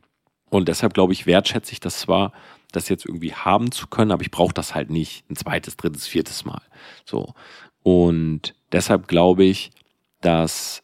Und 0.50 0.68
deshalb 0.68 0.94
glaube 0.94 1.12
ich, 1.12 1.26
wertschätze 1.26 1.72
ich 1.72 1.80
das 1.80 2.00
zwar, 2.00 2.32
das 2.72 2.88
jetzt 2.88 3.06
irgendwie 3.06 3.34
haben 3.34 3.72
zu 3.72 3.86
können, 3.86 4.12
aber 4.12 4.22
ich 4.22 4.30
brauche 4.30 4.54
das 4.54 4.74
halt 4.74 4.90
nicht 4.90 5.28
ein 5.30 5.36
zweites, 5.36 5.76
drittes, 5.76 6.06
viertes 6.06 6.44
Mal. 6.44 6.62
So. 7.04 7.34
Und 7.82 8.54
deshalb 8.72 9.08
glaube 9.08 9.44
ich, 9.44 9.70
dass 10.20 10.82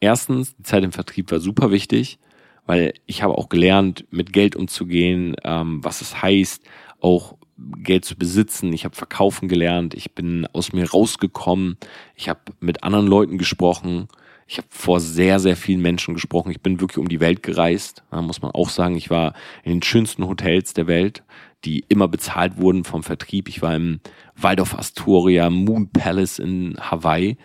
erstens 0.00 0.56
die 0.56 0.62
Zeit 0.62 0.84
im 0.84 0.92
Vertrieb 0.92 1.30
war 1.30 1.40
super 1.40 1.70
wichtig, 1.70 2.18
weil 2.66 2.94
ich 3.06 3.22
habe 3.22 3.38
auch 3.38 3.48
gelernt, 3.48 4.06
mit 4.10 4.32
Geld 4.32 4.56
umzugehen, 4.56 5.36
ähm, 5.44 5.82
was 5.84 6.00
es 6.00 6.20
heißt, 6.22 6.62
auch 7.00 7.36
Geld 7.58 8.04
zu 8.04 8.16
besitzen. 8.16 8.72
Ich 8.72 8.84
habe 8.84 8.94
verkaufen 8.94 9.48
gelernt. 9.48 9.94
Ich 9.94 10.14
bin 10.14 10.46
aus 10.52 10.72
mir 10.72 10.90
rausgekommen. 10.90 11.78
Ich 12.14 12.28
habe 12.28 12.40
mit 12.60 12.82
anderen 12.82 13.06
Leuten 13.06 13.38
gesprochen. 13.38 14.08
Ich 14.46 14.58
habe 14.58 14.68
vor 14.70 15.00
sehr, 15.00 15.40
sehr 15.40 15.56
vielen 15.56 15.80
Menschen 15.80 16.14
gesprochen. 16.14 16.50
Ich 16.50 16.60
bin 16.60 16.80
wirklich 16.80 16.98
um 16.98 17.08
die 17.08 17.20
Welt 17.20 17.42
gereist. 17.42 18.04
Da 18.10 18.20
muss 18.22 18.42
man 18.42 18.52
auch 18.52 18.68
sagen, 18.68 18.96
ich 18.96 19.10
war 19.10 19.34
in 19.64 19.72
den 19.72 19.82
schönsten 19.82 20.26
Hotels 20.26 20.74
der 20.74 20.86
Welt, 20.86 21.24
die 21.64 21.84
immer 21.88 22.08
bezahlt 22.08 22.58
wurden 22.58 22.84
vom 22.84 23.02
Vertrieb. 23.02 23.48
Ich 23.48 23.62
war 23.62 23.74
im 23.74 24.00
Waldorf 24.36 24.74
Astoria, 24.74 25.50
Moon 25.50 25.88
Palace 25.90 26.38
in 26.38 26.76
Hawaii. 26.78 27.38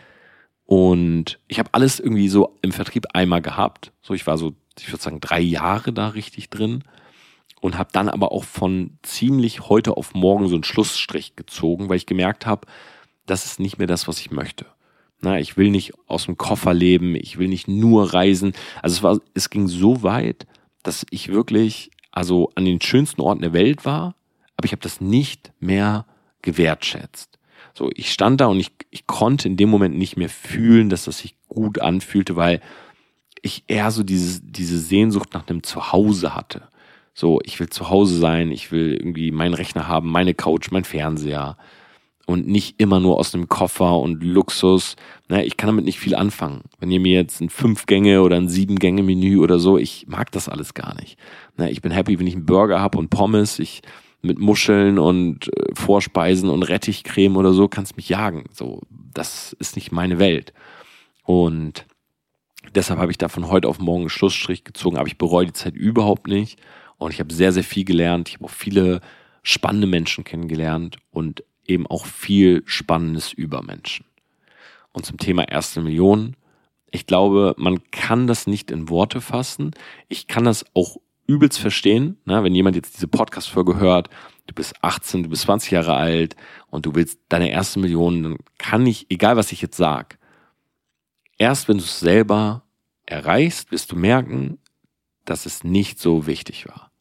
Und 0.72 1.38
ich 1.50 1.60
habe 1.60 1.74
alles 1.74 2.00
irgendwie 2.00 2.30
so 2.30 2.58
im 2.62 2.72
Vertrieb 2.72 3.08
einmal 3.12 3.42
gehabt. 3.42 3.92
So, 4.02 4.14
ich 4.14 4.26
war 4.26 4.38
so, 4.38 4.54
ich 4.80 4.90
würde 4.90 5.04
sagen, 5.04 5.20
drei 5.20 5.42
Jahre 5.42 5.92
da 5.92 6.08
richtig 6.08 6.50
drin 6.50 6.86
und 7.60 7.78
habe 7.78 7.90
dann 7.92 8.08
aber 8.08 8.32
auch 8.32 8.46
von 8.46 8.98
ziemlich 9.02 9.68
heute 9.68 9.98
auf 9.98 10.14
morgen 10.14 10.48
so 10.48 10.56
einen 10.56 10.64
Schlussstrich 10.64 11.36
gezogen, 11.36 11.90
weil 11.90 11.98
ich 11.98 12.06
gemerkt 12.06 12.46
habe, 12.46 12.68
das 13.26 13.44
ist 13.44 13.60
nicht 13.60 13.80
mehr 13.80 13.88
das, 13.88 14.08
was 14.08 14.22
ich 14.22 14.32
möchte. 14.32 14.66
Na, 15.20 15.38
ich 15.42 15.58
will 15.58 15.72
nicht 15.72 15.92
aus 16.08 16.28
dem 16.28 16.38
Koffer 16.38 16.74
leben, 16.74 17.16
ich 17.16 17.38
will 17.38 17.50
nicht 17.50 17.68
nur 17.68 18.14
reisen. 18.14 18.54
Also 18.82 18.96
es 18.96 19.04
war, 19.04 19.20
es 19.34 19.50
ging 19.50 19.68
so 19.68 20.04
weit, 20.04 20.48
dass 20.84 21.06
ich 21.10 21.28
wirklich 21.28 21.92
also 22.14 22.50
an 22.56 22.64
den 22.64 22.80
schönsten 22.80 23.20
Orten 23.20 23.42
der 23.42 23.52
Welt 23.52 23.84
war, 23.84 24.16
aber 24.56 24.68
ich 24.68 24.72
habe 24.72 24.84
das 24.84 25.02
nicht 25.02 25.52
mehr 25.60 26.06
gewertschätzt. 26.42 27.41
So, 27.74 27.90
ich 27.94 28.12
stand 28.12 28.42
da 28.42 28.48
und 28.48 28.60
ich, 28.60 28.72
ich 28.90 29.08
konnte 29.08 29.48
in 29.48 29.58
dem 29.58 29.70
Moment 29.70 29.98
nicht 29.98 30.18
mehr 30.18 30.30
fühlen, 30.30 30.90
dass 30.90 31.06
das 31.06 31.20
sich 31.20 31.36
gut 31.48 31.80
anfühlte, 31.80 32.36
weil 32.36 32.62
ich 33.42 33.64
eher 33.68 33.92
so 33.92 34.04
diese, 34.04 34.42
diese 34.42 34.78
Sehnsucht 34.78 35.34
nach 35.34 35.48
einem 35.48 35.64
Zuhause 35.64 36.36
hatte. 36.36 36.64
So, 37.14 37.40
ich 37.44 37.60
will 37.60 37.70
zu 37.70 37.90
Hause 37.90 38.18
sein, 38.18 38.52
ich 38.52 38.72
will 38.72 38.94
irgendwie 38.94 39.32
meinen 39.32 39.54
Rechner 39.54 39.88
haben, 39.88 40.10
meine 40.10 40.34
Couch, 40.34 40.72
mein 40.72 40.86
Fernseher 40.86 41.58
und 42.26 42.48
nicht 42.48 42.80
immer 42.80 43.00
nur 43.00 43.18
aus 43.18 43.34
einem 43.34 43.50
Koffer 43.50 44.00
und 44.00 44.24
Luxus. 44.24 44.96
Na, 45.28 45.44
ich 45.44 45.58
kann 45.58 45.68
damit 45.68 45.86
nicht 45.86 46.00
viel 46.00 46.16
anfangen. 46.16 46.62
Wenn 46.80 46.92
ihr 46.92 47.00
mir 47.00 47.14
jetzt 47.14 47.42
ein 47.42 47.50
Fünf-Gänge 47.50 48.22
oder 48.22 48.38
ein 48.38 48.48
Sieben-Gänge-Menü 48.48 49.38
oder 49.38 49.60
so, 49.60 49.78
ich 49.78 50.06
mag 50.08 50.32
das 50.32 50.48
alles 50.50 50.74
gar 50.74 50.96
nicht. 50.96 51.18
Na, 51.58 51.70
ich 51.70 51.82
bin 51.82 51.92
happy, 51.92 52.20
wenn 52.20 52.28
ich 52.28 52.36
einen 52.36 52.46
Burger 52.46 52.80
habe 52.80 52.98
und 52.98 53.10
Pommes, 53.10 53.60
ich 53.60 53.82
mit 54.22 54.40
Muscheln 54.40 55.00
und 55.00 55.48
äh, 55.48 55.74
Vorspeisen 55.74 56.50
und 56.50 56.64
Rettichcreme 56.64 57.38
oder 57.38 57.54
so 57.54 57.68
kannst 57.68 57.98
mich 57.98 58.10
jagen. 58.10 58.46
So, 58.54 58.82
das 58.90 59.54
ist 59.54 59.76
nicht 59.76 59.92
meine 59.92 60.20
Welt. 60.20 60.54
Und 61.24 61.86
deshalb 62.76 63.00
habe 63.00 63.12
ich 63.12 63.18
da 63.18 63.30
von 63.30 63.48
heute 63.48 63.68
auf 63.68 63.80
morgen 63.80 64.02
einen 64.02 64.10
Schlussstrich 64.10 64.64
gezogen, 64.64 64.98
aber 64.98 65.08
ich 65.08 65.18
bereue 65.18 65.48
die 65.48 65.54
Zeit 65.54 65.76
überhaupt 65.76 66.28
nicht. 66.28 66.60
Und 66.98 67.14
ich 67.14 67.20
habe 67.20 67.34
sehr, 67.34 67.52
sehr 67.52 67.64
viel 67.64 67.84
gelernt. 67.84 68.30
Ich 68.30 68.36
habe 68.36 68.46
auch 68.46 68.52
viele 68.52 69.02
spannende 69.44 69.88
Menschen 69.88 70.24
kennengelernt 70.24 70.98
und 71.10 71.44
eben 71.66 71.88
auch 71.88 72.06
viel 72.06 72.64
Spannendes 72.66 73.34
über 73.34 73.64
Menschen. 73.64 74.06
Und 74.94 75.06
zum 75.06 75.18
Thema 75.18 75.48
erste 75.48 75.82
Million. 75.82 76.36
Ich 76.92 77.08
glaube, 77.08 77.56
man 77.58 77.90
kann 77.92 78.28
das 78.28 78.46
nicht 78.46 78.70
in 78.70 78.90
Worte 78.90 79.22
fassen. 79.22 79.72
Ich 80.10 80.28
kann 80.28 80.44
das 80.44 80.66
auch 80.74 80.98
übelst 81.32 81.60
verstehen, 81.60 82.18
ne? 82.26 82.44
wenn 82.44 82.56
jemand 82.56 82.76
jetzt 82.76 82.96
diese 82.96 83.08
Podcast-Folge 83.08 83.80
hört, 83.80 84.10
du 84.48 84.54
bist 84.54 84.74
18, 84.82 85.24
du 85.24 85.30
bist 85.30 85.44
20 85.44 85.72
Jahre 85.72 85.94
alt 85.94 86.36
und 86.70 86.86
du 86.86 86.96
willst 86.96 87.20
deine 87.30 87.52
erste 87.52 87.80
Million, 87.80 88.24
dann 88.24 88.38
kann 88.58 88.86
ich, 88.86 89.10
egal 89.10 89.38
was 89.38 89.52
ich 89.52 89.62
jetzt 89.62 89.78
sag, 89.78 90.18
erst 91.38 91.68
wenn 91.68 91.78
du 91.78 91.84
es 91.84 92.00
selber 92.00 92.64
erreichst, 93.06 93.72
wirst 93.72 93.92
du 93.92 93.96
merken, 93.96 94.60
dass 95.26 95.46
es 95.46 95.64
nicht 95.64 96.00
so 96.00 96.28
wichtig 96.28 96.68
war 96.68 96.92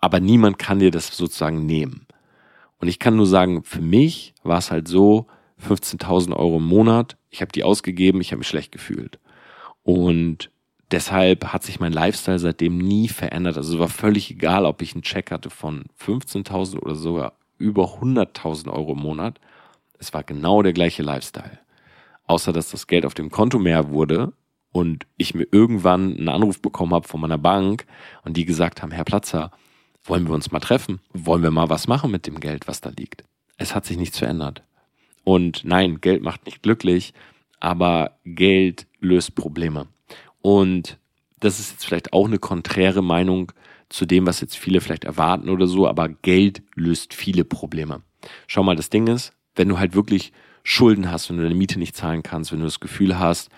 aber 0.00 0.20
niemand 0.20 0.58
kann 0.58 0.78
dir 0.78 0.90
das 0.90 1.16
sozusagen 1.16 1.66
nehmen. 1.66 2.06
Und 2.78 2.88
ich 2.88 2.98
kann 2.98 3.16
nur 3.16 3.26
sagen, 3.26 3.62
für 3.62 3.82
mich 3.82 4.34
war 4.42 4.58
es 4.58 4.70
halt 4.70 4.88
so, 4.88 5.26
15.000 5.62 6.34
Euro 6.34 6.56
im 6.56 6.64
Monat, 6.64 7.18
ich 7.28 7.42
habe 7.42 7.52
die 7.52 7.64
ausgegeben, 7.64 8.22
ich 8.22 8.32
habe 8.32 8.38
mich 8.38 8.48
schlecht 8.48 8.72
gefühlt. 8.72 9.20
Und 9.82 10.50
deshalb 10.90 11.52
hat 11.52 11.62
sich 11.62 11.80
mein 11.80 11.92
Lifestyle 11.92 12.38
seitdem 12.38 12.78
nie 12.78 13.08
verändert. 13.08 13.56
Also 13.56 13.74
es 13.74 13.78
war 13.78 13.88
völlig 13.88 14.30
egal, 14.30 14.64
ob 14.64 14.82
ich 14.82 14.94
einen 14.94 15.02
Check 15.02 15.30
hatte 15.30 15.50
von 15.50 15.84
15.000 16.00 16.78
oder 16.78 16.94
sogar 16.94 17.34
über 17.58 18.00
100.000 18.00 18.70
Euro 18.70 18.92
im 18.92 19.00
Monat. 19.00 19.40
Es 19.98 20.12
war 20.14 20.22
genau 20.22 20.62
der 20.62 20.72
gleiche 20.72 21.02
Lifestyle. 21.02 21.58
Außer 22.26 22.52
dass 22.52 22.70
das 22.70 22.86
Geld 22.86 23.04
auf 23.04 23.14
dem 23.14 23.30
Konto 23.30 23.58
mehr 23.58 23.90
wurde 23.90 24.32
und 24.72 25.06
ich 25.16 25.34
mir 25.34 25.46
irgendwann 25.50 26.16
einen 26.16 26.28
Anruf 26.28 26.62
bekommen 26.62 26.94
habe 26.94 27.08
von 27.08 27.20
meiner 27.20 27.38
Bank 27.38 27.86
und 28.24 28.36
die 28.36 28.44
gesagt 28.44 28.82
haben, 28.82 28.92
Herr 28.92 29.04
Platzer, 29.04 29.50
wollen 30.04 30.26
wir 30.26 30.34
uns 30.34 30.50
mal 30.50 30.60
treffen? 30.60 31.00
Wollen 31.12 31.42
wir 31.42 31.50
mal 31.50 31.68
was 31.68 31.86
machen 31.86 32.10
mit 32.10 32.26
dem 32.26 32.40
Geld, 32.40 32.68
was 32.68 32.80
da 32.80 32.90
liegt? 32.90 33.24
Es 33.58 33.74
hat 33.74 33.84
sich 33.84 33.98
nichts 33.98 34.18
verändert. 34.18 34.62
Und 35.24 35.64
nein, 35.64 36.00
Geld 36.00 36.22
macht 36.22 36.46
nicht 36.46 36.62
glücklich, 36.62 37.12
aber 37.58 38.18
Geld 38.24 38.86
löst 39.00 39.34
Probleme. 39.34 39.88
Und 40.42 40.98
das 41.40 41.58
ist 41.58 41.72
jetzt 41.72 41.86
vielleicht 41.86 42.12
auch 42.12 42.26
eine 42.26 42.38
konträre 42.38 43.02
Meinung 43.02 43.52
zu 43.88 44.06
dem, 44.06 44.26
was 44.26 44.40
jetzt 44.40 44.56
viele 44.56 44.80
vielleicht 44.80 45.04
erwarten 45.04 45.48
oder 45.48 45.66
so, 45.66 45.88
aber 45.88 46.08
Geld 46.08 46.62
löst 46.74 47.12
viele 47.14 47.44
Probleme. 47.44 48.02
Schau 48.46 48.62
mal, 48.62 48.76
das 48.76 48.90
Ding 48.90 49.06
ist, 49.08 49.32
wenn 49.56 49.68
du 49.68 49.78
halt 49.78 49.94
wirklich 49.94 50.32
Schulden 50.62 51.10
hast, 51.10 51.28
wenn 51.28 51.36
du 51.36 51.42
deine 51.42 51.54
Miete 51.54 51.78
nicht 51.78 51.96
zahlen 51.96 52.22
kannst, 52.22 52.52
wenn 52.52 52.60
du 52.60 52.66
das 52.66 52.80
Gefühl 52.80 53.18
hast, 53.18 53.50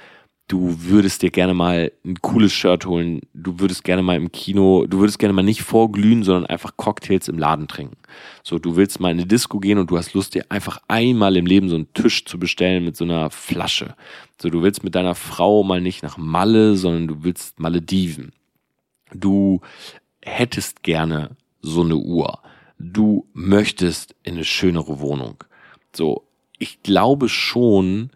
du 0.48 0.76
würdest 0.82 1.22
dir 1.22 1.30
gerne 1.30 1.54
mal 1.54 1.92
ein 2.04 2.20
cooles 2.20 2.52
Shirt 2.52 2.84
holen, 2.84 3.20
du 3.32 3.58
würdest 3.58 3.84
gerne 3.84 4.02
mal 4.02 4.16
im 4.16 4.30
Kino, 4.32 4.86
du 4.86 4.98
würdest 4.98 5.18
gerne 5.18 5.32
mal 5.32 5.42
nicht 5.42 5.62
vorglühen, 5.62 6.22
sondern 6.22 6.46
einfach 6.46 6.76
Cocktails 6.76 7.28
im 7.28 7.38
Laden 7.38 7.68
trinken. 7.68 7.96
So, 8.42 8.58
du 8.58 8.76
willst 8.76 9.00
mal 9.00 9.10
in 9.10 9.18
eine 9.18 9.26
Disco 9.26 9.60
gehen 9.60 9.78
und 9.78 9.90
du 9.90 9.96
hast 9.96 10.14
Lust, 10.14 10.34
dir 10.34 10.44
einfach 10.50 10.80
einmal 10.88 11.36
im 11.36 11.46
Leben 11.46 11.68
so 11.68 11.76
einen 11.76 11.92
Tisch 11.94 12.24
zu 12.24 12.38
bestellen 12.38 12.84
mit 12.84 12.96
so 12.96 13.04
einer 13.04 13.30
Flasche. 13.30 13.94
So, 14.40 14.50
du 14.50 14.62
willst 14.62 14.84
mit 14.84 14.94
deiner 14.94 15.14
Frau 15.14 15.62
mal 15.62 15.80
nicht 15.80 16.02
nach 16.02 16.18
Malle, 16.18 16.76
sondern 16.76 17.08
du 17.08 17.24
willst 17.24 17.58
Malediven. 17.58 18.32
Du 19.14 19.60
hättest 20.20 20.82
gerne 20.82 21.36
so 21.60 21.82
eine 21.82 21.96
Uhr. 21.96 22.40
Du 22.78 23.26
möchtest 23.32 24.14
in 24.22 24.34
eine 24.34 24.44
schönere 24.44 25.00
Wohnung. 25.00 25.44
So, 25.94 26.26
ich 26.58 26.82
glaube 26.82 27.28
schon, 27.28 28.10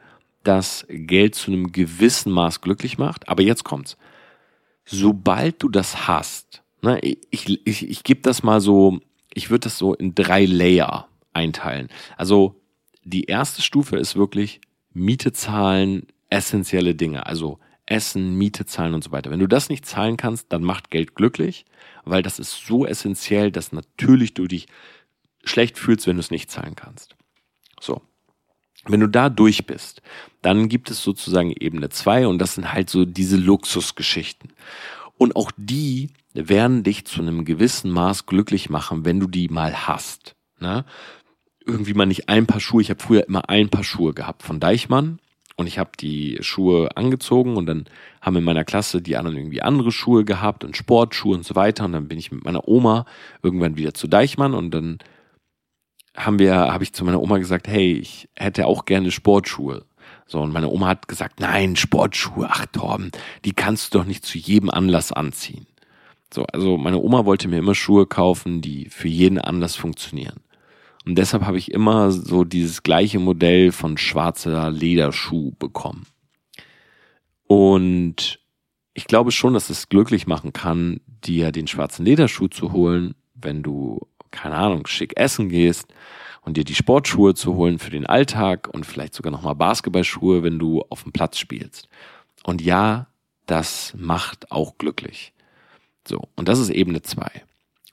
dass 0.47 0.87
Geld 0.89 1.35
zu 1.35 1.51
einem 1.51 1.73
gewissen 1.73 2.33
Maß 2.33 2.61
glücklich 2.61 2.99
macht. 2.99 3.29
Aber 3.29 3.43
jetzt 3.43 3.65
kommt's. 3.65 3.97
Sobald 4.85 5.63
du 5.63 5.69
das 5.69 6.07
hast, 6.07 6.63
ne, 6.83 7.01
ich, 7.01 7.21
ich, 7.67 7.89
ich, 7.89 8.05
gebe 8.05 8.21
das 8.21 8.43
mal 8.43 8.61
so, 8.61 9.01
ich 9.35 9.51
würde 9.51 9.65
das 9.65 9.79
so 9.79 9.95
in 9.95 10.15
drei 10.15 10.45
Layer 10.45 11.09
einteilen. 11.33 11.89
Also 12.17 12.61
die 13.03 13.25
erste 13.25 13.63
Stufe 13.63 13.97
ist 13.97 14.15
wirklich 14.17 14.61
Miete 14.93 15.33
zahlen, 15.33 16.07
essentielle 16.31 16.95
Dinge. 16.95 17.27
Also 17.27 17.59
Essen, 17.87 18.35
Miete 18.37 18.67
zahlen 18.67 18.95
und 18.95 19.05
so 19.05 19.13
weiter. 19.13 19.31
Wenn 19.31 19.41
du 19.41 19.47
das 19.47 19.69
nicht 19.69 19.87
zahlen 19.87 20.17
kannst, 20.17 20.53
dann 20.53 20.63
macht 20.63 20.91
Geld 20.91 21.15
glücklich, 21.15 21.65
weil 22.05 22.23
das 22.23 22.39
ist 22.39 22.67
so 22.67 22.87
essentiell, 22.87 23.51
dass 23.51 23.73
natürlich 23.73 24.35
du 24.35 24.47
dich 24.47 24.67
schlecht 25.45 25.79
fühlst, 25.79 26.07
wenn 26.07 26.17
du 26.17 26.21
es 26.21 26.31
nicht 26.31 26.51
zahlen 26.51 26.75
kannst. 26.75 27.17
So. 27.81 28.03
Wenn 28.89 29.01
du 29.01 29.09
da 29.09 29.29
durch 29.29 29.67
bist, 29.67 30.03
dann 30.43 30.69
gibt 30.69 30.91
es 30.91 31.03
sozusagen 31.03 31.53
Ebene 31.53 31.89
zwei 31.89 32.27
und 32.27 32.39
das 32.39 32.55
sind 32.55 32.73
halt 32.73 32.89
so 32.89 33.05
diese 33.05 33.37
Luxusgeschichten. 33.37 34.53
Und 35.19 35.35
auch 35.37 35.51
die 35.57 36.11
werden 36.35 36.83
dich 36.83 37.05
zu 37.07 37.21
einem 37.21 37.45
gewissen 37.45 37.91
Maß 37.91 38.27
glücklich 38.27 38.71
machen, 38.71 39.05
wenn 39.05 39.21
du 39.21 39.27
die 39.27 39.49
mal 39.49 39.87
hast. 39.87 40.37
Ne? 40.61 40.85
Irgendwie 41.65 41.95
mal 41.95 42.07
nicht 42.07 42.29
ein 42.29 42.47
paar 42.47 42.61
Schuhe. 42.61 42.83
Ich 42.83 42.91
habe 42.91 43.03
früher 43.03 43.27
immer 43.27 43.49
ein 43.49 43.71
paar 43.71 43.85
Schuhe 43.85 44.13
gehabt 44.13 44.43
von 44.43 44.61
Deichmann 44.61 45.19
und 45.57 45.67
ich 45.67 45.79
habe 45.79 45.91
die 45.99 46.39
Schuhe 46.43 46.97
angezogen 46.97 47.57
und 47.57 47.67
dann 47.67 47.87
haben 48.21 48.37
in 48.37 48.45
meiner 48.45 48.65
Klasse 48.65 49.01
die 49.01 49.17
anderen 49.17 49.39
irgendwie 49.39 49.63
andere 49.63 49.91
Schuhe 49.91 50.25
gehabt 50.25 50.65
und 50.65 50.77
Sportschuhe 50.77 51.35
und 51.35 51.45
so 51.45 51.55
weiter 51.55 51.87
und 51.87 51.93
dann 51.93 52.09
bin 52.09 52.19
ich 52.19 52.31
mit 52.31 52.45
meiner 52.45 52.69
Oma 52.69 53.07
irgendwann 53.43 53.77
wieder 53.77 53.95
zu 53.95 54.07
Deichmann 54.07 54.55
und 54.55 54.71
dann 54.73 54.99
haben 56.17 56.39
wir, 56.39 56.55
habe 56.55 56.85
ich 56.85 56.93
zu 56.93 57.05
meiner 57.05 57.21
Oma 57.21 57.39
gesagt, 57.39 57.69
hey, 57.69 57.93
ich 57.93 58.29
hätte 58.35 58.67
auch 58.67 58.85
gerne 58.85 59.11
Sportschuhe. 59.11 59.85
So, 60.27 60.41
und 60.41 60.53
meine 60.53 60.69
Oma 60.69 60.89
hat 60.89 61.09
gesagt, 61.09 61.41
nein, 61.41 61.77
Sportschuhe, 61.77 62.49
ach 62.51 62.67
Torben, 62.67 63.11
die 63.45 63.53
kannst 63.53 63.95
du 63.95 63.99
doch 63.99 64.05
nicht 64.05 64.25
zu 64.25 64.39
jedem 64.39 64.71
Anlass 64.71 65.13
anziehen. 65.13 65.67
So, 66.33 66.45
also 66.53 66.77
meine 66.77 66.99
Oma 66.99 67.25
wollte 67.25 67.49
mir 67.49 67.59
immer 67.59 67.75
Schuhe 67.75 68.07
kaufen, 68.07 68.61
die 68.61 68.89
für 68.91 69.09
jeden 69.09 69.39
Anlass 69.39 69.77
funktionieren. 69.77 70.41
Und 71.05 71.17
deshalb 71.17 71.45
habe 71.45 71.59
ich 71.59 71.71
immer 71.71 72.11
so 72.11 72.43
dieses 72.43 72.83
gleiche 72.83 73.21
Modell 73.21 73.71
von 73.71 73.97
schwarzer 73.97 74.71
Lederschuh 74.71 75.53
bekommen. 75.59 76.07
Und 77.47 78.41
ich 78.93 79.07
glaube 79.07 79.31
schon, 79.31 79.55
dass 79.55 79.71
es 79.71 79.89
glücklich 79.89 80.27
machen 80.27 80.53
kann, 80.53 81.01
dir 81.07 81.53
den 81.53 81.69
schwarzen 81.69 82.05
Lederschuh 82.05 82.49
zu 82.49 82.73
holen, 82.73 83.15
wenn 83.35 83.63
du 83.63 84.01
keine 84.31 84.57
Ahnung, 84.57 84.87
schick 84.87 85.17
essen 85.17 85.49
gehst 85.49 85.87
und 86.43 86.57
dir 86.57 86.65
die 86.65 86.75
Sportschuhe 86.75 87.35
zu 87.35 87.55
holen 87.55 87.79
für 87.79 87.91
den 87.91 88.07
Alltag 88.07 88.69
und 88.73 88.87
vielleicht 88.87 89.15
sogar 89.15 89.33
nochmal 89.33 89.55
Basketballschuhe, 89.55 90.43
wenn 90.43 90.59
du 90.59 90.83
auf 90.89 91.03
dem 91.03 91.13
Platz 91.13 91.39
spielst. 91.39 91.89
Und 92.45 92.63
ja, 92.63 93.09
das 93.47 93.95
macht 93.97 94.51
auch 94.51 94.79
glücklich. 94.79 95.33
So, 96.07 96.29
und 96.37 96.49
das 96.49 96.59
ist 96.59 96.71
Ebene 96.71 97.03
zwei. 97.03 97.43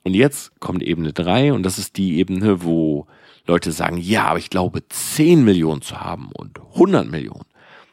Und 0.04 0.14
jetzt 0.14 0.60
kommt 0.60 0.84
Ebene 0.84 1.14
3 1.14 1.54
und 1.54 1.64
das 1.64 1.80
ist 1.80 1.98
die 1.98 2.18
Ebene, 2.18 2.64
wo 2.64 3.08
Leute 3.46 3.72
sagen, 3.72 3.98
ja, 3.98 4.26
aber 4.26 4.40
ich 4.40 4.50
glaube 4.50 4.88
10 4.88 5.44
Millionen 5.44 5.82
zu 5.82 6.02
haben 6.02 6.30
und 6.34 6.60
100 6.60 7.10
Millionen. 7.10 7.46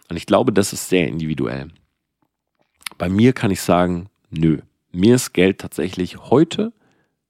Und 0.09 0.17
ich 0.17 0.27
glaube, 0.27 0.53
das 0.53 0.73
ist 0.73 0.89
sehr 0.89 1.07
individuell. 1.07 1.69
Bei 2.99 3.09
mir 3.09 3.33
kann 3.33 3.53
ich 3.53 3.61
sagen, 3.63 4.11
nö, 4.31 4.59
mir 4.91 5.15
ist 5.15 5.33
Geld 5.33 5.59
tatsächlich 5.59 6.19
heute 6.19 6.73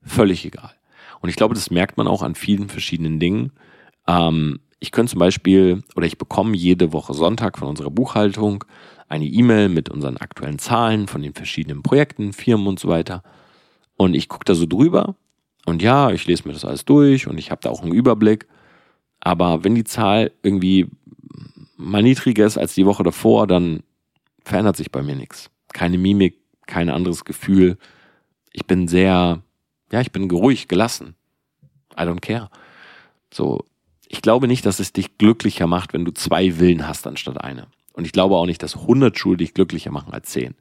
völlig 0.02 0.46
egal. 0.46 0.74
Und 1.20 1.28
ich 1.28 1.36
glaube, 1.36 1.54
das 1.54 1.70
merkt 1.70 1.96
man 1.96 2.08
auch 2.08 2.22
an 2.22 2.34
vielen 2.34 2.68
verschiedenen 2.68 3.20
Dingen. 3.20 3.52
Ähm, 4.06 4.60
ich 4.80 4.92
könnte 4.92 5.12
zum 5.12 5.18
Beispiel, 5.18 5.82
oder 5.94 6.06
ich 6.06 6.18
bekomme 6.18 6.56
jede 6.56 6.92
Woche 6.92 7.14
Sonntag 7.14 7.58
von 7.58 7.68
unserer 7.68 7.90
Buchhaltung 7.90 8.64
eine 9.08 9.26
E-Mail 9.26 9.68
mit 9.68 9.90
unseren 9.90 10.16
aktuellen 10.16 10.58
Zahlen 10.58 11.06
von 11.06 11.22
den 11.22 11.34
verschiedenen 11.34 11.82
Projekten, 11.82 12.32
Firmen 12.32 12.66
und 12.66 12.78
so 12.78 12.88
weiter. 12.88 13.22
Und 13.96 14.14
ich 14.14 14.28
gucke 14.28 14.44
da 14.44 14.54
so 14.54 14.66
drüber 14.66 15.16
und 15.66 15.82
ja, 15.82 16.10
ich 16.10 16.26
lese 16.26 16.46
mir 16.46 16.54
das 16.54 16.64
alles 16.64 16.84
durch 16.84 17.26
und 17.26 17.36
ich 17.36 17.50
habe 17.50 17.60
da 17.60 17.70
auch 17.70 17.82
einen 17.82 17.92
Überblick. 17.92 18.46
Aber 19.20 19.64
wenn 19.64 19.74
die 19.74 19.84
Zahl 19.84 20.32
irgendwie 20.42 20.86
mal 21.76 22.02
niedriger 22.02 22.46
ist 22.46 22.56
als 22.56 22.74
die 22.74 22.86
Woche 22.86 23.02
davor, 23.02 23.46
dann 23.46 23.82
verändert 24.44 24.76
sich 24.76 24.90
bei 24.90 25.02
mir 25.02 25.16
nichts. 25.16 25.50
Keine 25.72 25.98
Mimik, 25.98 26.38
kein 26.66 26.88
anderes 26.88 27.24
Gefühl. 27.24 27.76
Ich 28.52 28.66
bin 28.66 28.88
sehr, 28.88 29.42
ja, 29.92 30.00
ich 30.00 30.12
bin 30.12 30.30
ruhig, 30.30 30.68
gelassen. 30.68 31.14
I 31.96 32.02
don't 32.02 32.20
care. 32.20 32.50
So, 33.32 33.64
ich 34.08 34.22
glaube 34.22 34.48
nicht, 34.48 34.66
dass 34.66 34.80
es 34.80 34.92
dich 34.92 35.18
glücklicher 35.18 35.66
macht, 35.66 35.92
wenn 35.92 36.04
du 36.04 36.12
zwei 36.12 36.58
Willen 36.58 36.86
hast 36.86 37.06
anstatt 37.06 37.40
eine. 37.40 37.68
Und 37.92 38.04
ich 38.04 38.12
glaube 38.12 38.36
auch 38.36 38.46
nicht, 38.46 38.62
dass 38.62 38.76
100 38.76 39.18
Schuhe 39.18 39.36
dich 39.36 39.54
glücklicher 39.54 39.90
machen 39.90 40.12
als 40.12 40.30
10. 40.30 40.54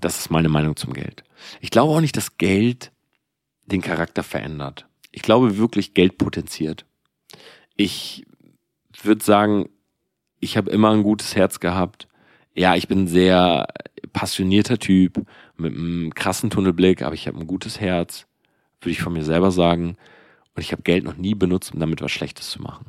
Das 0.00 0.18
ist 0.18 0.30
meine 0.30 0.48
Meinung 0.48 0.76
zum 0.76 0.92
Geld. 0.92 1.24
Ich 1.60 1.70
glaube 1.70 1.92
auch 1.92 2.00
nicht, 2.00 2.16
dass 2.16 2.36
Geld 2.38 2.92
den 3.66 3.80
Charakter 3.80 4.22
verändert. 4.22 4.86
Ich 5.10 5.22
glaube 5.22 5.56
wirklich, 5.56 5.94
Geld 5.94 6.18
potenziert. 6.18 6.84
Ich 7.76 8.26
würde 9.02 9.24
sagen, 9.24 9.68
ich 10.40 10.56
habe 10.56 10.70
immer 10.70 10.90
ein 10.90 11.02
gutes 11.02 11.34
Herz 11.34 11.60
gehabt. 11.60 12.08
Ja, 12.54 12.74
ich 12.74 12.88
bin 12.88 13.06
sehr 13.06 13.66
passionierter 14.12 14.78
Typ 14.78 15.26
mit 15.58 15.74
einem 15.74 16.14
krassen 16.14 16.50
Tunnelblick, 16.50 17.02
aber 17.02 17.14
ich 17.14 17.26
habe 17.26 17.38
ein 17.38 17.46
gutes 17.46 17.80
Herz, 17.80 18.26
würde 18.80 18.92
ich 18.92 19.02
von 19.02 19.12
mir 19.12 19.24
selber 19.24 19.50
sagen. 19.50 19.96
Und 20.54 20.62
ich 20.62 20.72
habe 20.72 20.82
Geld 20.82 21.04
noch 21.04 21.16
nie 21.16 21.34
benutzt, 21.34 21.74
um 21.74 21.80
damit 21.80 22.00
was 22.00 22.12
Schlechtes 22.12 22.50
zu 22.50 22.62
machen. 22.62 22.86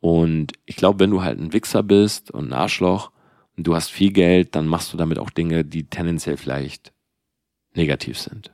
Und 0.00 0.52
ich 0.66 0.76
glaube, 0.76 1.00
wenn 1.00 1.10
du 1.10 1.22
halt 1.22 1.38
ein 1.38 1.52
Wichser 1.52 1.82
bist 1.82 2.30
und 2.30 2.48
ein 2.48 2.52
Arschloch 2.52 3.10
und 3.56 3.66
du 3.66 3.74
hast 3.74 3.90
viel 3.90 4.12
Geld, 4.12 4.54
dann 4.54 4.66
machst 4.66 4.92
du 4.92 4.96
damit 4.96 5.18
auch 5.18 5.30
Dinge, 5.30 5.64
die 5.64 5.84
tendenziell 5.84 6.36
vielleicht 6.36 6.92
negativ 7.74 8.18
sind. 8.18 8.50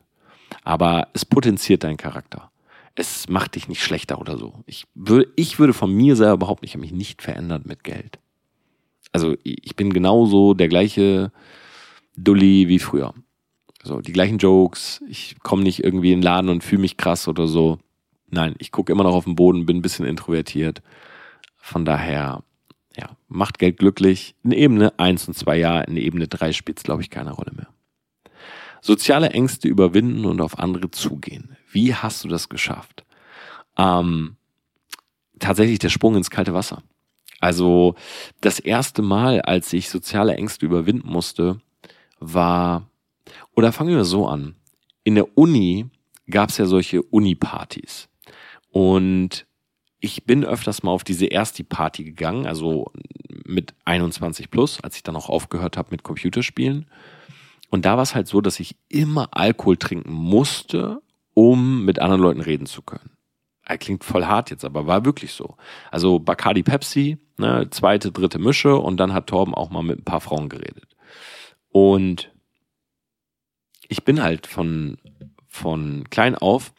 Aber 0.65 1.09
es 1.15 1.25
potenziert 1.25 1.85
deinen 1.85 1.97
Charakter. 1.97 2.51
Es 2.95 3.29
macht 3.29 3.55
dich 3.55 3.69
nicht 3.69 3.83
schlechter 3.83 4.21
oder 4.21 4.37
so. 4.37 4.63
Ich 4.67 4.85
würde, 4.95 5.33
ich 5.37 5.59
würde 5.59 5.73
von 5.73 5.93
mir 5.93 6.15
selber 6.15 6.37
behaupten, 6.37 6.67
ich 6.67 6.73
habe 6.73 6.83
mich 6.83 6.93
nicht 6.93 7.23
verändert 7.23 7.67
mit 7.67 7.85
Geld. 7.85 8.19
Also 9.13 9.37
ich 9.43 9.77
bin 9.77 9.93
genauso 9.93 10.55
der 10.55 10.69
gleiche 10.69 11.33
Dulli 12.17 12.69
wie 12.69 12.79
früher. 12.79 13.15
So, 13.83 14.01
die 14.01 14.13
gleichen 14.13 14.39
Jokes. 14.39 15.03
Ich 15.09 15.37
komme 15.43 15.63
nicht 15.63 15.83
irgendwie 15.83 16.13
in 16.13 16.21
den 16.21 16.25
Laden 16.25 16.49
und 16.49 16.63
fühle 16.63 16.83
mich 16.83 16.97
krass 16.97 17.27
oder 17.27 17.49
so. 17.49 17.79
Nein, 18.31 18.55
ich 18.59 18.73
gucke 18.73 18.93
immer 18.93 19.05
noch 19.05 19.15
auf 19.15 19.25
den 19.25 19.35
Boden, 19.35 19.67
bin 19.67 19.79
ein 19.79 19.83
bisschen 19.83 20.07
introvertiert. 20.07 20.83
Von 21.57 21.85
daher, 21.85 22.43
ja, 22.97 23.11
macht 23.29 23.59
Geld 23.59 23.79
glücklich. 23.79 24.35
In 24.43 24.53
Ebene 24.53 24.99
1 24.99 25.29
und 25.29 25.35
2 25.35 25.59
ja, 25.59 25.81
in 25.81 25.97
Ebene 25.97 26.29
3 26.29 26.53
spielt 26.53 26.79
es, 26.79 26.85
glaube 26.85 27.03
ich, 27.03 27.11
keine 27.11 27.33
Rolle 27.33 27.53
mehr. 27.55 27.69
Soziale 28.81 29.31
Ängste 29.31 29.69
überwinden 29.69 30.25
und 30.25 30.41
auf 30.41 30.59
andere 30.59 30.91
zugehen. 30.91 31.57
Wie 31.71 31.95
hast 31.95 32.25
du 32.25 32.29
das 32.29 32.49
geschafft? 32.49 33.05
Ähm, 33.77 34.37
tatsächlich 35.39 35.79
der 35.79 35.89
Sprung 35.89 36.17
ins 36.17 36.31
kalte 36.31 36.55
Wasser. 36.55 36.83
Also 37.41 37.97
das 38.41 38.61
erste 38.61 39.03
Mal, 39.03 39.41
als 39.43 39.73
ich 39.73 39.91
soziale 39.91 40.37
Ängste 40.37 40.65
überwinden 40.65 41.09
musste, 41.09 41.61
war, 42.21 42.89
oder 43.55 43.73
fangen 43.73 43.95
wir 43.95 44.05
so 44.05 44.27
an. 44.27 44.57
In 45.05 45.15
der 45.15 45.37
Uni 45.37 45.87
gab 46.31 46.51
es 46.51 46.59
ja 46.59 46.67
solche 46.67 47.03
Uni-Partys. 47.03 48.09
Und 48.71 49.47
ich 50.01 50.25
bin 50.25 50.45
öfters 50.45 50.83
mal 50.83 50.91
auf 50.91 51.05
diese 51.05 51.27
Ersti-Party 51.27 52.05
gegangen, 52.05 52.47
also 52.47 52.91
mit 53.45 53.75
21 53.85 54.51
plus, 54.51 54.81
als 54.83 54.97
ich 54.97 55.03
dann 55.03 55.17
auch 55.17 55.29
aufgehört 55.29 55.77
habe 55.77 55.91
mit 55.91 56.03
Computerspielen. 56.03 56.87
Und 57.71 57.85
da 57.85 57.97
war 57.97 58.03
es 58.03 58.15
halt 58.15 58.27
so, 58.27 58.41
dass 58.41 58.61
ich 58.61 58.77
immer 58.89 59.29
Alkohol 59.33 59.77
trinken 59.77 60.13
musste, 60.13 61.01
um 61.35 61.85
mit 61.85 62.01
anderen 62.01 62.23
Leuten 62.23 62.41
reden 62.41 62.67
zu 62.67 62.83
können. 62.83 63.11
Er 63.65 63.79
klingt 63.79 64.03
voll 64.03 64.25
hart 64.25 64.51
jetzt, 64.51 64.65
aber 64.65 64.87
war 64.87 65.05
wirklich 65.05 65.33
so. 65.33 65.57
Also 65.91 66.19
Bacardi 66.19 66.63
Pepsi, 66.63 67.19
ne, 67.39 67.69
zweite, 67.71 68.11
dritte 68.11 68.39
Mische 68.39 68.77
und 68.77 68.97
dann 68.99 69.13
hat 69.13 69.29
Torben 69.29 69.55
auch 69.55 69.71
mal 69.71 69.83
mit 69.83 70.01
ein 70.01 70.05
paar 70.05 70.21
Frauen 70.21 70.49
geredet. 70.49 70.97
Und 71.69 72.32
ich 73.93 74.05
bin 74.05 74.23
halt 74.23 74.47
von, 74.47 74.97
von 75.49 76.05
klein 76.11 76.35
auf 76.35 76.73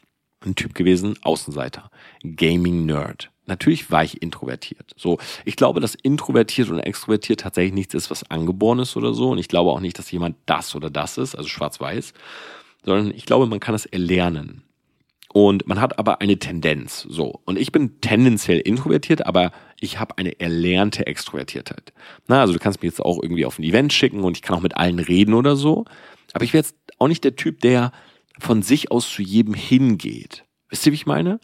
ein 0.44 0.56
Typ 0.56 0.74
gewesen, 0.74 1.16
Außenseiter, 1.22 1.90
Gaming-Nerd. 2.22 3.30
Natürlich 3.46 3.90
war 3.90 4.02
ich 4.02 4.20
introvertiert. 4.20 4.92
So, 4.96 5.18
ich 5.44 5.56
glaube, 5.56 5.80
dass 5.80 5.94
introvertiert 5.94 6.70
und 6.70 6.80
extrovertiert 6.80 7.40
tatsächlich 7.40 7.72
nichts 7.72 7.94
ist, 7.94 8.10
was 8.10 8.28
angeboren 8.30 8.80
ist 8.80 8.96
oder 8.96 9.14
so. 9.14 9.30
Und 9.30 9.38
ich 9.38 9.48
glaube 9.48 9.70
auch 9.70 9.80
nicht, 9.80 9.98
dass 9.98 10.10
jemand 10.10 10.36
das 10.46 10.74
oder 10.74 10.90
das 10.90 11.18
ist, 11.18 11.36
also 11.36 11.48
schwarz-weiß, 11.48 12.14
sondern 12.84 13.14
ich 13.14 13.26
glaube, 13.26 13.46
man 13.46 13.60
kann 13.60 13.74
das 13.74 13.86
erlernen. 13.86 14.64
Und 15.32 15.66
man 15.66 15.80
hat 15.80 15.98
aber 15.98 16.20
eine 16.20 16.38
Tendenz. 16.38 17.06
So. 17.08 17.40
Und 17.44 17.58
ich 17.58 17.70
bin 17.72 18.00
tendenziell 18.00 18.60
introvertiert, 18.60 19.26
aber 19.26 19.52
ich 19.80 20.00
habe 20.00 20.16
eine 20.18 20.40
erlernte 20.40 21.06
Extrovertiertheit. 21.06 21.92
Na, 22.26 22.40
also 22.40 22.52
du 22.52 22.58
kannst 22.58 22.82
mich 22.82 22.90
jetzt 22.90 23.00
auch 23.00 23.22
irgendwie 23.22 23.44
auf 23.44 23.58
ein 23.58 23.64
Event 23.64 23.92
schicken 23.92 24.24
und 24.24 24.36
ich 24.36 24.42
kann 24.42 24.56
auch 24.56 24.62
mit 24.62 24.76
allen 24.76 24.98
reden 24.98 25.34
oder 25.34 25.56
so. 25.56 25.84
Aber 26.34 26.44
ich 26.44 26.52
wäre 26.52 26.62
jetzt 26.62 26.76
auch 26.98 27.08
nicht 27.08 27.24
der 27.24 27.36
Typ, 27.36 27.60
der 27.60 27.92
von 28.38 28.62
sich 28.62 28.90
aus 28.90 29.08
zu 29.10 29.22
jedem 29.22 29.54
hingeht. 29.54 30.44
Wisst 30.68 30.84
ihr, 30.84 30.92
wie 30.92 30.96
ich 30.96 31.06
meine? 31.06 31.40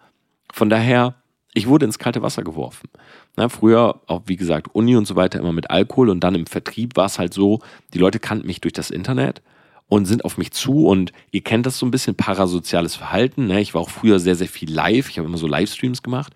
Von 0.52 0.68
daher, 0.68 1.14
ich 1.54 1.68
wurde 1.68 1.86
ins 1.86 1.98
kalte 1.98 2.22
Wasser 2.22 2.42
geworfen. 2.42 2.88
Na, 3.36 3.48
früher, 3.48 4.02
auch 4.06 4.22
wie 4.26 4.36
gesagt, 4.36 4.74
Uni 4.74 4.96
und 4.96 5.06
so 5.06 5.16
weiter 5.16 5.38
immer 5.38 5.52
mit 5.52 5.70
Alkohol 5.70 6.10
und 6.10 6.20
dann 6.20 6.34
im 6.34 6.46
Vertrieb 6.46 6.96
war 6.96 7.06
es 7.06 7.18
halt 7.18 7.32
so, 7.32 7.60
die 7.94 7.98
Leute 7.98 8.18
kannten 8.18 8.46
mich 8.46 8.60
durch 8.60 8.72
das 8.72 8.90
Internet 8.90 9.42
und 9.86 10.06
sind 10.06 10.24
auf 10.24 10.38
mich 10.38 10.52
zu 10.52 10.86
und 10.86 11.12
ihr 11.30 11.42
kennt 11.42 11.66
das 11.66 11.78
so 11.78 11.86
ein 11.86 11.90
bisschen 11.90 12.16
parasoziales 12.16 12.96
Verhalten. 12.96 13.46
Ne? 13.46 13.60
Ich 13.60 13.74
war 13.74 13.80
auch 13.80 13.90
früher 13.90 14.18
sehr, 14.18 14.36
sehr 14.36 14.48
viel 14.48 14.72
live. 14.72 15.08
Ich 15.08 15.18
habe 15.18 15.28
immer 15.28 15.38
so 15.38 15.46
Livestreams 15.46 16.02
gemacht. 16.02 16.32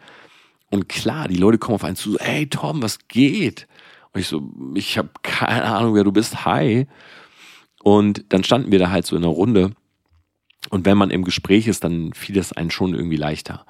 Und 0.71 0.89
klar, 0.89 1.29
die 1.29 1.37
Leute 1.37 1.59
kommen 1.59 1.77
auf 1.77 1.85
einen 1.85 1.97
zu, 1.97 2.13
so, 2.13 2.19
hey 2.21 2.49
Tom, 2.49 2.83
was 2.83 3.07
geht? 3.07 3.69
Und 4.13 4.21
ich 4.21 4.29
so, 4.29 4.51
ich 4.75 4.99
habe 4.99 5.11
keine 5.23 5.65
Ahnung, 5.65 5.95
wer 5.95 6.05
du 6.05 6.13
bist. 6.13 6.45
Hi. 6.45 6.87
Und 7.85 8.25
dann 8.31 8.43
standen 8.45 8.73
wir 8.73 8.79
da 8.79 8.91
halt 8.91 9.05
so 9.05 9.15
in 9.15 9.23
einer 9.23 9.31
Runde 9.31 9.73
und 10.71 10.87
wenn 10.87 10.97
man 10.97 11.11
im 11.11 11.23
Gespräch 11.23 11.67
ist, 11.69 11.85
dann 11.85 12.15
fiel 12.15 12.39
es 12.39 12.55
einen 12.55 12.71
schon 12.71 12.95
irgendwie 12.95 13.19
leichter. 13.19 13.67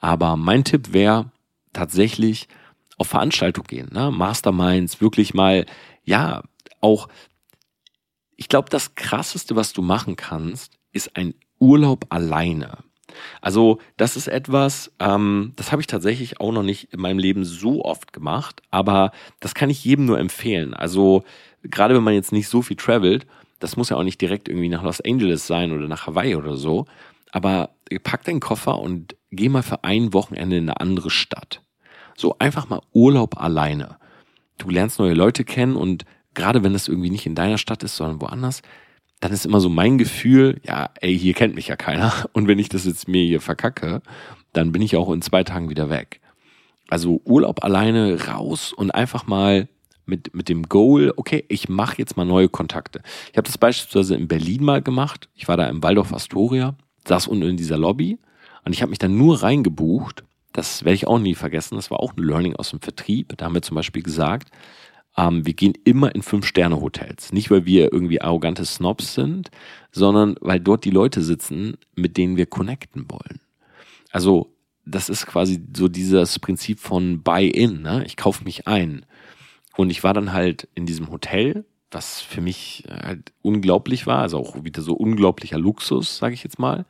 Aber 0.00 0.36
mein 0.36 0.64
Tipp 0.64 0.92
wäre 0.92 1.30
tatsächlich 1.72 2.46
auf 2.98 3.06
Veranstaltungen 3.06 3.66
gehen, 3.66 3.88
ne? 3.90 4.10
Masterminds, 4.10 5.00
wirklich 5.00 5.32
mal, 5.32 5.64
ja, 6.04 6.42
auch, 6.82 7.08
ich 8.36 8.50
glaube, 8.50 8.68
das 8.68 8.96
krasseste, 8.96 9.56
was 9.56 9.72
du 9.72 9.80
machen 9.80 10.16
kannst, 10.16 10.74
ist 10.92 11.16
ein 11.16 11.32
Urlaub 11.58 12.04
alleine. 12.10 12.84
Also 13.40 13.78
das 13.96 14.14
ist 14.14 14.28
etwas, 14.28 14.92
ähm, 15.00 15.54
das 15.56 15.72
habe 15.72 15.80
ich 15.80 15.86
tatsächlich 15.86 16.38
auch 16.38 16.52
noch 16.52 16.62
nicht 16.62 16.92
in 16.92 17.00
meinem 17.00 17.18
Leben 17.18 17.46
so 17.46 17.82
oft 17.82 18.12
gemacht, 18.12 18.60
aber 18.70 19.10
das 19.40 19.54
kann 19.54 19.70
ich 19.70 19.86
jedem 19.86 20.04
nur 20.04 20.18
empfehlen. 20.18 20.74
Also 20.74 21.24
gerade 21.62 21.94
wenn 21.94 22.02
man 22.02 22.12
jetzt 22.12 22.32
nicht 22.32 22.48
so 22.48 22.60
viel 22.60 22.76
travelt, 22.76 23.26
das 23.64 23.78
muss 23.78 23.88
ja 23.88 23.96
auch 23.96 24.02
nicht 24.02 24.20
direkt 24.20 24.50
irgendwie 24.50 24.68
nach 24.68 24.82
Los 24.82 25.00
Angeles 25.00 25.46
sein 25.46 25.72
oder 25.72 25.88
nach 25.88 26.06
Hawaii 26.06 26.36
oder 26.36 26.54
so. 26.54 26.84
Aber 27.32 27.70
pack 28.02 28.22
deinen 28.24 28.40
Koffer 28.40 28.78
und 28.78 29.16
geh 29.30 29.48
mal 29.48 29.62
für 29.62 29.82
ein 29.84 30.12
Wochenende 30.12 30.58
in 30.58 30.68
eine 30.68 30.80
andere 30.80 31.08
Stadt. 31.08 31.62
So 32.14 32.36
einfach 32.38 32.68
mal 32.68 32.82
Urlaub 32.92 33.40
alleine. 33.40 33.96
Du 34.58 34.68
lernst 34.68 34.98
neue 34.98 35.14
Leute 35.14 35.44
kennen 35.44 35.76
und 35.76 36.04
gerade 36.34 36.62
wenn 36.62 36.74
das 36.74 36.88
irgendwie 36.88 37.08
nicht 37.08 37.24
in 37.24 37.34
deiner 37.34 37.56
Stadt 37.56 37.82
ist, 37.82 37.96
sondern 37.96 38.20
woanders, 38.20 38.60
dann 39.20 39.32
ist 39.32 39.46
immer 39.46 39.60
so 39.60 39.70
mein 39.70 39.96
Gefühl, 39.96 40.60
ja, 40.62 40.90
ey, 41.00 41.18
hier 41.18 41.32
kennt 41.32 41.54
mich 41.54 41.68
ja 41.68 41.76
keiner. 41.76 42.12
Und 42.34 42.46
wenn 42.46 42.58
ich 42.58 42.68
das 42.68 42.84
jetzt 42.84 43.08
mir 43.08 43.24
hier 43.24 43.40
verkacke, 43.40 44.02
dann 44.52 44.72
bin 44.72 44.82
ich 44.82 44.96
auch 44.96 45.10
in 45.10 45.22
zwei 45.22 45.42
Tagen 45.42 45.70
wieder 45.70 45.88
weg. 45.88 46.20
Also 46.88 47.22
Urlaub 47.24 47.64
alleine 47.64 48.26
raus 48.26 48.74
und 48.74 48.90
einfach 48.90 49.26
mal 49.26 49.68
mit, 50.06 50.34
mit 50.34 50.48
dem 50.48 50.64
Goal, 50.64 51.12
okay, 51.16 51.44
ich 51.48 51.68
mache 51.68 51.98
jetzt 51.98 52.16
mal 52.16 52.24
neue 52.24 52.48
Kontakte. 52.48 53.00
Ich 53.30 53.36
habe 53.36 53.46
das 53.46 53.58
beispielsweise 53.58 54.14
in 54.14 54.28
Berlin 54.28 54.64
mal 54.64 54.82
gemacht. 54.82 55.28
Ich 55.34 55.48
war 55.48 55.56
da 55.56 55.66
im 55.68 55.82
Waldorf 55.82 56.12
Astoria, 56.12 56.76
saß 57.06 57.26
unten 57.28 57.48
in 57.48 57.56
dieser 57.56 57.78
Lobby 57.78 58.18
und 58.64 58.72
ich 58.72 58.82
habe 58.82 58.90
mich 58.90 58.98
dann 58.98 59.16
nur 59.16 59.42
reingebucht. 59.42 60.24
Das 60.52 60.84
werde 60.84 60.94
ich 60.94 61.06
auch 61.06 61.18
nie 61.18 61.34
vergessen. 61.34 61.76
Das 61.76 61.90
war 61.90 62.00
auch 62.00 62.16
ein 62.16 62.22
Learning 62.22 62.56
aus 62.56 62.70
dem 62.70 62.80
Vertrieb. 62.80 63.36
Da 63.36 63.46
haben 63.46 63.54
wir 63.54 63.62
zum 63.62 63.74
Beispiel 63.74 64.02
gesagt, 64.02 64.50
ähm, 65.16 65.44
wir 65.46 65.54
gehen 65.54 65.74
immer 65.84 66.14
in 66.14 66.22
Fünf-Sterne-Hotels. 66.22 67.32
Nicht, 67.32 67.50
weil 67.50 67.66
wir 67.66 67.92
irgendwie 67.92 68.20
arrogante 68.20 68.64
Snobs 68.64 69.14
sind, 69.14 69.50
sondern 69.92 70.36
weil 70.40 70.60
dort 70.60 70.84
die 70.84 70.90
Leute 70.90 71.22
sitzen, 71.22 71.76
mit 71.94 72.16
denen 72.16 72.36
wir 72.36 72.46
connecten 72.46 73.06
wollen. 73.08 73.40
Also, 74.10 74.50
das 74.86 75.08
ist 75.08 75.26
quasi 75.26 75.64
so 75.74 75.88
dieses 75.88 76.38
Prinzip 76.38 76.78
von 76.78 77.22
Buy-in. 77.22 77.82
Ne? 77.82 78.04
Ich 78.06 78.16
kaufe 78.16 78.44
mich 78.44 78.66
ein. 78.66 79.06
Und 79.76 79.90
ich 79.90 80.04
war 80.04 80.14
dann 80.14 80.32
halt 80.32 80.68
in 80.74 80.86
diesem 80.86 81.10
Hotel, 81.10 81.64
was 81.90 82.20
für 82.20 82.40
mich 82.40 82.84
halt 82.88 83.32
unglaublich 83.42 84.06
war, 84.06 84.20
also 84.20 84.38
auch 84.38 84.64
wieder 84.64 84.82
so 84.82 84.94
unglaublicher 84.94 85.58
Luxus, 85.58 86.18
sage 86.18 86.34
ich 86.34 86.44
jetzt 86.44 86.58
mal. 86.58 86.86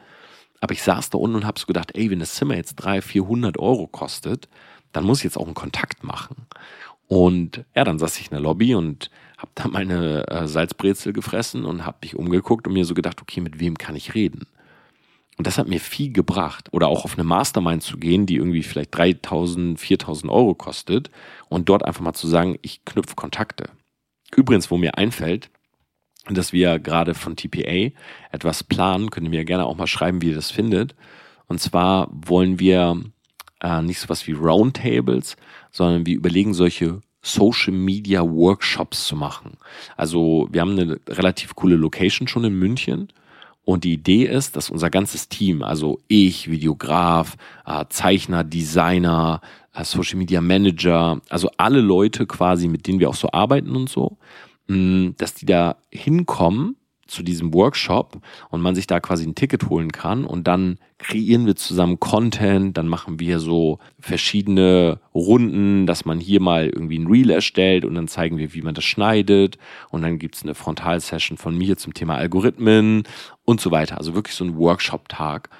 Aber 0.60 0.72
ich 0.72 0.82
saß 0.82 1.10
da 1.10 1.18
unten 1.18 1.36
und 1.36 1.46
habe 1.46 1.58
so 1.58 1.66
gedacht, 1.66 1.94
ey, 1.94 2.10
wenn 2.10 2.20
das 2.20 2.34
Zimmer 2.34 2.56
jetzt 2.56 2.76
300, 2.76 3.04
400 3.04 3.58
Euro 3.58 3.86
kostet, 3.86 4.48
dann 4.92 5.04
muss 5.04 5.18
ich 5.18 5.24
jetzt 5.24 5.36
auch 5.36 5.46
einen 5.46 5.54
Kontakt 5.54 6.04
machen. 6.04 6.46
Und 7.06 7.64
ja, 7.74 7.84
dann 7.84 7.98
saß 7.98 8.18
ich 8.18 8.26
in 8.26 8.30
der 8.30 8.40
Lobby 8.40 8.74
und 8.74 9.10
habe 9.36 9.50
da 9.54 9.68
meine 9.68 10.26
äh, 10.28 10.48
Salzbrezel 10.48 11.12
gefressen 11.12 11.64
und 11.66 11.84
habe 11.84 11.98
mich 12.02 12.16
umgeguckt 12.16 12.66
und 12.66 12.72
mir 12.72 12.86
so 12.86 12.94
gedacht, 12.94 13.20
okay, 13.20 13.40
mit 13.40 13.60
wem 13.60 13.76
kann 13.76 13.96
ich 13.96 14.14
reden? 14.14 14.46
Und 15.36 15.46
das 15.46 15.58
hat 15.58 15.68
mir 15.68 15.80
viel 15.80 16.12
gebracht. 16.12 16.68
Oder 16.72 16.88
auch 16.88 17.04
auf 17.04 17.14
eine 17.14 17.24
Mastermind 17.24 17.82
zu 17.82 17.96
gehen, 17.96 18.26
die 18.26 18.36
irgendwie 18.36 18.62
vielleicht 18.62 18.96
3000, 18.96 19.78
4000 19.80 20.30
Euro 20.30 20.54
kostet 20.54 21.10
und 21.48 21.68
dort 21.68 21.84
einfach 21.84 22.02
mal 22.02 22.14
zu 22.14 22.28
sagen, 22.28 22.56
ich 22.62 22.84
knüpfe 22.84 23.16
Kontakte. 23.16 23.70
Übrigens, 24.34 24.70
wo 24.70 24.76
mir 24.76 24.96
einfällt, 24.96 25.50
dass 26.28 26.52
wir 26.52 26.78
gerade 26.78 27.14
von 27.14 27.36
TPA 27.36 27.90
etwas 28.30 28.64
planen, 28.64 29.10
könnt 29.10 29.26
ihr 29.26 29.30
mir 29.30 29.44
gerne 29.44 29.66
auch 29.66 29.76
mal 29.76 29.86
schreiben, 29.86 30.22
wie 30.22 30.28
ihr 30.28 30.34
das 30.34 30.50
findet. 30.50 30.94
Und 31.46 31.60
zwar 31.60 32.08
wollen 32.10 32.58
wir 32.58 33.02
äh, 33.60 33.82
nicht 33.82 34.00
so 34.00 34.08
was 34.08 34.26
wie 34.26 34.32
Roundtables, 34.32 35.36
sondern 35.70 36.06
wir 36.06 36.16
überlegen 36.16 36.54
solche 36.54 37.00
Social 37.22 37.72
Media 37.72 38.22
Workshops 38.22 39.06
zu 39.06 39.16
machen. 39.16 39.56
Also 39.96 40.48
wir 40.50 40.60
haben 40.60 40.78
eine 40.78 41.00
relativ 41.08 41.54
coole 41.54 41.76
Location 41.76 42.28
schon 42.28 42.44
in 42.44 42.58
München. 42.58 43.08
Und 43.64 43.84
die 43.84 43.94
Idee 43.94 44.24
ist, 44.26 44.56
dass 44.56 44.70
unser 44.70 44.90
ganzes 44.90 45.28
Team, 45.28 45.62
also 45.62 46.00
ich, 46.06 46.50
Videograf, 46.50 47.36
äh, 47.66 47.84
Zeichner, 47.88 48.44
Designer, 48.44 49.40
äh, 49.74 49.84
Social 49.84 50.18
Media 50.18 50.40
Manager, 50.40 51.20
also 51.30 51.50
alle 51.56 51.80
Leute 51.80 52.26
quasi, 52.26 52.68
mit 52.68 52.86
denen 52.86 53.00
wir 53.00 53.08
auch 53.08 53.14
so 53.14 53.30
arbeiten 53.32 53.74
und 53.74 53.88
so, 53.88 54.18
mh, 54.68 55.14
dass 55.16 55.34
die 55.34 55.46
da 55.46 55.76
hinkommen 55.90 56.76
zu 57.06 57.22
diesem 57.22 57.52
Workshop 57.54 58.18
und 58.50 58.60
man 58.60 58.74
sich 58.74 58.86
da 58.86 59.00
quasi 59.00 59.24
ein 59.24 59.34
Ticket 59.34 59.68
holen 59.68 59.92
kann 59.92 60.24
und 60.24 60.46
dann 60.46 60.78
kreieren 60.98 61.44
wir 61.46 61.56
zusammen 61.56 62.00
Content, 62.00 62.76
dann 62.78 62.88
machen 62.88 63.20
wir 63.20 63.38
so 63.38 63.78
verschiedene 64.00 65.00
Runden, 65.14 65.86
dass 65.86 66.04
man 66.04 66.18
hier 66.18 66.40
mal 66.40 66.66
irgendwie 66.66 66.98
ein 66.98 67.06
Reel 67.06 67.30
erstellt 67.30 67.84
und 67.84 67.94
dann 67.94 68.08
zeigen 68.08 68.38
wir, 68.38 68.54
wie 68.54 68.62
man 68.62 68.74
das 68.74 68.84
schneidet 68.84 69.58
und 69.90 70.02
dann 70.02 70.18
gibt's 70.18 70.42
eine 70.42 70.54
Frontalsession 70.54 71.36
von 71.36 71.56
mir 71.56 71.76
zum 71.76 71.92
Thema 71.94 72.16
Algorithmen 72.16 73.02
und 73.44 73.60
so 73.60 73.70
weiter. 73.70 73.98
Also 73.98 74.14
wirklich 74.14 74.34
so 74.34 74.44
ein 74.44 74.56
Workshop-Tag. 74.56 75.50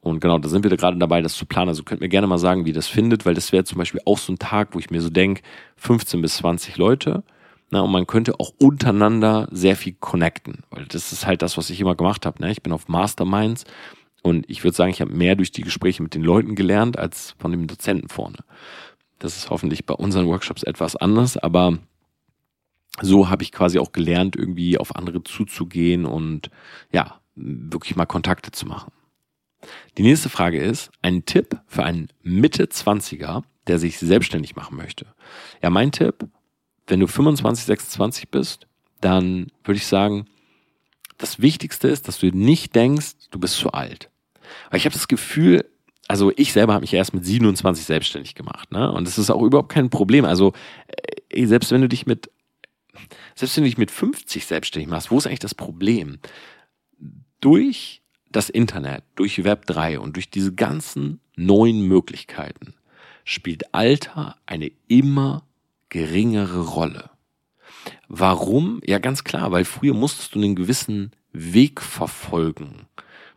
Und 0.00 0.20
genau, 0.20 0.38
da 0.38 0.50
sind 0.50 0.64
wir 0.64 0.70
da 0.70 0.76
gerade 0.76 0.98
dabei, 0.98 1.22
das 1.22 1.34
zu 1.34 1.46
planen. 1.46 1.70
Also 1.70 1.82
könnt 1.82 2.02
mir 2.02 2.10
gerne 2.10 2.26
mal 2.26 2.38
sagen, 2.38 2.66
wie 2.66 2.70
ihr 2.70 2.74
das 2.74 2.88
findet, 2.88 3.24
weil 3.24 3.34
das 3.34 3.52
wäre 3.52 3.64
zum 3.64 3.78
Beispiel 3.78 4.02
auch 4.04 4.18
so 4.18 4.32
ein 4.32 4.38
Tag, 4.38 4.74
wo 4.74 4.78
ich 4.78 4.90
mir 4.90 5.00
so 5.00 5.08
denke, 5.08 5.42
15 5.76 6.20
bis 6.20 6.36
20 6.36 6.76
Leute 6.76 7.24
na, 7.70 7.80
und 7.80 7.90
man 7.90 8.06
könnte 8.06 8.38
auch 8.38 8.52
untereinander 8.58 9.48
sehr 9.50 9.76
viel 9.76 9.94
connecten, 9.94 10.62
weil 10.70 10.86
das 10.86 11.12
ist 11.12 11.26
halt 11.26 11.42
das, 11.42 11.56
was 11.56 11.70
ich 11.70 11.80
immer 11.80 11.94
gemacht 11.94 12.26
habe. 12.26 12.42
Ne? 12.42 12.52
Ich 12.52 12.62
bin 12.62 12.72
auf 12.72 12.88
Masterminds 12.88 13.64
und 14.22 14.48
ich 14.48 14.62
würde 14.64 14.76
sagen, 14.76 14.90
ich 14.90 15.00
habe 15.00 15.12
mehr 15.12 15.34
durch 15.34 15.52
die 15.52 15.62
Gespräche 15.62 16.02
mit 16.02 16.14
den 16.14 16.22
Leuten 16.22 16.54
gelernt 16.54 16.98
als 16.98 17.34
von 17.38 17.50
dem 17.50 17.66
Dozenten 17.66 18.08
vorne. 18.08 18.38
Das 19.18 19.36
ist 19.36 19.50
hoffentlich 19.50 19.86
bei 19.86 19.94
unseren 19.94 20.26
Workshops 20.26 20.62
etwas 20.62 20.96
anders, 20.96 21.36
aber 21.36 21.78
so 23.00 23.28
habe 23.28 23.42
ich 23.42 23.52
quasi 23.52 23.78
auch 23.78 23.92
gelernt, 23.92 24.36
irgendwie 24.36 24.78
auf 24.78 24.94
andere 24.94 25.24
zuzugehen 25.24 26.04
und 26.04 26.50
ja, 26.92 27.20
wirklich 27.34 27.96
mal 27.96 28.06
Kontakte 28.06 28.52
zu 28.52 28.66
machen. 28.66 28.92
Die 29.98 30.02
nächste 30.02 30.28
Frage 30.28 30.60
ist, 30.60 30.90
ein 31.02 31.24
Tipp 31.24 31.58
für 31.66 31.84
einen 31.84 32.08
Mitte 32.22 32.64
20er, 32.64 33.42
der 33.66 33.78
sich 33.78 33.98
selbstständig 33.98 34.56
machen 34.56 34.76
möchte. 34.76 35.06
Ja, 35.62 35.70
mein 35.70 35.90
Tipp, 35.90 36.28
wenn 36.86 37.00
du 37.00 37.06
25, 37.06 37.64
26 37.66 38.28
bist, 38.28 38.66
dann 39.00 39.48
würde 39.64 39.78
ich 39.78 39.86
sagen, 39.86 40.26
das 41.18 41.40
Wichtigste 41.40 41.88
ist, 41.88 42.08
dass 42.08 42.18
du 42.18 42.26
nicht 42.28 42.74
denkst, 42.74 43.14
du 43.30 43.38
bist 43.38 43.56
zu 43.56 43.72
alt. 43.72 44.10
Weil 44.70 44.78
ich 44.78 44.84
habe 44.84 44.94
das 44.94 45.08
Gefühl, 45.08 45.64
also 46.08 46.32
ich 46.36 46.52
selber 46.52 46.74
habe 46.74 46.82
mich 46.82 46.92
erst 46.92 47.14
mit 47.14 47.24
27 47.24 47.84
selbstständig 47.84 48.34
gemacht, 48.34 48.72
ne? 48.72 48.92
Und 48.92 49.06
das 49.06 49.18
ist 49.18 49.30
auch 49.30 49.42
überhaupt 49.42 49.72
kein 49.72 49.90
Problem. 49.90 50.24
Also 50.24 50.52
ey, 51.30 51.46
selbst 51.46 51.70
wenn 51.70 51.80
du 51.80 51.88
dich 51.88 52.06
mit 52.06 52.30
selbst 53.34 53.56
wenn 53.56 53.64
du 53.64 53.70
dich 53.70 53.78
mit 53.78 53.90
50 53.90 54.46
selbstständig 54.46 54.88
machst, 54.88 55.10
wo 55.10 55.18
ist 55.18 55.26
eigentlich 55.26 55.40
das 55.40 55.54
Problem? 55.54 56.18
Durch 57.40 58.02
das 58.30 58.50
Internet, 58.50 59.04
durch 59.16 59.44
Web 59.44 59.66
3 59.66 59.98
und 59.98 60.16
durch 60.16 60.30
diese 60.30 60.54
ganzen 60.54 61.20
neuen 61.36 61.86
Möglichkeiten 61.86 62.74
spielt 63.24 63.74
Alter 63.74 64.36
eine 64.46 64.70
immer 64.88 65.44
geringere 65.94 66.58
Rolle. 66.58 67.10
Warum? 68.08 68.80
Ja, 68.84 68.98
ganz 68.98 69.22
klar, 69.22 69.52
weil 69.52 69.64
früher 69.64 69.94
musstest 69.94 70.34
du 70.34 70.40
einen 70.40 70.56
gewissen 70.56 71.12
Weg 71.32 71.80
verfolgen. 71.80 72.88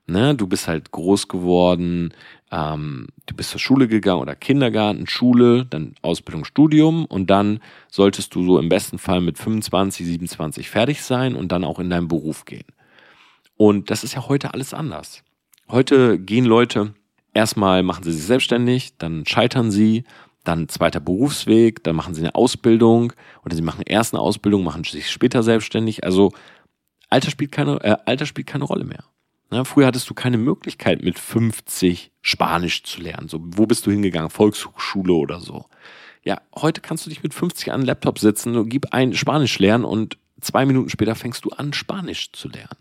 Ne? 0.08 0.34
Du 0.34 0.48
bist 0.48 0.68
halt 0.68 0.90
groß 0.90 1.28
geworden, 1.28 2.16
ähm, 2.52 3.10
du 3.28 3.36
bist 3.36 3.52
zur 3.52 3.60
Schule 3.60 3.88
gegangen 3.88 4.22
oder 4.22 4.36
Kindergarten, 4.36 5.06
Schule, 5.06 5.66
dann 5.66 5.94
Ausbildung, 6.02 6.46
Studium 6.46 7.06
und 7.06 7.30
dann 7.30 7.60
solltest 7.92 8.34
du 8.34 8.44
so 8.44 8.58
im 8.58 8.70
besten 8.70 8.98
Fall 8.98 9.22
mit 9.22 9.38
25, 9.38 10.08
27 10.08 10.68
fertig 10.68 11.04
sein 11.04 11.36
und 11.36 11.52
dann 11.52 11.64
auch 11.64 11.78
in 11.78 11.92
deinen 11.92 12.08
Beruf 12.08 12.46
gehen. 12.46 12.66
Und 13.56 13.92
das 13.92 14.04
ist 14.04 14.16
ja 14.16 14.28
heute 14.28 14.56
alles 14.56 14.74
anders. 14.74 15.24
Heute 15.70 16.18
gehen 16.18 16.46
Leute, 16.46 16.96
erstmal 17.36 17.84
machen 17.84 18.04
sie 18.04 18.14
sich 18.14 18.24
selbstständig, 18.24 18.98
dann 18.98 19.28
scheitern 19.28 19.70
sie 19.70 20.06
dann 20.48 20.70
zweiter 20.70 21.00
Berufsweg, 21.00 21.84
dann 21.84 21.96
machen 21.96 22.14
sie 22.14 22.22
eine 22.22 22.36
Ausbildung 22.36 23.14
oder 23.44 23.56
sie 23.56 23.62
machen 23.62 23.84
erst 23.86 24.14
eine 24.14 24.22
Ausbildung, 24.22 24.64
machen 24.64 24.84
sich 24.84 25.10
später 25.10 25.44
selbstständig. 25.44 26.04
Also 26.04 26.32
Alter 27.10 27.32
spielt 27.32 27.52
keine, 27.52 27.84
äh, 27.84 27.98
Alter 28.06 28.26
spielt 28.26 28.48
keine 28.48 28.64
Rolle 28.64 28.86
mehr. 28.86 29.04
Na, 29.50 29.64
früher 29.64 29.88
hattest 29.88 30.10
du 30.10 30.14
keine 30.14 30.38
Möglichkeit 30.38 31.04
mit 31.04 31.18
50 31.18 32.12
Spanisch 32.22 32.84
zu 32.84 33.02
lernen. 33.02 33.30
So, 33.30 33.40
wo 33.42 33.66
bist 33.66 33.86
du 33.86 33.92
hingegangen? 33.92 34.30
Volkshochschule 34.30 35.14
oder 35.14 35.40
so. 35.40 35.66
Ja, 36.24 36.42
heute 36.56 36.82
kannst 36.82 37.06
du 37.06 37.10
dich 37.10 37.24
mit 37.24 37.34
50 37.34 37.72
an 37.72 37.82
den 37.82 37.88
Laptop 37.88 38.20
setzen 38.20 38.58
und 38.58 38.68
gib 38.68 38.94
ein 38.94 39.14
Spanisch 39.14 39.60
lernen 39.60 39.86
und 39.86 40.18
zwei 40.42 40.66
Minuten 40.66 40.90
später 40.90 41.16
fängst 41.16 41.46
du 41.46 41.50
an, 41.52 41.72
Spanisch 41.72 42.34
zu 42.34 42.50
lernen. 42.50 42.78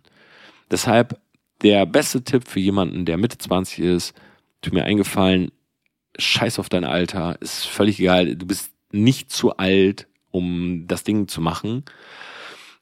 Deshalb 0.71 1.21
der 1.63 1.87
beste 1.87 2.25
Tipp 2.25 2.49
für 2.49 2.61
jemanden, 2.61 3.05
der 3.05 3.17
Mitte 3.17 3.39
20 3.39 3.79
ist, 3.79 4.15
tut 4.63 4.73
mir 4.73 4.85
eingefallen, 4.85 5.53
scheiß 6.19 6.59
auf 6.59 6.69
dein 6.69 6.85
Alter, 6.85 7.41
ist 7.41 7.67
völlig 7.67 8.01
egal. 8.01 8.37
Du 8.37 8.47
bist 8.47 8.73
nicht 8.93 9.31
zu 9.31 9.57
alt, 9.57 10.07
um 10.31 10.87
das 10.87 11.05
Ding 11.05 11.29
zu 11.29 11.41
machen. 11.41 11.85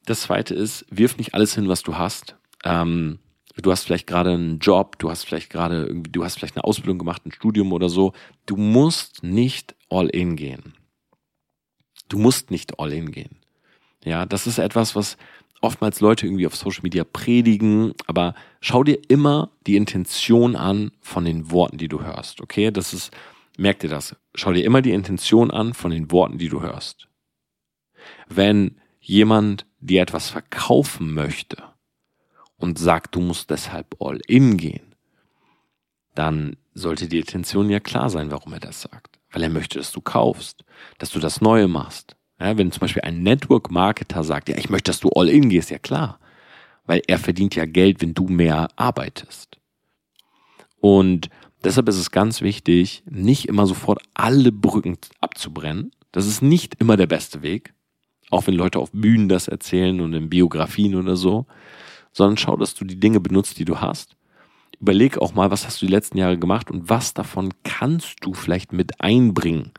Das 0.05 0.21
zweite 0.21 0.53
ist, 0.53 0.85
wirf 0.89 1.17
nicht 1.17 1.33
alles 1.33 1.55
hin, 1.55 1.67
was 1.67 1.81
du 1.81 1.97
hast. 1.97 2.35
Ähm, 2.63 3.19
du 3.57 3.71
hast 3.71 3.83
vielleicht 3.83 4.07
gerade 4.07 4.31
einen 4.31 4.59
Job, 4.59 4.99
du 4.99 5.09
hast 5.09 5.23
vielleicht 5.25 5.49
gerade 5.49 5.85
irgendwie, 5.85 6.11
du 6.11 6.23
hast 6.23 6.37
vielleicht 6.37 6.55
eine 6.55 6.63
Ausbildung 6.63 6.99
gemacht, 6.99 7.25
ein 7.25 7.31
Studium 7.31 7.73
oder 7.73 7.89
so. 7.89 8.13
Du 8.45 8.55
musst 8.55 9.23
nicht 9.23 9.75
all 9.89 10.07
in 10.07 10.35
gehen. 10.35 10.73
Du 12.07 12.19
musst 12.19 12.51
nicht 12.51 12.79
all 12.79 12.93
in 12.93 13.11
gehen. 13.11 13.37
Ja, 14.03 14.25
das 14.27 14.45
ist 14.45 14.59
etwas, 14.59 14.95
was 14.95 15.17
oftmals 15.65 15.99
Leute 15.99 16.25
irgendwie 16.25 16.47
auf 16.47 16.55
Social 16.55 16.83
Media 16.83 17.03
predigen, 17.03 17.93
aber 18.07 18.35
schau 18.61 18.83
dir 18.83 18.99
immer 19.09 19.51
die 19.67 19.75
Intention 19.75 20.55
an 20.55 20.91
von 21.01 21.25
den 21.25 21.51
Worten, 21.51 21.77
die 21.77 21.87
du 21.87 22.01
hörst. 22.01 22.41
Okay, 22.41 22.71
das 22.71 22.93
ist, 22.93 23.11
merk 23.57 23.79
dir 23.79 23.89
das. 23.89 24.15
Schau 24.35 24.53
dir 24.53 24.63
immer 24.63 24.81
die 24.81 24.91
Intention 24.91 25.51
an 25.51 25.73
von 25.73 25.91
den 25.91 26.11
Worten, 26.11 26.37
die 26.37 26.49
du 26.49 26.61
hörst. 26.61 27.07
Wenn 28.27 28.79
jemand 28.99 29.65
dir 29.79 30.01
etwas 30.01 30.29
verkaufen 30.29 31.13
möchte 31.13 31.57
und 32.57 32.79
sagt, 32.79 33.15
du 33.15 33.19
musst 33.19 33.49
deshalb 33.49 33.95
all 33.99 34.19
in 34.27 34.57
gehen, 34.57 34.95
dann 36.15 36.55
sollte 36.73 37.07
die 37.07 37.19
Intention 37.19 37.69
ja 37.69 37.79
klar 37.79 38.09
sein, 38.09 38.31
warum 38.31 38.53
er 38.53 38.59
das 38.59 38.81
sagt. 38.81 39.19
Weil 39.31 39.43
er 39.43 39.49
möchte, 39.49 39.77
dass 39.77 39.91
du 39.91 40.01
kaufst, 40.01 40.63
dass 40.97 41.11
du 41.11 41.19
das 41.19 41.41
Neue 41.41 41.67
machst, 41.67 42.15
ja, 42.39 42.57
wenn 42.57 42.71
zum 42.71 42.81
Beispiel 42.81 43.03
ein 43.03 43.23
Network-Marketer 43.23 44.23
sagt, 44.23 44.49
ja, 44.49 44.57
ich 44.57 44.69
möchte, 44.69 44.89
dass 44.89 44.99
du 44.99 45.09
all 45.09 45.29
in 45.29 45.49
gehst, 45.49 45.71
ja 45.71 45.79
klar. 45.79 46.19
Weil 46.85 47.01
er 47.07 47.17
verdient 47.17 47.55
ja 47.55 47.65
Geld, 47.65 48.01
wenn 48.01 48.13
du 48.13 48.27
mehr 48.27 48.67
arbeitest. 48.75 49.57
Und 50.81 51.29
deshalb 51.63 51.87
ist 51.87 51.97
es 51.97 52.11
ganz 52.11 52.41
wichtig, 52.41 53.03
nicht 53.09 53.47
immer 53.47 53.65
sofort 53.65 54.01
alle 54.13 54.51
Brücken 54.51 54.97
abzubrennen. 55.21 55.91
Das 56.11 56.27
ist 56.27 56.41
nicht 56.41 56.75
immer 56.75 56.97
der 56.97 57.07
beste 57.07 57.41
Weg. 57.41 57.73
Auch 58.29 58.47
wenn 58.47 58.55
Leute 58.55 58.79
auf 58.79 58.91
Bühnen 58.91 59.29
das 59.29 59.47
erzählen 59.47 60.01
und 60.01 60.13
in 60.13 60.29
Biografien 60.29 60.95
oder 60.95 61.15
so. 61.15 61.45
Sondern 62.11 62.37
schau, 62.37 62.57
dass 62.57 62.75
du 62.75 62.85
die 62.85 62.99
Dinge 62.99 63.21
benutzt, 63.21 63.57
die 63.59 63.65
du 63.65 63.79
hast. 63.79 64.15
Überleg 64.79 65.17
auch 65.17 65.33
mal, 65.33 65.51
was 65.51 65.65
hast 65.65 65.81
du 65.81 65.85
die 65.85 65.91
letzten 65.91 66.17
Jahre 66.17 66.37
gemacht 66.37 66.69
und 66.69 66.89
was 66.89 67.13
davon 67.13 67.53
kannst 67.63 68.17
du 68.21 68.33
vielleicht 68.33 68.73
mit 68.73 68.99
einbringen 68.99 69.71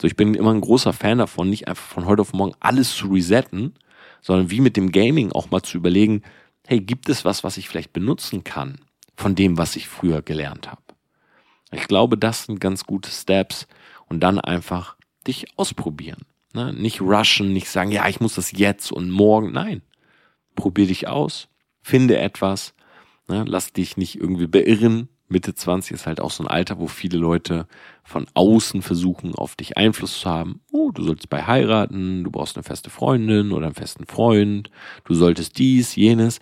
So, 0.00 0.06
ich 0.06 0.16
bin 0.16 0.34
immer 0.34 0.54
ein 0.54 0.62
großer 0.62 0.94
Fan 0.94 1.18
davon, 1.18 1.50
nicht 1.50 1.68
einfach 1.68 1.86
von 1.86 2.06
heute 2.06 2.22
auf 2.22 2.32
morgen 2.32 2.54
alles 2.60 2.96
zu 2.96 3.08
resetten, 3.08 3.74
sondern 4.22 4.50
wie 4.50 4.60
mit 4.60 4.76
dem 4.76 4.92
Gaming 4.92 5.30
auch 5.32 5.50
mal 5.50 5.62
zu 5.62 5.76
überlegen, 5.76 6.22
hey, 6.66 6.80
gibt 6.80 7.10
es 7.10 7.26
was, 7.26 7.44
was 7.44 7.58
ich 7.58 7.68
vielleicht 7.68 7.92
benutzen 7.92 8.42
kann 8.42 8.80
von 9.14 9.34
dem, 9.34 9.58
was 9.58 9.76
ich 9.76 9.88
früher 9.88 10.22
gelernt 10.22 10.70
habe? 10.70 10.80
Ich 11.72 11.86
glaube, 11.86 12.16
das 12.16 12.44
sind 12.44 12.60
ganz 12.60 12.84
gute 12.84 13.10
Steps 13.10 13.68
und 14.08 14.20
dann 14.20 14.40
einfach 14.40 14.96
dich 15.26 15.46
ausprobieren. 15.56 16.22
Ne? 16.54 16.72
Nicht 16.72 17.02
rushen, 17.02 17.52
nicht 17.52 17.68
sagen, 17.68 17.92
ja, 17.92 18.08
ich 18.08 18.20
muss 18.20 18.36
das 18.36 18.52
jetzt 18.52 18.92
und 18.92 19.10
morgen. 19.10 19.52
Nein, 19.52 19.82
probier 20.56 20.86
dich 20.86 21.08
aus, 21.08 21.48
finde 21.82 22.18
etwas, 22.18 22.72
ne? 23.28 23.44
lass 23.46 23.74
dich 23.74 23.98
nicht 23.98 24.18
irgendwie 24.18 24.46
beirren. 24.46 25.10
Mitte 25.28 25.54
20 25.54 25.92
ist 25.92 26.06
halt 26.06 26.20
auch 26.20 26.30
so 26.30 26.42
ein 26.42 26.48
Alter, 26.48 26.78
wo 26.78 26.88
viele 26.88 27.18
Leute 27.18 27.68
von 28.10 28.26
außen 28.34 28.82
versuchen, 28.82 29.34
auf 29.34 29.54
dich 29.56 29.76
Einfluss 29.76 30.20
zu 30.20 30.28
haben. 30.28 30.60
Oh, 30.72 30.90
du 30.90 31.04
sollst 31.04 31.30
bei 31.30 31.46
heiraten, 31.46 32.24
du 32.24 32.30
brauchst 32.30 32.56
eine 32.56 32.64
feste 32.64 32.90
Freundin 32.90 33.52
oder 33.52 33.66
einen 33.66 33.74
festen 33.74 34.06
Freund, 34.06 34.70
du 35.04 35.14
solltest 35.14 35.58
dies, 35.58 35.94
jenes. 35.94 36.40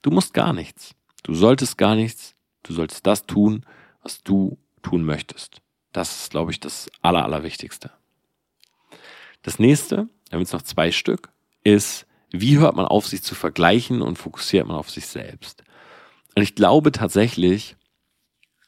Du 0.00 0.10
musst 0.10 0.32
gar 0.34 0.52
nichts. 0.52 0.94
Du 1.22 1.34
solltest 1.34 1.78
gar 1.78 1.94
nichts. 1.94 2.34
Du 2.62 2.72
solltest 2.72 3.06
das 3.06 3.26
tun, 3.26 3.66
was 4.02 4.22
du 4.22 4.58
tun 4.82 5.04
möchtest. 5.04 5.60
Das 5.92 6.22
ist, 6.22 6.30
glaube 6.30 6.50
ich, 6.50 6.60
das 6.60 6.90
Aller, 7.02 7.24
Allerwichtigste. 7.24 7.90
Das 9.42 9.58
nächste, 9.58 10.08
da 10.30 10.38
haben 10.38 10.46
noch 10.50 10.62
zwei 10.62 10.92
Stück, 10.92 11.30
ist, 11.62 12.06
wie 12.30 12.58
hört 12.58 12.74
man 12.74 12.86
auf, 12.86 13.06
sich 13.06 13.22
zu 13.22 13.34
vergleichen 13.34 14.00
und 14.00 14.16
fokussiert 14.16 14.66
man 14.66 14.76
auf 14.76 14.90
sich 14.90 15.06
selbst? 15.06 15.62
Und 16.34 16.42
ich 16.42 16.54
glaube 16.54 16.90
tatsächlich, 16.90 17.76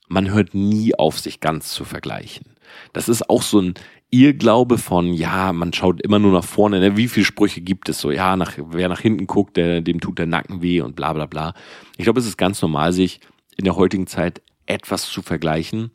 man 0.09 0.31
hört 0.31 0.55
nie 0.55 0.95
auf, 0.95 1.19
sich 1.19 1.41
ganz 1.41 1.71
zu 1.71 1.85
vergleichen. 1.85 2.45
Das 2.93 3.09
ist 3.09 3.29
auch 3.31 3.43
so 3.43 3.61
ein 3.61 3.75
Irrglaube 4.11 4.79
von, 4.79 5.13
ja, 5.13 5.53
man 5.53 5.73
schaut 5.73 6.01
immer 6.01 6.19
nur 6.19 6.33
nach 6.33 6.45
vorne. 6.45 6.79
Ne? 6.79 6.97
Wie 6.97 7.09
viele 7.09 7.27
Sprüche 7.27 7.61
gibt 7.61 7.89
es 7.89 7.99
so? 7.99 8.11
Ja, 8.11 8.37
nach, 8.37 8.53
wer 8.57 8.89
nach 8.89 9.01
hinten 9.01 9.27
guckt, 9.27 9.57
der, 9.57 9.81
dem 9.81 10.01
tut 10.01 10.19
der 10.19 10.27
Nacken 10.27 10.63
weh 10.63 10.81
und 10.81 10.95
bla 10.95 11.13
bla 11.13 11.27
bla. 11.27 11.55
Ich 11.97 12.05
glaube, 12.05 12.21
es 12.21 12.27
ist 12.27 12.37
ganz 12.37 12.63
normal, 12.63 12.93
sich 12.93 13.21
in 13.57 13.65
der 13.65 13.77
heutigen 13.77 14.07
Zeit 14.07 14.41
etwas 14.67 15.11
zu 15.11 15.23
vergleichen. 15.23 15.91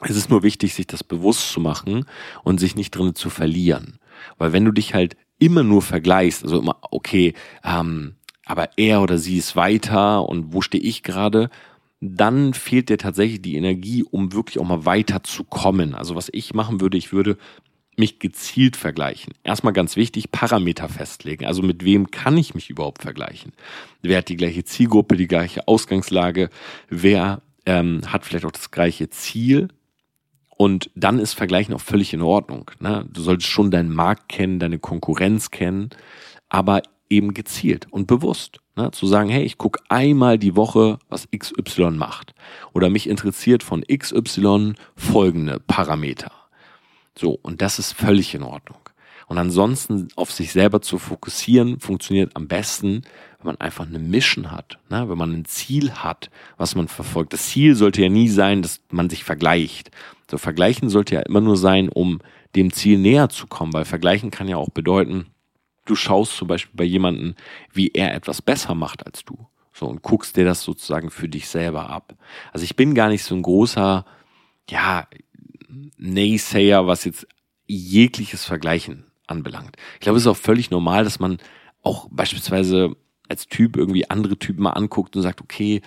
Es 0.00 0.16
ist 0.16 0.28
nur 0.28 0.42
wichtig, 0.42 0.74
sich 0.74 0.86
das 0.86 1.02
bewusst 1.02 1.50
zu 1.50 1.60
machen 1.60 2.04
und 2.44 2.58
sich 2.60 2.76
nicht 2.76 2.90
drin 2.90 3.14
zu 3.14 3.30
verlieren. 3.30 3.98
Weil 4.36 4.52
wenn 4.52 4.64
du 4.64 4.72
dich 4.72 4.92
halt 4.92 5.16
immer 5.38 5.62
nur 5.62 5.82
vergleichst, 5.82 6.44
also 6.44 6.58
immer, 6.58 6.76
okay, 6.90 7.34
ähm, 7.64 8.16
aber 8.44 8.70
er 8.76 9.02
oder 9.02 9.18
sie 9.18 9.38
ist 9.38 9.56
weiter 9.56 10.28
und 10.28 10.52
wo 10.52 10.60
stehe 10.60 10.82
ich 10.82 11.02
gerade, 11.02 11.50
dann 12.00 12.54
fehlt 12.54 12.88
dir 12.88 12.98
tatsächlich 12.98 13.42
die 13.42 13.56
Energie, 13.56 14.02
um 14.02 14.32
wirklich 14.32 14.58
auch 14.58 14.66
mal 14.66 14.84
weiter 14.84 15.22
zu 15.22 15.44
kommen. 15.44 15.94
Also 15.94 16.14
was 16.14 16.28
ich 16.32 16.54
machen 16.54 16.80
würde, 16.80 16.98
ich 16.98 17.12
würde 17.12 17.38
mich 17.96 18.18
gezielt 18.18 18.76
vergleichen. 18.76 19.32
Erstmal 19.42 19.72
ganz 19.72 19.96
wichtig, 19.96 20.30
Parameter 20.30 20.88
festlegen. 20.88 21.46
Also 21.46 21.62
mit 21.62 21.84
wem 21.84 22.10
kann 22.10 22.36
ich 22.36 22.54
mich 22.54 22.68
überhaupt 22.68 23.02
vergleichen? 23.02 23.52
Wer 24.02 24.18
hat 24.18 24.28
die 24.28 24.36
gleiche 24.36 24.64
Zielgruppe, 24.64 25.16
die 25.16 25.28
gleiche 25.28 25.66
Ausgangslage? 25.66 26.50
Wer 26.90 27.40
ähm, 27.64 28.02
hat 28.06 28.24
vielleicht 28.24 28.44
auch 28.44 28.52
das 28.52 28.70
gleiche 28.70 29.08
Ziel? 29.08 29.68
Und 30.58 30.90
dann 30.94 31.18
ist 31.18 31.34
Vergleichen 31.34 31.74
auch 31.74 31.80
völlig 31.80 32.12
in 32.12 32.22
Ordnung. 32.22 32.70
Ne? 32.80 33.06
Du 33.10 33.22
solltest 33.22 33.48
schon 33.48 33.70
deinen 33.70 33.94
Markt 33.94 34.28
kennen, 34.28 34.58
deine 34.58 34.78
Konkurrenz 34.78 35.50
kennen, 35.50 35.90
aber 36.48 36.82
eben 37.08 37.34
gezielt 37.34 37.86
und 37.90 38.06
bewusst. 38.06 38.60
Ne? 38.76 38.90
Zu 38.90 39.06
sagen, 39.06 39.30
hey, 39.30 39.42
ich 39.42 39.58
gucke 39.58 39.80
einmal 39.88 40.38
die 40.38 40.54
Woche, 40.54 40.98
was 41.08 41.28
XY 41.36 41.92
macht. 41.92 42.34
Oder 42.72 42.90
mich 42.90 43.08
interessiert 43.08 43.62
von 43.62 43.82
XY 43.82 44.74
folgende 44.94 45.60
Parameter. 45.60 46.30
So, 47.18 47.38
und 47.42 47.62
das 47.62 47.78
ist 47.78 47.92
völlig 47.92 48.34
in 48.34 48.42
Ordnung. 48.42 48.78
Und 49.28 49.38
ansonsten 49.38 50.08
auf 50.14 50.30
sich 50.30 50.52
selber 50.52 50.82
zu 50.82 50.98
fokussieren, 50.98 51.80
funktioniert 51.80 52.36
am 52.36 52.46
besten, 52.46 53.02
wenn 53.38 53.46
man 53.46 53.60
einfach 53.60 53.86
eine 53.86 53.98
Mission 53.98 54.52
hat, 54.52 54.78
ne? 54.88 55.08
wenn 55.08 55.18
man 55.18 55.32
ein 55.32 55.44
Ziel 55.46 55.92
hat, 55.92 56.30
was 56.58 56.76
man 56.76 56.86
verfolgt. 56.86 57.32
Das 57.32 57.48
Ziel 57.48 57.74
sollte 57.74 58.02
ja 58.02 58.08
nie 58.08 58.28
sein, 58.28 58.62
dass 58.62 58.80
man 58.90 59.10
sich 59.10 59.24
vergleicht, 59.24 59.90
so 60.30 60.38
vergleichen 60.38 60.88
sollte 60.88 61.16
ja 61.16 61.22
immer 61.22 61.40
nur 61.40 61.56
sein, 61.56 61.88
um 61.88 62.20
dem 62.54 62.72
Ziel 62.72 62.98
näher 62.98 63.28
zu 63.28 63.46
kommen, 63.46 63.72
weil 63.72 63.84
vergleichen 63.84 64.30
kann 64.30 64.48
ja 64.48 64.56
auch 64.56 64.70
bedeuten, 64.70 65.26
du 65.86 65.94
schaust 65.94 66.36
zum 66.36 66.48
Beispiel 66.48 66.76
bei 66.76 66.84
jemandem, 66.84 67.34
wie 67.72 67.88
er 67.88 68.14
etwas 68.14 68.42
besser 68.42 68.74
macht 68.74 69.06
als 69.06 69.24
du. 69.24 69.46
So 69.72 69.86
und 69.86 70.02
guckst 70.02 70.36
dir 70.36 70.44
das 70.44 70.62
sozusagen 70.62 71.10
für 71.10 71.28
dich 71.28 71.48
selber 71.48 71.90
ab. 71.90 72.14
Also 72.52 72.64
ich 72.64 72.76
bin 72.76 72.94
gar 72.94 73.08
nicht 73.08 73.24
so 73.24 73.34
ein 73.34 73.42
großer, 73.42 74.04
ja, 74.70 75.06
Naysayer, 75.98 76.86
was 76.86 77.04
jetzt 77.04 77.26
jegliches 77.66 78.44
Vergleichen 78.44 79.04
anbelangt. 79.26 79.76
Ich 79.94 80.00
glaube, 80.00 80.16
es 80.16 80.24
ist 80.24 80.28
auch 80.28 80.36
völlig 80.36 80.70
normal, 80.70 81.04
dass 81.04 81.18
man 81.18 81.38
auch 81.82 82.08
beispielsweise 82.10 82.96
als 83.28 83.48
Typ 83.48 83.76
irgendwie 83.76 84.08
andere 84.08 84.38
Typen 84.38 84.62
mal 84.62 84.70
anguckt 84.70 85.16
und 85.16 85.22
sagt, 85.22 85.40
okay, 85.40 85.82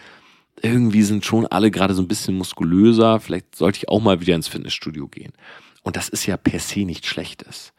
irgendwie 0.62 1.04
sind 1.04 1.26
schon 1.26 1.47
alle 1.47 1.72
gerade 1.72 1.93
so 1.93 2.02
ein 2.02 2.08
bisschen 2.08 2.38
muskulöser, 2.38 3.20
vielleicht 3.20 3.56
sollte 3.56 3.78
ich 3.78 3.89
auch 3.89 4.02
mal 4.02 4.20
wieder 4.22 4.36
ins 4.36 4.50
Fitnessstudio 4.50 5.08
gehen. 5.08 5.32
Und 5.84 5.95
das 5.95 6.10
ist 6.10 6.26
ja 6.26 6.38
per 6.38 6.60
se 6.60 6.82
nichts 6.82 7.08
Schlechtes. 7.08 7.74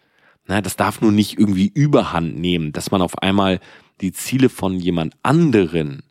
Na, 0.51 0.61
das 0.61 0.75
darf 0.75 1.01
nur 1.01 1.13
nicht 1.13 1.39
irgendwie 1.39 1.69
überhand 1.69 2.37
nehmen, 2.37 2.73
dass 2.73 2.91
man 2.91 3.03
auf 3.03 3.19
einmal 3.19 3.61
die 4.01 4.11
Ziele 4.11 4.49
von 4.49 4.81
jemand 4.81 5.15
anderen 5.23 6.03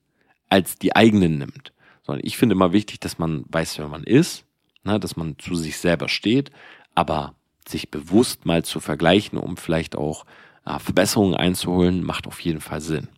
als 0.48 0.78
die 0.78 0.96
eigenen 0.96 1.40
nimmt. 1.40 1.74
Sondern 2.04 2.26
ich 2.26 2.38
finde 2.38 2.56
immer 2.56 2.72
wichtig, 2.72 3.02
dass 3.02 3.20
man 3.20 3.44
weiß, 3.50 3.80
wer 3.80 3.90
man 3.90 4.06
ist, 4.06 4.46
na, 4.82 4.98
dass 4.98 5.18
man 5.18 5.38
zu 5.40 5.56
sich 5.56 5.76
selber 5.76 6.08
steht, 6.08 6.52
aber 6.96 7.36
sich 7.68 7.92
bewusst 7.92 8.46
mal 8.46 8.64
zu 8.64 8.80
vergleichen, 8.80 9.38
um 9.38 9.58
vielleicht 9.58 9.98
auch 9.98 10.26
äh, 10.66 10.80
Verbesserungen 10.80 11.36
einzuholen, 11.36 12.02
macht 12.02 12.26
auf 12.26 12.40
jeden 12.40 12.62
Fall 12.62 12.80
Sinn. 12.80 13.10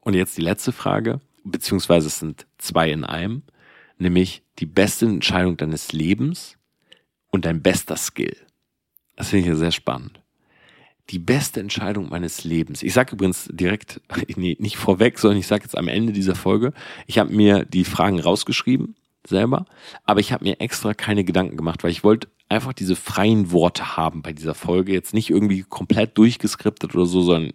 Und 0.00 0.12
jetzt 0.12 0.36
die 0.36 0.42
letzte 0.42 0.72
Frage 0.72 1.22
beziehungsweise 1.42 2.08
es 2.08 2.18
sind 2.18 2.46
zwei 2.58 2.90
in 2.90 3.04
einem, 3.04 3.44
nämlich 3.96 4.42
die 4.58 4.66
beste 4.66 5.06
Entscheidung 5.06 5.56
deines 5.56 5.92
Lebens 5.92 6.58
und 7.30 7.46
dein 7.46 7.62
bester 7.62 7.96
Skill. 7.96 8.36
Das 9.16 9.30
finde 9.30 9.40
ich 9.40 9.48
ja 9.48 9.56
sehr 9.56 9.72
spannend. 9.72 10.20
Die 11.10 11.18
beste 11.18 11.60
Entscheidung 11.60 12.08
meines 12.08 12.44
Lebens. 12.44 12.82
Ich 12.82 12.92
sage 12.92 13.12
übrigens 13.12 13.48
direkt, 13.52 14.00
nee, 14.36 14.56
nicht 14.60 14.76
vorweg, 14.76 15.18
sondern 15.18 15.38
ich 15.38 15.46
sage 15.46 15.64
jetzt 15.64 15.76
am 15.76 15.88
Ende 15.88 16.12
dieser 16.12 16.34
Folge, 16.34 16.72
ich 17.06 17.18
habe 17.18 17.32
mir 17.32 17.64
die 17.64 17.84
Fragen 17.84 18.20
rausgeschrieben 18.20 18.94
selber, 19.26 19.66
aber 20.04 20.20
ich 20.20 20.32
habe 20.32 20.44
mir 20.44 20.60
extra 20.60 20.94
keine 20.94 21.24
Gedanken 21.24 21.56
gemacht, 21.56 21.84
weil 21.84 21.90
ich 21.90 22.04
wollte 22.04 22.28
einfach 22.48 22.72
diese 22.72 22.96
freien 22.96 23.52
Worte 23.52 23.96
haben 23.96 24.22
bei 24.22 24.32
dieser 24.32 24.54
Folge, 24.54 24.92
jetzt 24.92 25.12
nicht 25.12 25.30
irgendwie 25.30 25.62
komplett 25.62 26.16
durchgeskriptet 26.16 26.94
oder 26.94 27.06
so, 27.06 27.22
sondern 27.22 27.52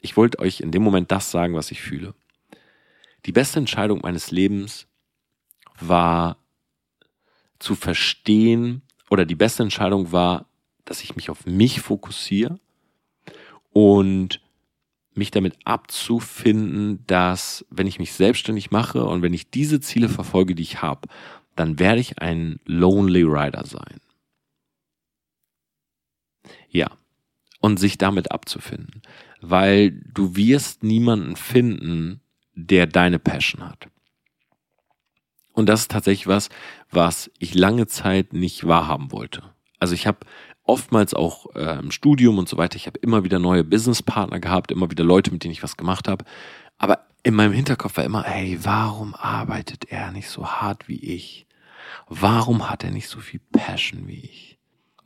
ich 0.00 0.16
wollte 0.16 0.38
euch 0.38 0.60
in 0.60 0.70
dem 0.70 0.82
Moment 0.82 1.10
das 1.10 1.30
sagen, 1.30 1.54
was 1.54 1.70
ich 1.70 1.80
fühle. 1.80 2.14
Die 3.26 3.32
beste 3.32 3.58
Entscheidung 3.58 4.00
meines 4.02 4.30
Lebens 4.30 4.86
war 5.80 6.38
zu 7.58 7.74
verstehen 7.74 8.82
oder 9.10 9.26
die 9.26 9.34
beste 9.34 9.62
Entscheidung 9.62 10.12
war, 10.12 10.46
dass 10.84 11.02
ich 11.02 11.16
mich 11.16 11.30
auf 11.30 11.44
mich 11.44 11.80
fokussiere 11.80 12.60
und 13.70 14.40
mich 15.14 15.30
damit 15.30 15.56
abzufinden, 15.64 17.04
dass 17.06 17.66
wenn 17.70 17.86
ich 17.86 17.98
mich 17.98 18.12
selbstständig 18.12 18.70
mache 18.70 19.04
und 19.04 19.22
wenn 19.22 19.34
ich 19.34 19.50
diese 19.50 19.80
Ziele 19.80 20.08
verfolge, 20.08 20.54
die 20.54 20.62
ich 20.62 20.80
habe, 20.80 21.08
dann 21.56 21.78
werde 21.78 22.00
ich 22.00 22.20
ein 22.20 22.60
Lonely 22.64 23.22
Rider 23.24 23.66
sein. 23.66 24.00
Ja, 26.70 26.90
und 27.60 27.78
sich 27.78 27.98
damit 27.98 28.30
abzufinden, 28.30 29.02
weil 29.40 29.90
du 29.90 30.36
wirst 30.36 30.82
niemanden 30.82 31.36
finden, 31.36 32.20
der 32.54 32.86
deine 32.86 33.18
Passion 33.18 33.68
hat. 33.68 33.88
Und 35.52 35.68
das 35.68 35.80
ist 35.82 35.90
tatsächlich 35.90 36.28
was, 36.28 36.50
was 36.90 37.30
ich 37.40 37.54
lange 37.54 37.88
Zeit 37.88 38.32
nicht 38.32 38.66
wahrhaben 38.66 39.10
wollte. 39.10 39.42
Also 39.80 39.94
ich 39.94 40.06
habe 40.06 40.20
oftmals 40.68 41.14
auch 41.14 41.54
äh, 41.54 41.78
im 41.78 41.90
Studium 41.90 42.38
und 42.38 42.48
so 42.48 42.56
weiter, 42.56 42.76
ich 42.76 42.86
habe 42.86 42.98
immer 43.00 43.24
wieder 43.24 43.38
neue 43.38 43.64
Businesspartner 43.64 44.40
gehabt, 44.40 44.70
immer 44.70 44.90
wieder 44.90 45.04
Leute, 45.04 45.30
mit 45.30 45.44
denen 45.44 45.52
ich 45.52 45.62
was 45.62 45.76
gemacht 45.76 46.08
habe. 46.08 46.24
Aber 46.78 47.06
in 47.22 47.34
meinem 47.34 47.52
Hinterkopf 47.52 47.96
war 47.96 48.04
immer, 48.04 48.22
hey, 48.22 48.58
warum 48.62 49.14
arbeitet 49.14 49.86
er 49.90 50.12
nicht 50.12 50.28
so 50.28 50.46
hart 50.46 50.88
wie 50.88 51.02
ich? 51.02 51.46
Warum 52.08 52.70
hat 52.70 52.84
er 52.84 52.90
nicht 52.90 53.08
so 53.08 53.20
viel 53.20 53.40
Passion 53.52 54.06
wie 54.06 54.20
ich? 54.20 54.58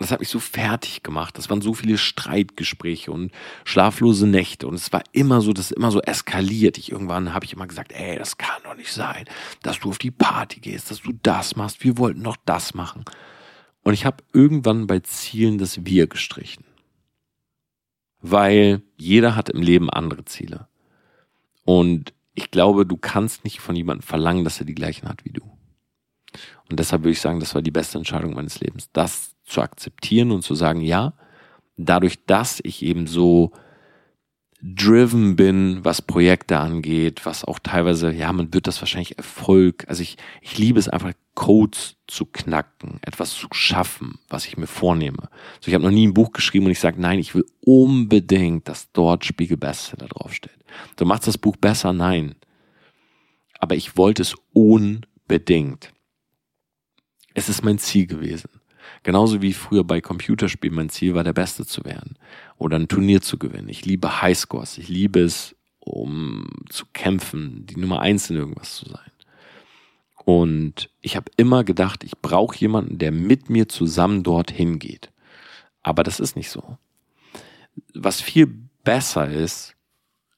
das 0.03 0.11
hat 0.11 0.21
mich 0.21 0.29
so 0.29 0.41
fertig 0.41 1.03
gemacht. 1.03 1.39
Das 1.39 1.49
waren 1.49 1.63
so 1.63 1.75
viele 1.75 1.97
Streitgespräche 1.97 3.11
und 3.11 3.33
schlaflose 3.65 4.27
Nächte. 4.27 4.67
Und 4.67 4.75
es 4.75 4.93
war 4.93 5.03
immer 5.13 5.41
so, 5.41 5.53
das 5.53 5.71
ist 5.71 5.77
immer 5.77 5.91
so 5.91 6.01
eskaliert. 6.03 6.77
Ich 6.77 6.93
irgendwann 6.93 7.33
habe 7.33 7.45
ich 7.45 7.55
immer 7.55 7.67
gesagt, 7.67 7.93
ey, 7.93 8.19
das 8.19 8.37
kann 8.37 8.61
doch 8.65 8.77
nicht 8.77 8.93
sein, 8.93 9.25
dass 9.63 9.81
du 9.81 9.91
auf 9.91 9.99
die 9.99 10.11
Party 10.11 10.61
gehst, 10.61 10.91
dass 10.91 11.03
du 11.03 11.13
das 11.23 11.57
machst. 11.57 11.83
Wir 11.83 11.97
wollten 11.99 12.23
doch 12.23 12.37
das 12.45 12.75
machen. 12.75 13.05
Und 13.83 13.95
ich 13.95 14.05
habe 14.05 14.23
irgendwann 14.33 14.87
bei 14.87 15.01
Zielen 15.01 15.59
das 15.59 15.85
Wir 15.85 16.07
gestrichen. 16.07 16.65
Weil 18.21 18.83
jeder 18.97 19.35
hat 19.35 19.49
im 19.49 19.63
Leben 19.63 19.91
andere 19.91 20.25
Ziele. 20.25 20.69
Und 21.65 22.13
ich 22.35 22.51
glaube, 22.51 22.87
du 22.87 22.97
kannst 22.97 23.45
nicht 23.45 23.61
von 23.61 23.77
jemandem 23.77 24.07
verlangen, 24.07 24.45
dass 24.45 24.61
er 24.61 24.67
die 24.67 24.75
gleichen 24.75 25.09
hat 25.09 25.25
wie 25.25 25.33
du. 25.33 25.43
Und 26.71 26.79
deshalb 26.79 27.03
würde 27.03 27.13
ich 27.13 27.21
sagen, 27.21 27.41
das 27.41 27.55
war 27.55 27.63
die 27.63 27.71
beste 27.71 27.99
Entscheidung 27.99 28.35
meines 28.35 28.61
Lebens, 28.61 28.91
das 28.93 29.35
zu 29.45 29.61
akzeptieren 29.61 30.31
und 30.31 30.43
zu 30.43 30.55
sagen, 30.55 30.81
ja, 30.81 31.15
dadurch, 31.77 32.25
dass 32.25 32.61
ich 32.63 32.83
eben 32.83 33.07
so 33.07 33.53
driven 34.63 35.35
bin, 35.35 35.85
was 35.85 36.03
Projekte 36.03 36.59
angeht, 36.59 37.27
was 37.27 37.45
auch 37.45 37.59
teilweise, 37.59 38.13
ja, 38.13 38.33
man 38.33 38.55
wird 38.55 38.69
das 38.69 38.81
wahrscheinlich 38.81 39.19
Erfolg. 39.19 39.85
Also 39.89 40.03
ich, 40.03 40.17
ich 40.41 40.57
liebe 40.57 40.79
es 40.79 40.89
einfach, 40.89 41.13
Codes 41.35 41.97
zu 42.07 42.27
knacken, 42.27 43.01
etwas 43.03 43.35
zu 43.35 43.49
schaffen, 43.53 44.19
was 44.29 44.47
ich 44.47 44.57
mir 44.57 44.67
vornehme. 44.67 45.31
So, 45.61 45.69
ich 45.69 45.75
habe 45.75 45.85
noch 45.85 45.91
nie 45.91 46.07
ein 46.07 46.15
Buch 46.15 46.33
geschrieben 46.33 46.67
und 46.67 46.73
ich 46.73 46.81
sage, 46.81 47.01
nein, 47.01 47.19
ich 47.19 47.35
will 47.35 47.47
unbedingt, 47.61 48.69
dass 48.69 48.93
dort 48.93 49.25
Spiegel 49.25 49.57
Bestseller 49.57 50.09
draufsteht. 50.09 50.59
Du 50.97 51.07
machst 51.07 51.27
das 51.27 51.39
Buch 51.39 51.57
besser? 51.57 51.93
Nein. 51.93 52.37
Aber 53.59 53.75
ich 53.75 53.97
wollte 53.97 54.23
es 54.23 54.37
unbedingt. 54.53 55.93
Es 57.35 57.49
ist 57.49 57.65
mein 57.65 57.79
Ziel 57.79 58.07
gewesen. 58.07 58.51
Genauso 59.03 59.43
wie 59.43 59.53
früher 59.53 59.85
bei 59.85 60.01
Computerspielen 60.01 60.77
mein 60.77 60.89
Ziel 60.89 61.15
war, 61.15 61.25
der 61.25 61.33
Beste 61.33 61.67
zu 61.67 61.85
werden 61.85 62.17
oder 62.57 62.79
ein 62.79 62.89
Turnier 62.89 63.21
zu 63.21 63.37
gewinnen. 63.37 63.69
Ich 63.69 63.85
liebe 63.85 64.23
Highscores. 64.23 64.79
Ich 64.79 64.89
liebe 64.89 65.21
es, 65.21 65.57
um 65.81 66.49
zu 66.69 66.87
kämpfen, 66.93 67.67
die 67.67 67.79
Nummer 67.79 68.01
eins 68.01 68.31
in 68.31 68.37
irgendwas 68.37 68.77
zu 68.77 68.89
sein. 68.89 69.11
Und 70.25 70.89
ich 71.01 71.17
habe 71.17 71.33
immer 71.37 71.65
gedacht, 71.65 72.05
ich 72.05 72.17
brauche 72.19 72.57
jemanden, 72.57 72.99
der 72.99 73.11
mit 73.11 73.51
mir 73.51 73.69
zusammen 73.69 74.23
dorthin 74.23 74.79
geht. 74.79 75.11
Aber 75.83 76.05
das 76.05 76.21
ist 76.21 76.37
nicht 76.37 76.51
so. 76.51 76.79
Was 77.95 78.21
viel 78.21 78.47
besser 78.85 79.29
ist, 79.29 79.75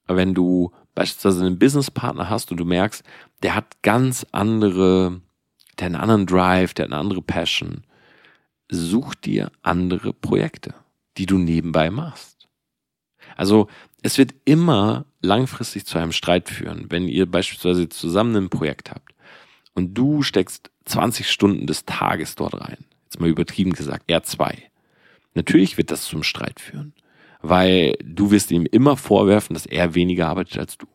wenn 0.07 0.33
du 0.33 0.73
beispielsweise 0.95 1.45
einen 1.45 1.59
Businesspartner 1.59 2.31
hast 2.31 2.51
und 2.51 2.57
du 2.57 2.65
merkst, 2.65 3.05
der 3.43 3.55
hat 3.55 3.83
ganz 3.83 4.25
andere, 4.33 5.21
der 5.79 5.87
hat 5.87 5.93
einen 5.93 6.01
anderen 6.01 6.27
Drive, 6.27 6.73
der 6.73 6.87
hat 6.87 6.93
eine 6.93 7.01
andere 7.01 7.21
Passion 7.21 7.83
such 8.71 9.15
dir 9.15 9.51
andere 9.62 10.12
Projekte, 10.12 10.75
die 11.17 11.27
du 11.27 11.39
nebenbei 11.39 11.91
machst. 11.91 12.49
Also 13.37 13.69
es 14.03 14.19
wird 14.19 14.35
immer 14.45 15.07
langfristig 15.21 15.87
zu 15.87 15.99
einem 15.99 16.12
Streit 16.12 16.49
führen, 16.49 16.87
wenn 16.91 17.09
ihr 17.09 17.27
beispielsweise 17.27 17.89
zusammen 17.89 18.37
ein 18.37 18.51
Projekt 18.51 18.91
habt 18.91 19.15
und 19.75 19.95
du 19.95 20.23
steckst 20.23 20.71
20 20.85 21.31
Stunden 21.31 21.67
des 21.67 21.85
Tages 21.85 22.35
dort 22.35 22.61
rein. 22.61 22.85
Jetzt 23.05 23.21
mal 23.21 23.29
übertrieben 23.29 23.73
gesagt, 23.73 24.05
er 24.07 24.23
zwei. 24.23 24.71
Natürlich 25.35 25.77
wird 25.77 25.91
das 25.91 26.05
zum 26.05 26.23
Streit 26.23 26.61
führen, 26.61 26.93
weil 27.43 27.97
du 28.05 28.31
wirst 28.31 28.51
ihm 28.51 28.67
immer 28.67 28.97
vorwerfen, 28.97 29.55
dass 29.55 29.67
er 29.67 29.95
weniger 29.95 30.29
arbeitet 30.29 30.59
als 30.59 30.79
du. 30.79 30.87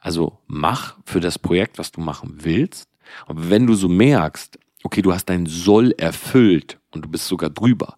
Also 0.00 0.38
mach 0.46 0.96
für 1.04 1.20
das 1.20 1.38
Projekt, 1.38 1.78
was 1.78 1.90
du 1.90 2.00
machen 2.00 2.44
willst. 2.44 2.88
Und 3.26 3.50
wenn 3.50 3.66
du 3.66 3.74
so 3.74 3.88
merkst, 3.88 4.58
okay, 4.84 5.02
du 5.02 5.12
hast 5.12 5.24
dein 5.26 5.46
Soll 5.46 5.92
erfüllt 5.98 6.78
und 6.92 7.04
du 7.04 7.08
bist 7.08 7.26
sogar 7.26 7.50
drüber, 7.50 7.96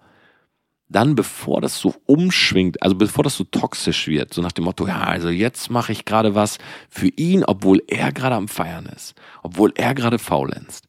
dann 0.89 1.16
bevor 1.16 1.61
das 1.61 1.78
so 1.78 1.95
umschwingt, 2.07 2.80
also 2.82 2.95
bevor 2.95 3.24
das 3.24 3.37
so 3.37 3.45
toxisch 3.45 4.07
wird, 4.07 4.32
so 4.32 4.41
nach 4.41 4.53
dem 4.53 4.64
Motto, 4.64 4.87
ja, 4.87 5.03
also 5.03 5.28
jetzt 5.28 5.68
mache 5.68 5.93
ich 5.93 6.05
gerade 6.05 6.34
was 6.34 6.59
für 6.89 7.09
ihn, 7.09 7.45
obwohl 7.45 7.82
er 7.89 8.12
gerade 8.12 8.37
am 8.37 8.49
Feiern 8.49 8.87
ist, 8.87 9.14
obwohl 9.43 9.72
er 9.74 9.95
gerade 9.95 10.18
faulenzt. 10.18 10.89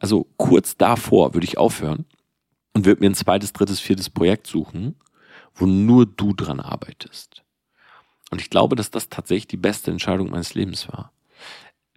Also 0.00 0.26
kurz 0.38 0.76
davor 0.76 1.34
würde 1.34 1.46
ich 1.46 1.58
aufhören 1.58 2.06
und 2.72 2.86
würde 2.86 3.00
mir 3.00 3.10
ein 3.10 3.14
zweites, 3.14 3.52
drittes, 3.52 3.80
viertes 3.80 4.08
Projekt 4.08 4.46
suchen, 4.46 4.96
wo 5.54 5.66
nur 5.66 6.06
du 6.06 6.32
dran 6.32 6.60
arbeitest. 6.60 7.42
Und 8.30 8.40
ich 8.40 8.48
glaube, 8.48 8.76
dass 8.76 8.90
das 8.90 9.08
tatsächlich 9.08 9.48
die 9.48 9.56
beste 9.56 9.90
Entscheidung 9.90 10.30
meines 10.30 10.54
Lebens 10.54 10.88
war. 10.88 11.12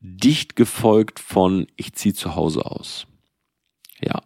Dicht 0.02 0.56
gefolgt 0.56 1.20
von 1.20 1.68
ich 1.76 1.94
ziehe 1.94 2.14
zu 2.14 2.36
Hause 2.36 2.66
aus. 2.66 3.06
Ja. 4.02 4.22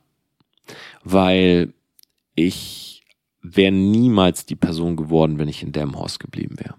Weil 1.03 1.73
ich 2.35 3.03
wäre 3.41 3.71
niemals 3.71 4.45
die 4.45 4.55
Person 4.55 4.95
geworden, 4.95 5.37
wenn 5.37 5.47
ich 5.47 5.61
in 5.61 5.71
Delmenhorst 5.71 6.19
geblieben 6.19 6.57
wäre. 6.59 6.75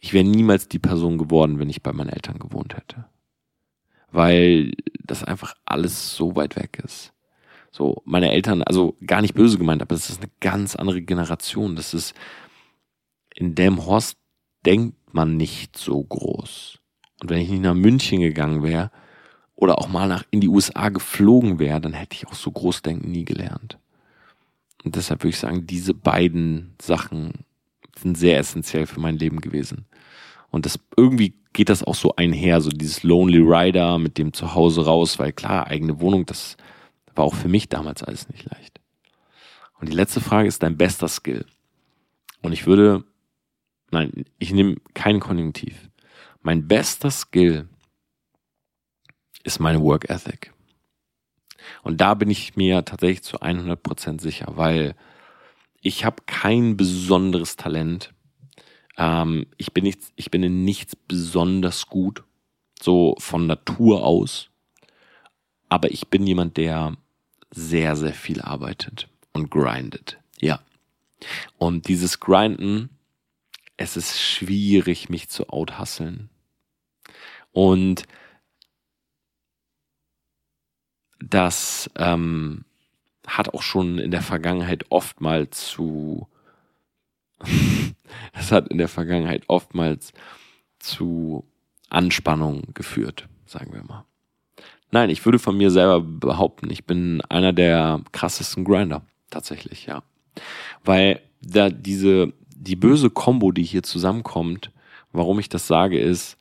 Ich 0.00 0.12
wäre 0.12 0.24
niemals 0.24 0.68
die 0.68 0.78
Person 0.78 1.18
geworden, 1.18 1.58
wenn 1.58 1.70
ich 1.70 1.82
bei 1.82 1.92
meinen 1.92 2.10
Eltern 2.10 2.38
gewohnt 2.38 2.76
hätte. 2.76 3.06
Weil 4.10 4.72
das 5.02 5.24
einfach 5.24 5.54
alles 5.64 6.14
so 6.14 6.36
weit 6.36 6.56
weg 6.56 6.80
ist. 6.84 7.12
So, 7.70 8.02
meine 8.04 8.30
Eltern, 8.30 8.62
also 8.62 8.96
gar 9.06 9.22
nicht 9.22 9.34
böse 9.34 9.56
gemeint, 9.56 9.80
aber 9.80 9.94
das 9.94 10.10
ist 10.10 10.20
eine 10.20 10.30
ganz 10.40 10.76
andere 10.76 11.00
Generation. 11.00 11.74
Das 11.74 11.94
ist, 11.94 12.14
in 13.34 13.54
Delmenhorst 13.54 14.18
denkt 14.66 15.14
man 15.14 15.36
nicht 15.36 15.78
so 15.78 16.02
groß. 16.02 16.78
Und 17.22 17.30
wenn 17.30 17.38
ich 17.38 17.48
nicht 17.48 17.62
nach 17.62 17.74
München 17.74 18.20
gegangen 18.20 18.62
wäre, 18.62 18.90
oder 19.62 19.78
auch 19.78 19.88
mal 19.88 20.08
nach 20.08 20.24
in 20.32 20.40
die 20.40 20.48
USA 20.48 20.88
geflogen 20.88 21.60
wäre, 21.60 21.80
dann 21.80 21.92
hätte 21.92 22.16
ich 22.16 22.26
auch 22.26 22.34
so 22.34 22.50
Großdenken 22.50 23.08
nie 23.08 23.24
gelernt. 23.24 23.78
Und 24.82 24.96
deshalb 24.96 25.22
würde 25.22 25.30
ich 25.30 25.38
sagen, 25.38 25.68
diese 25.68 25.94
beiden 25.94 26.74
Sachen 26.82 27.44
sind 27.96 28.18
sehr 28.18 28.38
essentiell 28.38 28.86
für 28.86 28.98
mein 28.98 29.18
Leben 29.18 29.40
gewesen. 29.40 29.86
Und 30.50 30.66
das 30.66 30.80
irgendwie 30.96 31.34
geht 31.52 31.68
das 31.68 31.84
auch 31.84 31.94
so 31.94 32.16
einher, 32.16 32.60
so 32.60 32.70
dieses 32.70 33.04
Lonely 33.04 33.38
Rider 33.38 34.00
mit 34.00 34.18
dem 34.18 34.32
Zuhause 34.32 34.84
raus, 34.84 35.20
weil 35.20 35.32
klar, 35.32 35.68
eigene 35.68 36.00
Wohnung, 36.00 36.26
das 36.26 36.56
war 37.14 37.24
auch 37.24 37.34
für 37.34 37.48
mich 37.48 37.68
damals 37.68 38.02
alles 38.02 38.28
nicht 38.28 38.44
leicht. 38.50 38.80
Und 39.78 39.88
die 39.88 39.94
letzte 39.94 40.20
Frage 40.20 40.48
ist 40.48 40.64
dein 40.64 40.76
bester 40.76 41.06
Skill. 41.06 41.46
Und 42.40 42.50
ich 42.50 42.66
würde, 42.66 43.04
nein, 43.92 44.24
ich 44.40 44.52
nehme 44.52 44.78
kein 44.92 45.20
Konjunktiv. 45.20 45.88
Mein 46.42 46.66
bester 46.66 47.12
Skill 47.12 47.68
ist 49.42 49.60
meine 49.60 49.82
Work 49.82 50.08
Ethic. 50.10 50.52
Und 51.82 52.00
da 52.00 52.14
bin 52.14 52.30
ich 52.30 52.56
mir 52.56 52.84
tatsächlich 52.84 53.22
zu 53.22 53.38
100% 53.38 54.20
sicher, 54.20 54.46
weil 54.56 54.94
ich 55.80 56.04
habe 56.04 56.22
kein 56.26 56.76
besonderes 56.76 57.56
Talent. 57.56 58.12
Ähm, 58.96 59.46
ich, 59.56 59.72
bin 59.72 59.84
nichts, 59.84 60.12
ich 60.16 60.30
bin 60.30 60.42
in 60.42 60.64
nichts 60.64 60.96
besonders 60.96 61.86
gut, 61.86 62.24
so 62.80 63.16
von 63.18 63.46
Natur 63.46 64.04
aus. 64.04 64.50
Aber 65.68 65.90
ich 65.90 66.08
bin 66.08 66.26
jemand, 66.26 66.56
der 66.56 66.96
sehr, 67.50 67.96
sehr 67.96 68.14
viel 68.14 68.40
arbeitet 68.40 69.08
und 69.32 69.50
grindet. 69.50 70.18
Ja. 70.40 70.60
Und 71.58 71.88
dieses 71.88 72.20
Grinden, 72.20 72.90
es 73.76 73.96
ist 73.96 74.20
schwierig, 74.20 75.08
mich 75.08 75.28
zu 75.28 75.48
outhusseln. 75.48 76.28
Und 77.52 78.04
das 81.30 81.90
ähm, 81.96 82.64
hat 83.26 83.54
auch 83.54 83.62
schon 83.62 83.98
in 83.98 84.10
der 84.10 84.22
Vergangenheit 84.22 84.86
oftmals 84.90 85.68
zu 85.68 86.26
das 88.34 88.52
hat 88.52 88.68
in 88.68 88.78
der 88.78 88.88
Vergangenheit 88.88 89.44
oftmals 89.48 90.12
zu 90.78 91.44
Anspannung 91.88 92.62
geführt, 92.74 93.28
sagen 93.46 93.72
wir 93.72 93.82
mal. 93.84 94.04
Nein, 94.90 95.10
ich 95.10 95.24
würde 95.24 95.38
von 95.38 95.56
mir 95.56 95.70
selber 95.70 96.00
behaupten, 96.00 96.70
ich 96.70 96.84
bin 96.84 97.22
einer 97.22 97.52
der 97.52 98.02
krassesten 98.12 98.64
Grinder, 98.64 99.02
tatsächlich, 99.30 99.86
ja. 99.86 100.02
Weil 100.84 101.20
da 101.40 101.70
diese, 101.70 102.32
die 102.54 102.76
böse 102.76 103.10
Combo, 103.10 103.52
die 103.52 103.62
hier 103.62 103.82
zusammenkommt, 103.82 104.70
warum 105.12 105.38
ich 105.38 105.48
das 105.48 105.66
sage, 105.66 105.98
ist, 105.98 106.36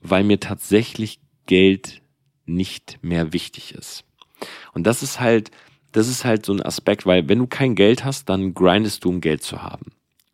weil 0.00 0.24
mir 0.24 0.38
tatsächlich 0.38 1.20
Geld 1.46 2.02
nicht 2.46 2.98
mehr 3.02 3.32
wichtig 3.32 3.74
ist. 3.74 4.04
Und 4.78 4.84
das 4.84 5.02
ist 5.02 5.18
halt, 5.18 5.50
das 5.90 6.06
ist 6.06 6.24
halt 6.24 6.46
so 6.46 6.52
ein 6.52 6.62
Aspekt, 6.62 7.04
weil 7.04 7.28
wenn 7.28 7.40
du 7.40 7.48
kein 7.48 7.74
Geld 7.74 8.04
hast, 8.04 8.28
dann 8.28 8.54
grindest 8.54 9.04
du, 9.04 9.08
um 9.08 9.20
Geld 9.20 9.42
zu 9.42 9.60
haben. 9.60 9.86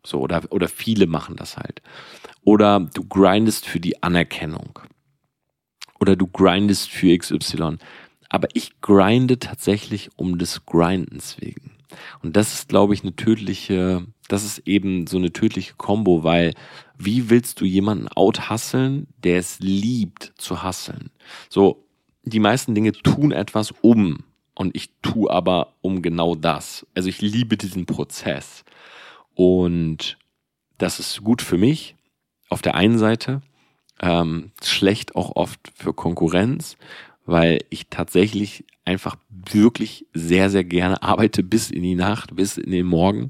So, 0.05 0.19
oder, 0.19 0.43
oder 0.51 0.67
viele 0.67 1.07
machen 1.07 1.35
das 1.35 1.57
halt. 1.57 1.81
Oder 2.43 2.79
du 2.93 3.03
grindest 3.05 3.65
für 3.65 3.79
die 3.79 4.03
Anerkennung. 4.03 4.77
Oder 5.99 6.15
du 6.15 6.27
grindest 6.27 6.91
für 6.91 7.17
XY. 7.17 7.77
Aber 8.29 8.47
ich 8.53 8.79
grinde 8.81 9.39
tatsächlich 9.39 10.11
um 10.15 10.37
des 10.37 10.63
Grindens 10.67 11.41
wegen. 11.41 11.71
Und 12.21 12.35
das 12.35 12.53
ist, 12.53 12.69
glaube 12.69 12.93
ich, 12.93 13.01
eine 13.01 13.15
tödliche, 13.15 14.05
das 14.27 14.45
ist 14.45 14.59
eben 14.67 15.07
so 15.07 15.17
eine 15.17 15.33
tödliche 15.33 15.73
Combo, 15.75 16.23
weil 16.23 16.53
wie 16.99 17.31
willst 17.31 17.61
du 17.61 17.65
jemanden 17.65 18.09
outhasseln, 18.09 19.07
der 19.23 19.39
es 19.39 19.57
liebt 19.57 20.33
zu 20.37 20.61
hasseln? 20.61 21.09
So, 21.49 21.87
die 22.25 22.39
meisten 22.39 22.75
Dinge 22.75 22.91
tun 22.91 23.31
etwas 23.31 23.71
um 23.81 24.17
und 24.55 24.75
ich 24.75 24.89
tue 25.01 25.29
aber 25.29 25.73
um 25.81 26.01
genau 26.01 26.35
das. 26.35 26.87
Also 26.95 27.09
ich 27.09 27.21
liebe 27.21 27.57
diesen 27.57 27.85
Prozess 27.85 28.63
und 29.35 30.17
das 30.77 30.99
ist 30.99 31.23
gut 31.23 31.41
für 31.41 31.57
mich 31.57 31.95
auf 32.49 32.61
der 32.61 32.75
einen 32.75 32.97
Seite, 32.97 33.41
ähm, 34.01 34.51
schlecht 34.63 35.15
auch 35.15 35.35
oft 35.35 35.59
für 35.75 35.93
Konkurrenz, 35.93 36.77
weil 37.25 37.59
ich 37.69 37.87
tatsächlich 37.89 38.65
einfach 38.83 39.15
wirklich 39.29 40.05
sehr, 40.13 40.49
sehr 40.49 40.63
gerne 40.63 41.01
arbeite 41.01 41.43
bis 41.43 41.71
in 41.71 41.83
die 41.83 41.95
Nacht, 41.95 42.35
bis 42.35 42.57
in 42.57 42.71
den 42.71 42.85
Morgen. 42.85 43.29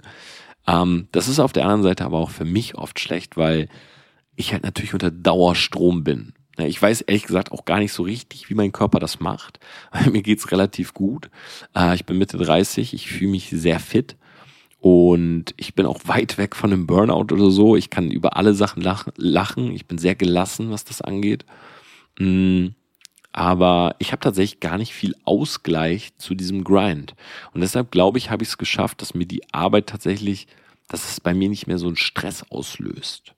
Ähm, 0.67 1.07
das 1.11 1.27
ist 1.27 1.39
auf 1.39 1.53
der 1.53 1.63
anderen 1.63 1.83
Seite 1.83 2.05
aber 2.05 2.19
auch 2.19 2.31
für 2.31 2.45
mich 2.45 2.75
oft 2.75 2.99
schlecht, 2.99 3.37
weil 3.37 3.69
ich 4.35 4.53
halt 4.53 4.63
natürlich 4.63 4.93
unter 4.93 5.11
Dauerstrom 5.11 6.03
bin. 6.03 6.33
Ich 6.57 6.81
weiß 6.81 7.01
ehrlich 7.01 7.23
gesagt 7.23 7.51
auch 7.51 7.65
gar 7.65 7.79
nicht 7.79 7.93
so 7.93 8.03
richtig, 8.03 8.49
wie 8.49 8.55
mein 8.55 8.71
Körper 8.71 8.99
das 8.99 9.19
macht. 9.19 9.59
Mir 10.11 10.21
geht's 10.21 10.51
relativ 10.51 10.93
gut. 10.93 11.29
Äh, 11.75 11.95
ich 11.95 12.05
bin 12.05 12.17
Mitte 12.17 12.37
30, 12.37 12.93
ich 12.93 13.09
fühle 13.09 13.31
mich 13.31 13.49
sehr 13.49 13.79
fit 13.79 14.15
und 14.79 15.53
ich 15.57 15.73
bin 15.73 15.85
auch 15.85 16.01
weit 16.05 16.37
weg 16.37 16.55
von 16.55 16.71
einem 16.71 16.85
Burnout 16.85 17.33
oder 17.33 17.49
so. 17.49 17.75
Ich 17.75 17.89
kann 17.89 18.11
über 18.11 18.37
alle 18.37 18.53
Sachen 18.53 18.83
lachen. 18.83 19.71
Ich 19.71 19.87
bin 19.87 19.97
sehr 19.97 20.15
gelassen, 20.15 20.69
was 20.69 20.83
das 20.83 21.01
angeht. 21.01 21.43
Mm, 22.19 22.67
aber 23.31 23.95
ich 23.99 24.11
habe 24.11 24.21
tatsächlich 24.21 24.59
gar 24.59 24.77
nicht 24.77 24.93
viel 24.93 25.15
Ausgleich 25.25 26.15
zu 26.17 26.35
diesem 26.35 26.63
Grind. 26.63 27.15
Und 27.53 27.61
deshalb 27.61 27.91
glaube 27.91 28.17
ich, 28.17 28.29
habe 28.29 28.43
ich 28.43 28.49
es 28.49 28.57
geschafft, 28.57 29.01
dass 29.01 29.13
mir 29.13 29.25
die 29.25 29.41
Arbeit 29.51 29.87
tatsächlich, 29.87 30.47
dass 30.87 31.09
es 31.09 31.19
bei 31.19 31.33
mir 31.33 31.49
nicht 31.49 31.67
mehr 31.67 31.79
so 31.79 31.87
einen 31.87 31.97
Stress 31.97 32.45
auslöst. 32.49 33.33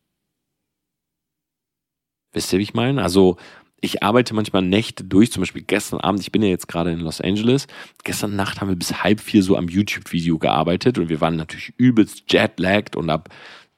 Wisst 2.37 2.53
ihr, 2.53 2.59
wie 2.59 2.63
ich 2.63 2.75
meine? 2.75 3.01
Also 3.01 3.37
ich 3.81 4.03
arbeite 4.03 4.35
manchmal 4.35 4.61
Nächte 4.61 5.03
durch, 5.03 5.31
zum 5.31 5.41
Beispiel 5.41 5.63
gestern 5.63 5.99
Abend, 6.01 6.21
ich 6.21 6.31
bin 6.31 6.43
ja 6.43 6.49
jetzt 6.49 6.67
gerade 6.67 6.91
in 6.91 6.99
Los 6.99 7.19
Angeles, 7.19 7.65
gestern 8.03 8.35
Nacht 8.35 8.61
haben 8.61 8.69
wir 8.69 8.75
bis 8.75 9.03
halb 9.03 9.21
vier 9.21 9.41
so 9.41 9.57
am 9.57 9.67
YouTube-Video 9.67 10.37
gearbeitet 10.37 10.99
und 10.99 11.09
wir 11.09 11.19
waren 11.19 11.35
natürlich 11.35 11.73
übelst 11.77 12.31
jetlagged 12.31 12.95
und 12.95 13.09
ab 13.09 13.29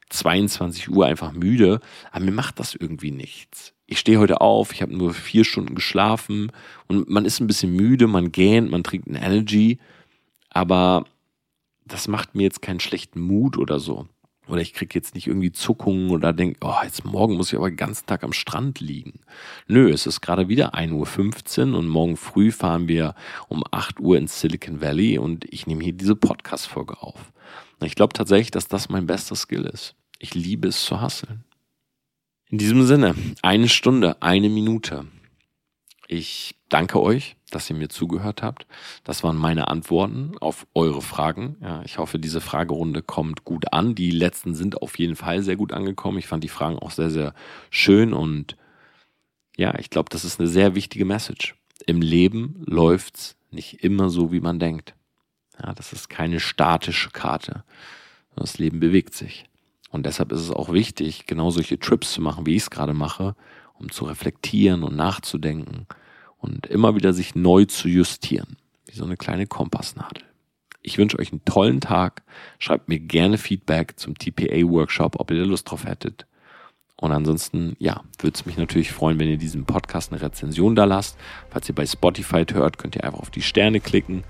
22 0.09 0.89
Uhr 0.89 1.05
einfach 1.05 1.31
müde, 1.31 1.79
aber 2.11 2.25
mir 2.25 2.33
macht 2.33 2.59
das 2.59 2.75
irgendwie 2.75 3.11
nichts. 3.11 3.73
Ich 3.85 3.99
stehe 3.99 4.19
heute 4.19 4.41
auf, 4.41 4.73
ich 4.73 4.81
habe 4.81 4.93
nur 4.93 5.13
vier 5.13 5.45
Stunden 5.45 5.73
geschlafen 5.73 6.51
und 6.87 7.09
man 7.09 7.23
ist 7.23 7.39
ein 7.39 7.47
bisschen 7.47 7.71
müde, 7.71 8.07
man 8.07 8.33
gähnt, 8.33 8.69
man 8.69 8.83
trinkt 8.83 9.07
ein 9.07 9.15
Energy, 9.15 9.79
aber 10.49 11.05
das 11.85 12.09
macht 12.09 12.35
mir 12.35 12.43
jetzt 12.43 12.61
keinen 12.61 12.81
schlechten 12.81 13.21
Mut 13.21 13.57
oder 13.57 13.79
so. 13.79 14.09
Oder 14.49 14.61
ich 14.61 14.73
kriege 14.73 14.95
jetzt 14.95 15.13
nicht 15.13 15.27
irgendwie 15.27 15.51
Zuckungen 15.51 16.09
oder 16.09 16.33
denke, 16.33 16.57
oh, 16.61 16.73
jetzt 16.83 17.05
morgen 17.05 17.35
muss 17.35 17.51
ich 17.53 17.57
aber 17.57 17.69
den 17.69 17.77
ganzen 17.77 18.07
Tag 18.07 18.23
am 18.23 18.33
Strand 18.33 18.79
liegen. 18.79 19.19
Nö, 19.67 19.91
es 19.91 20.07
ist 20.07 20.21
gerade 20.21 20.49
wieder 20.49 20.73
1.15 20.73 21.71
Uhr 21.71 21.77
und 21.77 21.87
morgen 21.87 22.17
früh 22.17 22.51
fahren 22.51 22.87
wir 22.87 23.13
um 23.47 23.63
8 23.69 23.99
Uhr 23.99 24.17
ins 24.17 24.41
Silicon 24.41 24.81
Valley 24.81 25.19
und 25.19 25.45
ich 25.53 25.67
nehme 25.67 25.83
hier 25.83 25.93
diese 25.93 26.15
Podcast-Folge 26.15 27.01
auf. 27.01 27.31
Ich 27.83 27.95
glaube 27.95 28.13
tatsächlich, 28.13 28.51
dass 28.51 28.67
das 28.67 28.89
mein 28.89 29.05
bester 29.05 29.35
Skill 29.35 29.65
ist. 29.65 29.95
Ich 30.17 30.33
liebe 30.33 30.67
es 30.67 30.83
zu 30.83 30.99
hasseln. 30.99 31.43
In 32.49 32.57
diesem 32.57 32.83
Sinne, 32.83 33.13
eine 33.43 33.69
Stunde, 33.69 34.21
eine 34.21 34.49
Minute. 34.49 35.05
Ich 36.11 36.55
danke 36.69 36.99
euch, 36.99 37.35
dass 37.51 37.69
ihr 37.69 37.75
mir 37.75 37.87
zugehört 37.87 38.41
habt. 38.41 38.65
Das 39.03 39.23
waren 39.23 39.37
meine 39.37 39.67
Antworten 39.67 40.31
auf 40.41 40.65
eure 40.73 41.03
Fragen. 41.03 41.55
Ja, 41.61 41.83
ich 41.83 41.99
hoffe, 41.99 42.17
diese 42.17 42.41
Fragerunde 42.41 43.03
kommt 43.03 43.45
gut 43.45 43.71
an. 43.73 43.93
Die 43.93 44.09
letzten 44.09 44.55
sind 44.55 44.81
auf 44.81 44.97
jeden 44.97 45.15
Fall 45.15 45.43
sehr 45.43 45.55
gut 45.55 45.71
angekommen. 45.71 46.17
Ich 46.17 46.25
fand 46.25 46.43
die 46.43 46.49
Fragen 46.49 46.79
auch 46.79 46.89
sehr, 46.89 47.11
sehr 47.11 47.35
schön 47.69 48.11
und 48.11 48.57
ja, 49.55 49.77
ich 49.77 49.91
glaube, 49.91 50.09
das 50.09 50.25
ist 50.25 50.39
eine 50.39 50.49
sehr 50.49 50.73
wichtige 50.73 51.05
Message. 51.05 51.55
Im 51.85 52.01
Leben 52.01 52.63
läuft's 52.65 53.35
nicht 53.51 53.83
immer 53.83 54.09
so, 54.09 54.31
wie 54.31 54.39
man 54.39 54.57
denkt. 54.57 54.95
Ja, 55.61 55.73
das 55.73 55.93
ist 55.93 56.09
keine 56.09 56.39
statische 56.39 57.11
Karte. 57.11 57.63
Das 58.35 58.57
Leben 58.57 58.79
bewegt 58.79 59.13
sich. 59.13 59.45
Und 59.91 60.07
deshalb 60.07 60.31
ist 60.31 60.41
es 60.41 60.49
auch 60.49 60.73
wichtig, 60.73 61.27
genau 61.27 61.51
solche 61.51 61.77
Trips 61.77 62.13
zu 62.13 62.21
machen, 62.21 62.47
wie 62.47 62.55
ich 62.55 62.63
es 62.63 62.71
gerade 62.71 62.95
mache, 62.95 63.35
um 63.75 63.91
zu 63.91 64.05
reflektieren 64.05 64.81
und 64.81 64.95
nachzudenken 64.95 65.85
und 66.39 66.65
immer 66.67 66.95
wieder 66.95 67.13
sich 67.13 67.35
neu 67.35 67.65
zu 67.65 67.87
justieren, 67.87 68.57
wie 68.87 68.95
so 68.95 69.05
eine 69.05 69.17
kleine 69.17 69.47
Kompassnadel. 69.47 70.23
Ich 70.81 70.97
wünsche 70.97 71.19
euch 71.19 71.31
einen 71.31 71.43
tollen 71.45 71.81
Tag. 71.81 72.23
Schreibt 72.57 72.89
mir 72.89 72.99
gerne 72.99 73.37
Feedback 73.37 73.99
zum 73.99 74.17
TPA-Workshop, 74.17 75.19
ob 75.19 75.31
ihr 75.31 75.37
da 75.37 75.43
Lust 75.43 75.69
drauf 75.69 75.85
hättet. 75.85 76.25
Und 76.95 77.11
ansonsten, 77.11 77.75
ja, 77.79 78.01
würde 78.19 78.35
es 78.35 78.45
mich 78.45 78.57
natürlich 78.57 78.91
freuen, 78.91 79.19
wenn 79.19 79.29
ihr 79.29 79.37
diesem 79.37 79.65
Podcast 79.65 80.11
eine 80.11 80.21
Rezension 80.21 80.75
da 80.75 80.85
lasst. 80.85 81.17
Falls 81.49 81.69
ihr 81.69 81.75
bei 81.75 81.85
Spotify 81.85 82.45
hört, 82.51 82.77
könnt 82.77 82.95
ihr 82.95 83.03
einfach 83.03 83.19
auf 83.19 83.29
die 83.29 83.41
Sterne 83.41 83.79
klicken. 83.79 84.23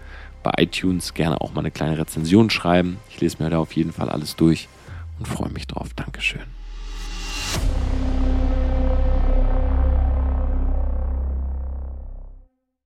Bei 0.43 0.51
iTunes 0.57 1.14
gerne 1.14 1.41
auch 1.41 1.53
mal 1.53 1.62
eine 1.62 1.72
kleine 1.72 1.97
Rezension 1.97 2.49
schreiben. 2.49 2.97
Ich 3.10 3.20
lese 3.20 3.41
mir 3.41 3.49
da 3.49 3.60
auf 3.60 3.74
jeden 3.74 3.91
Fall 3.91 4.10
alles 4.10 4.36
durch 4.36 4.70
und 5.18 5.28
freue 5.28 5.49
mich 5.49 5.68
drauf. 5.68 5.93
Dankeschön. 5.95 6.41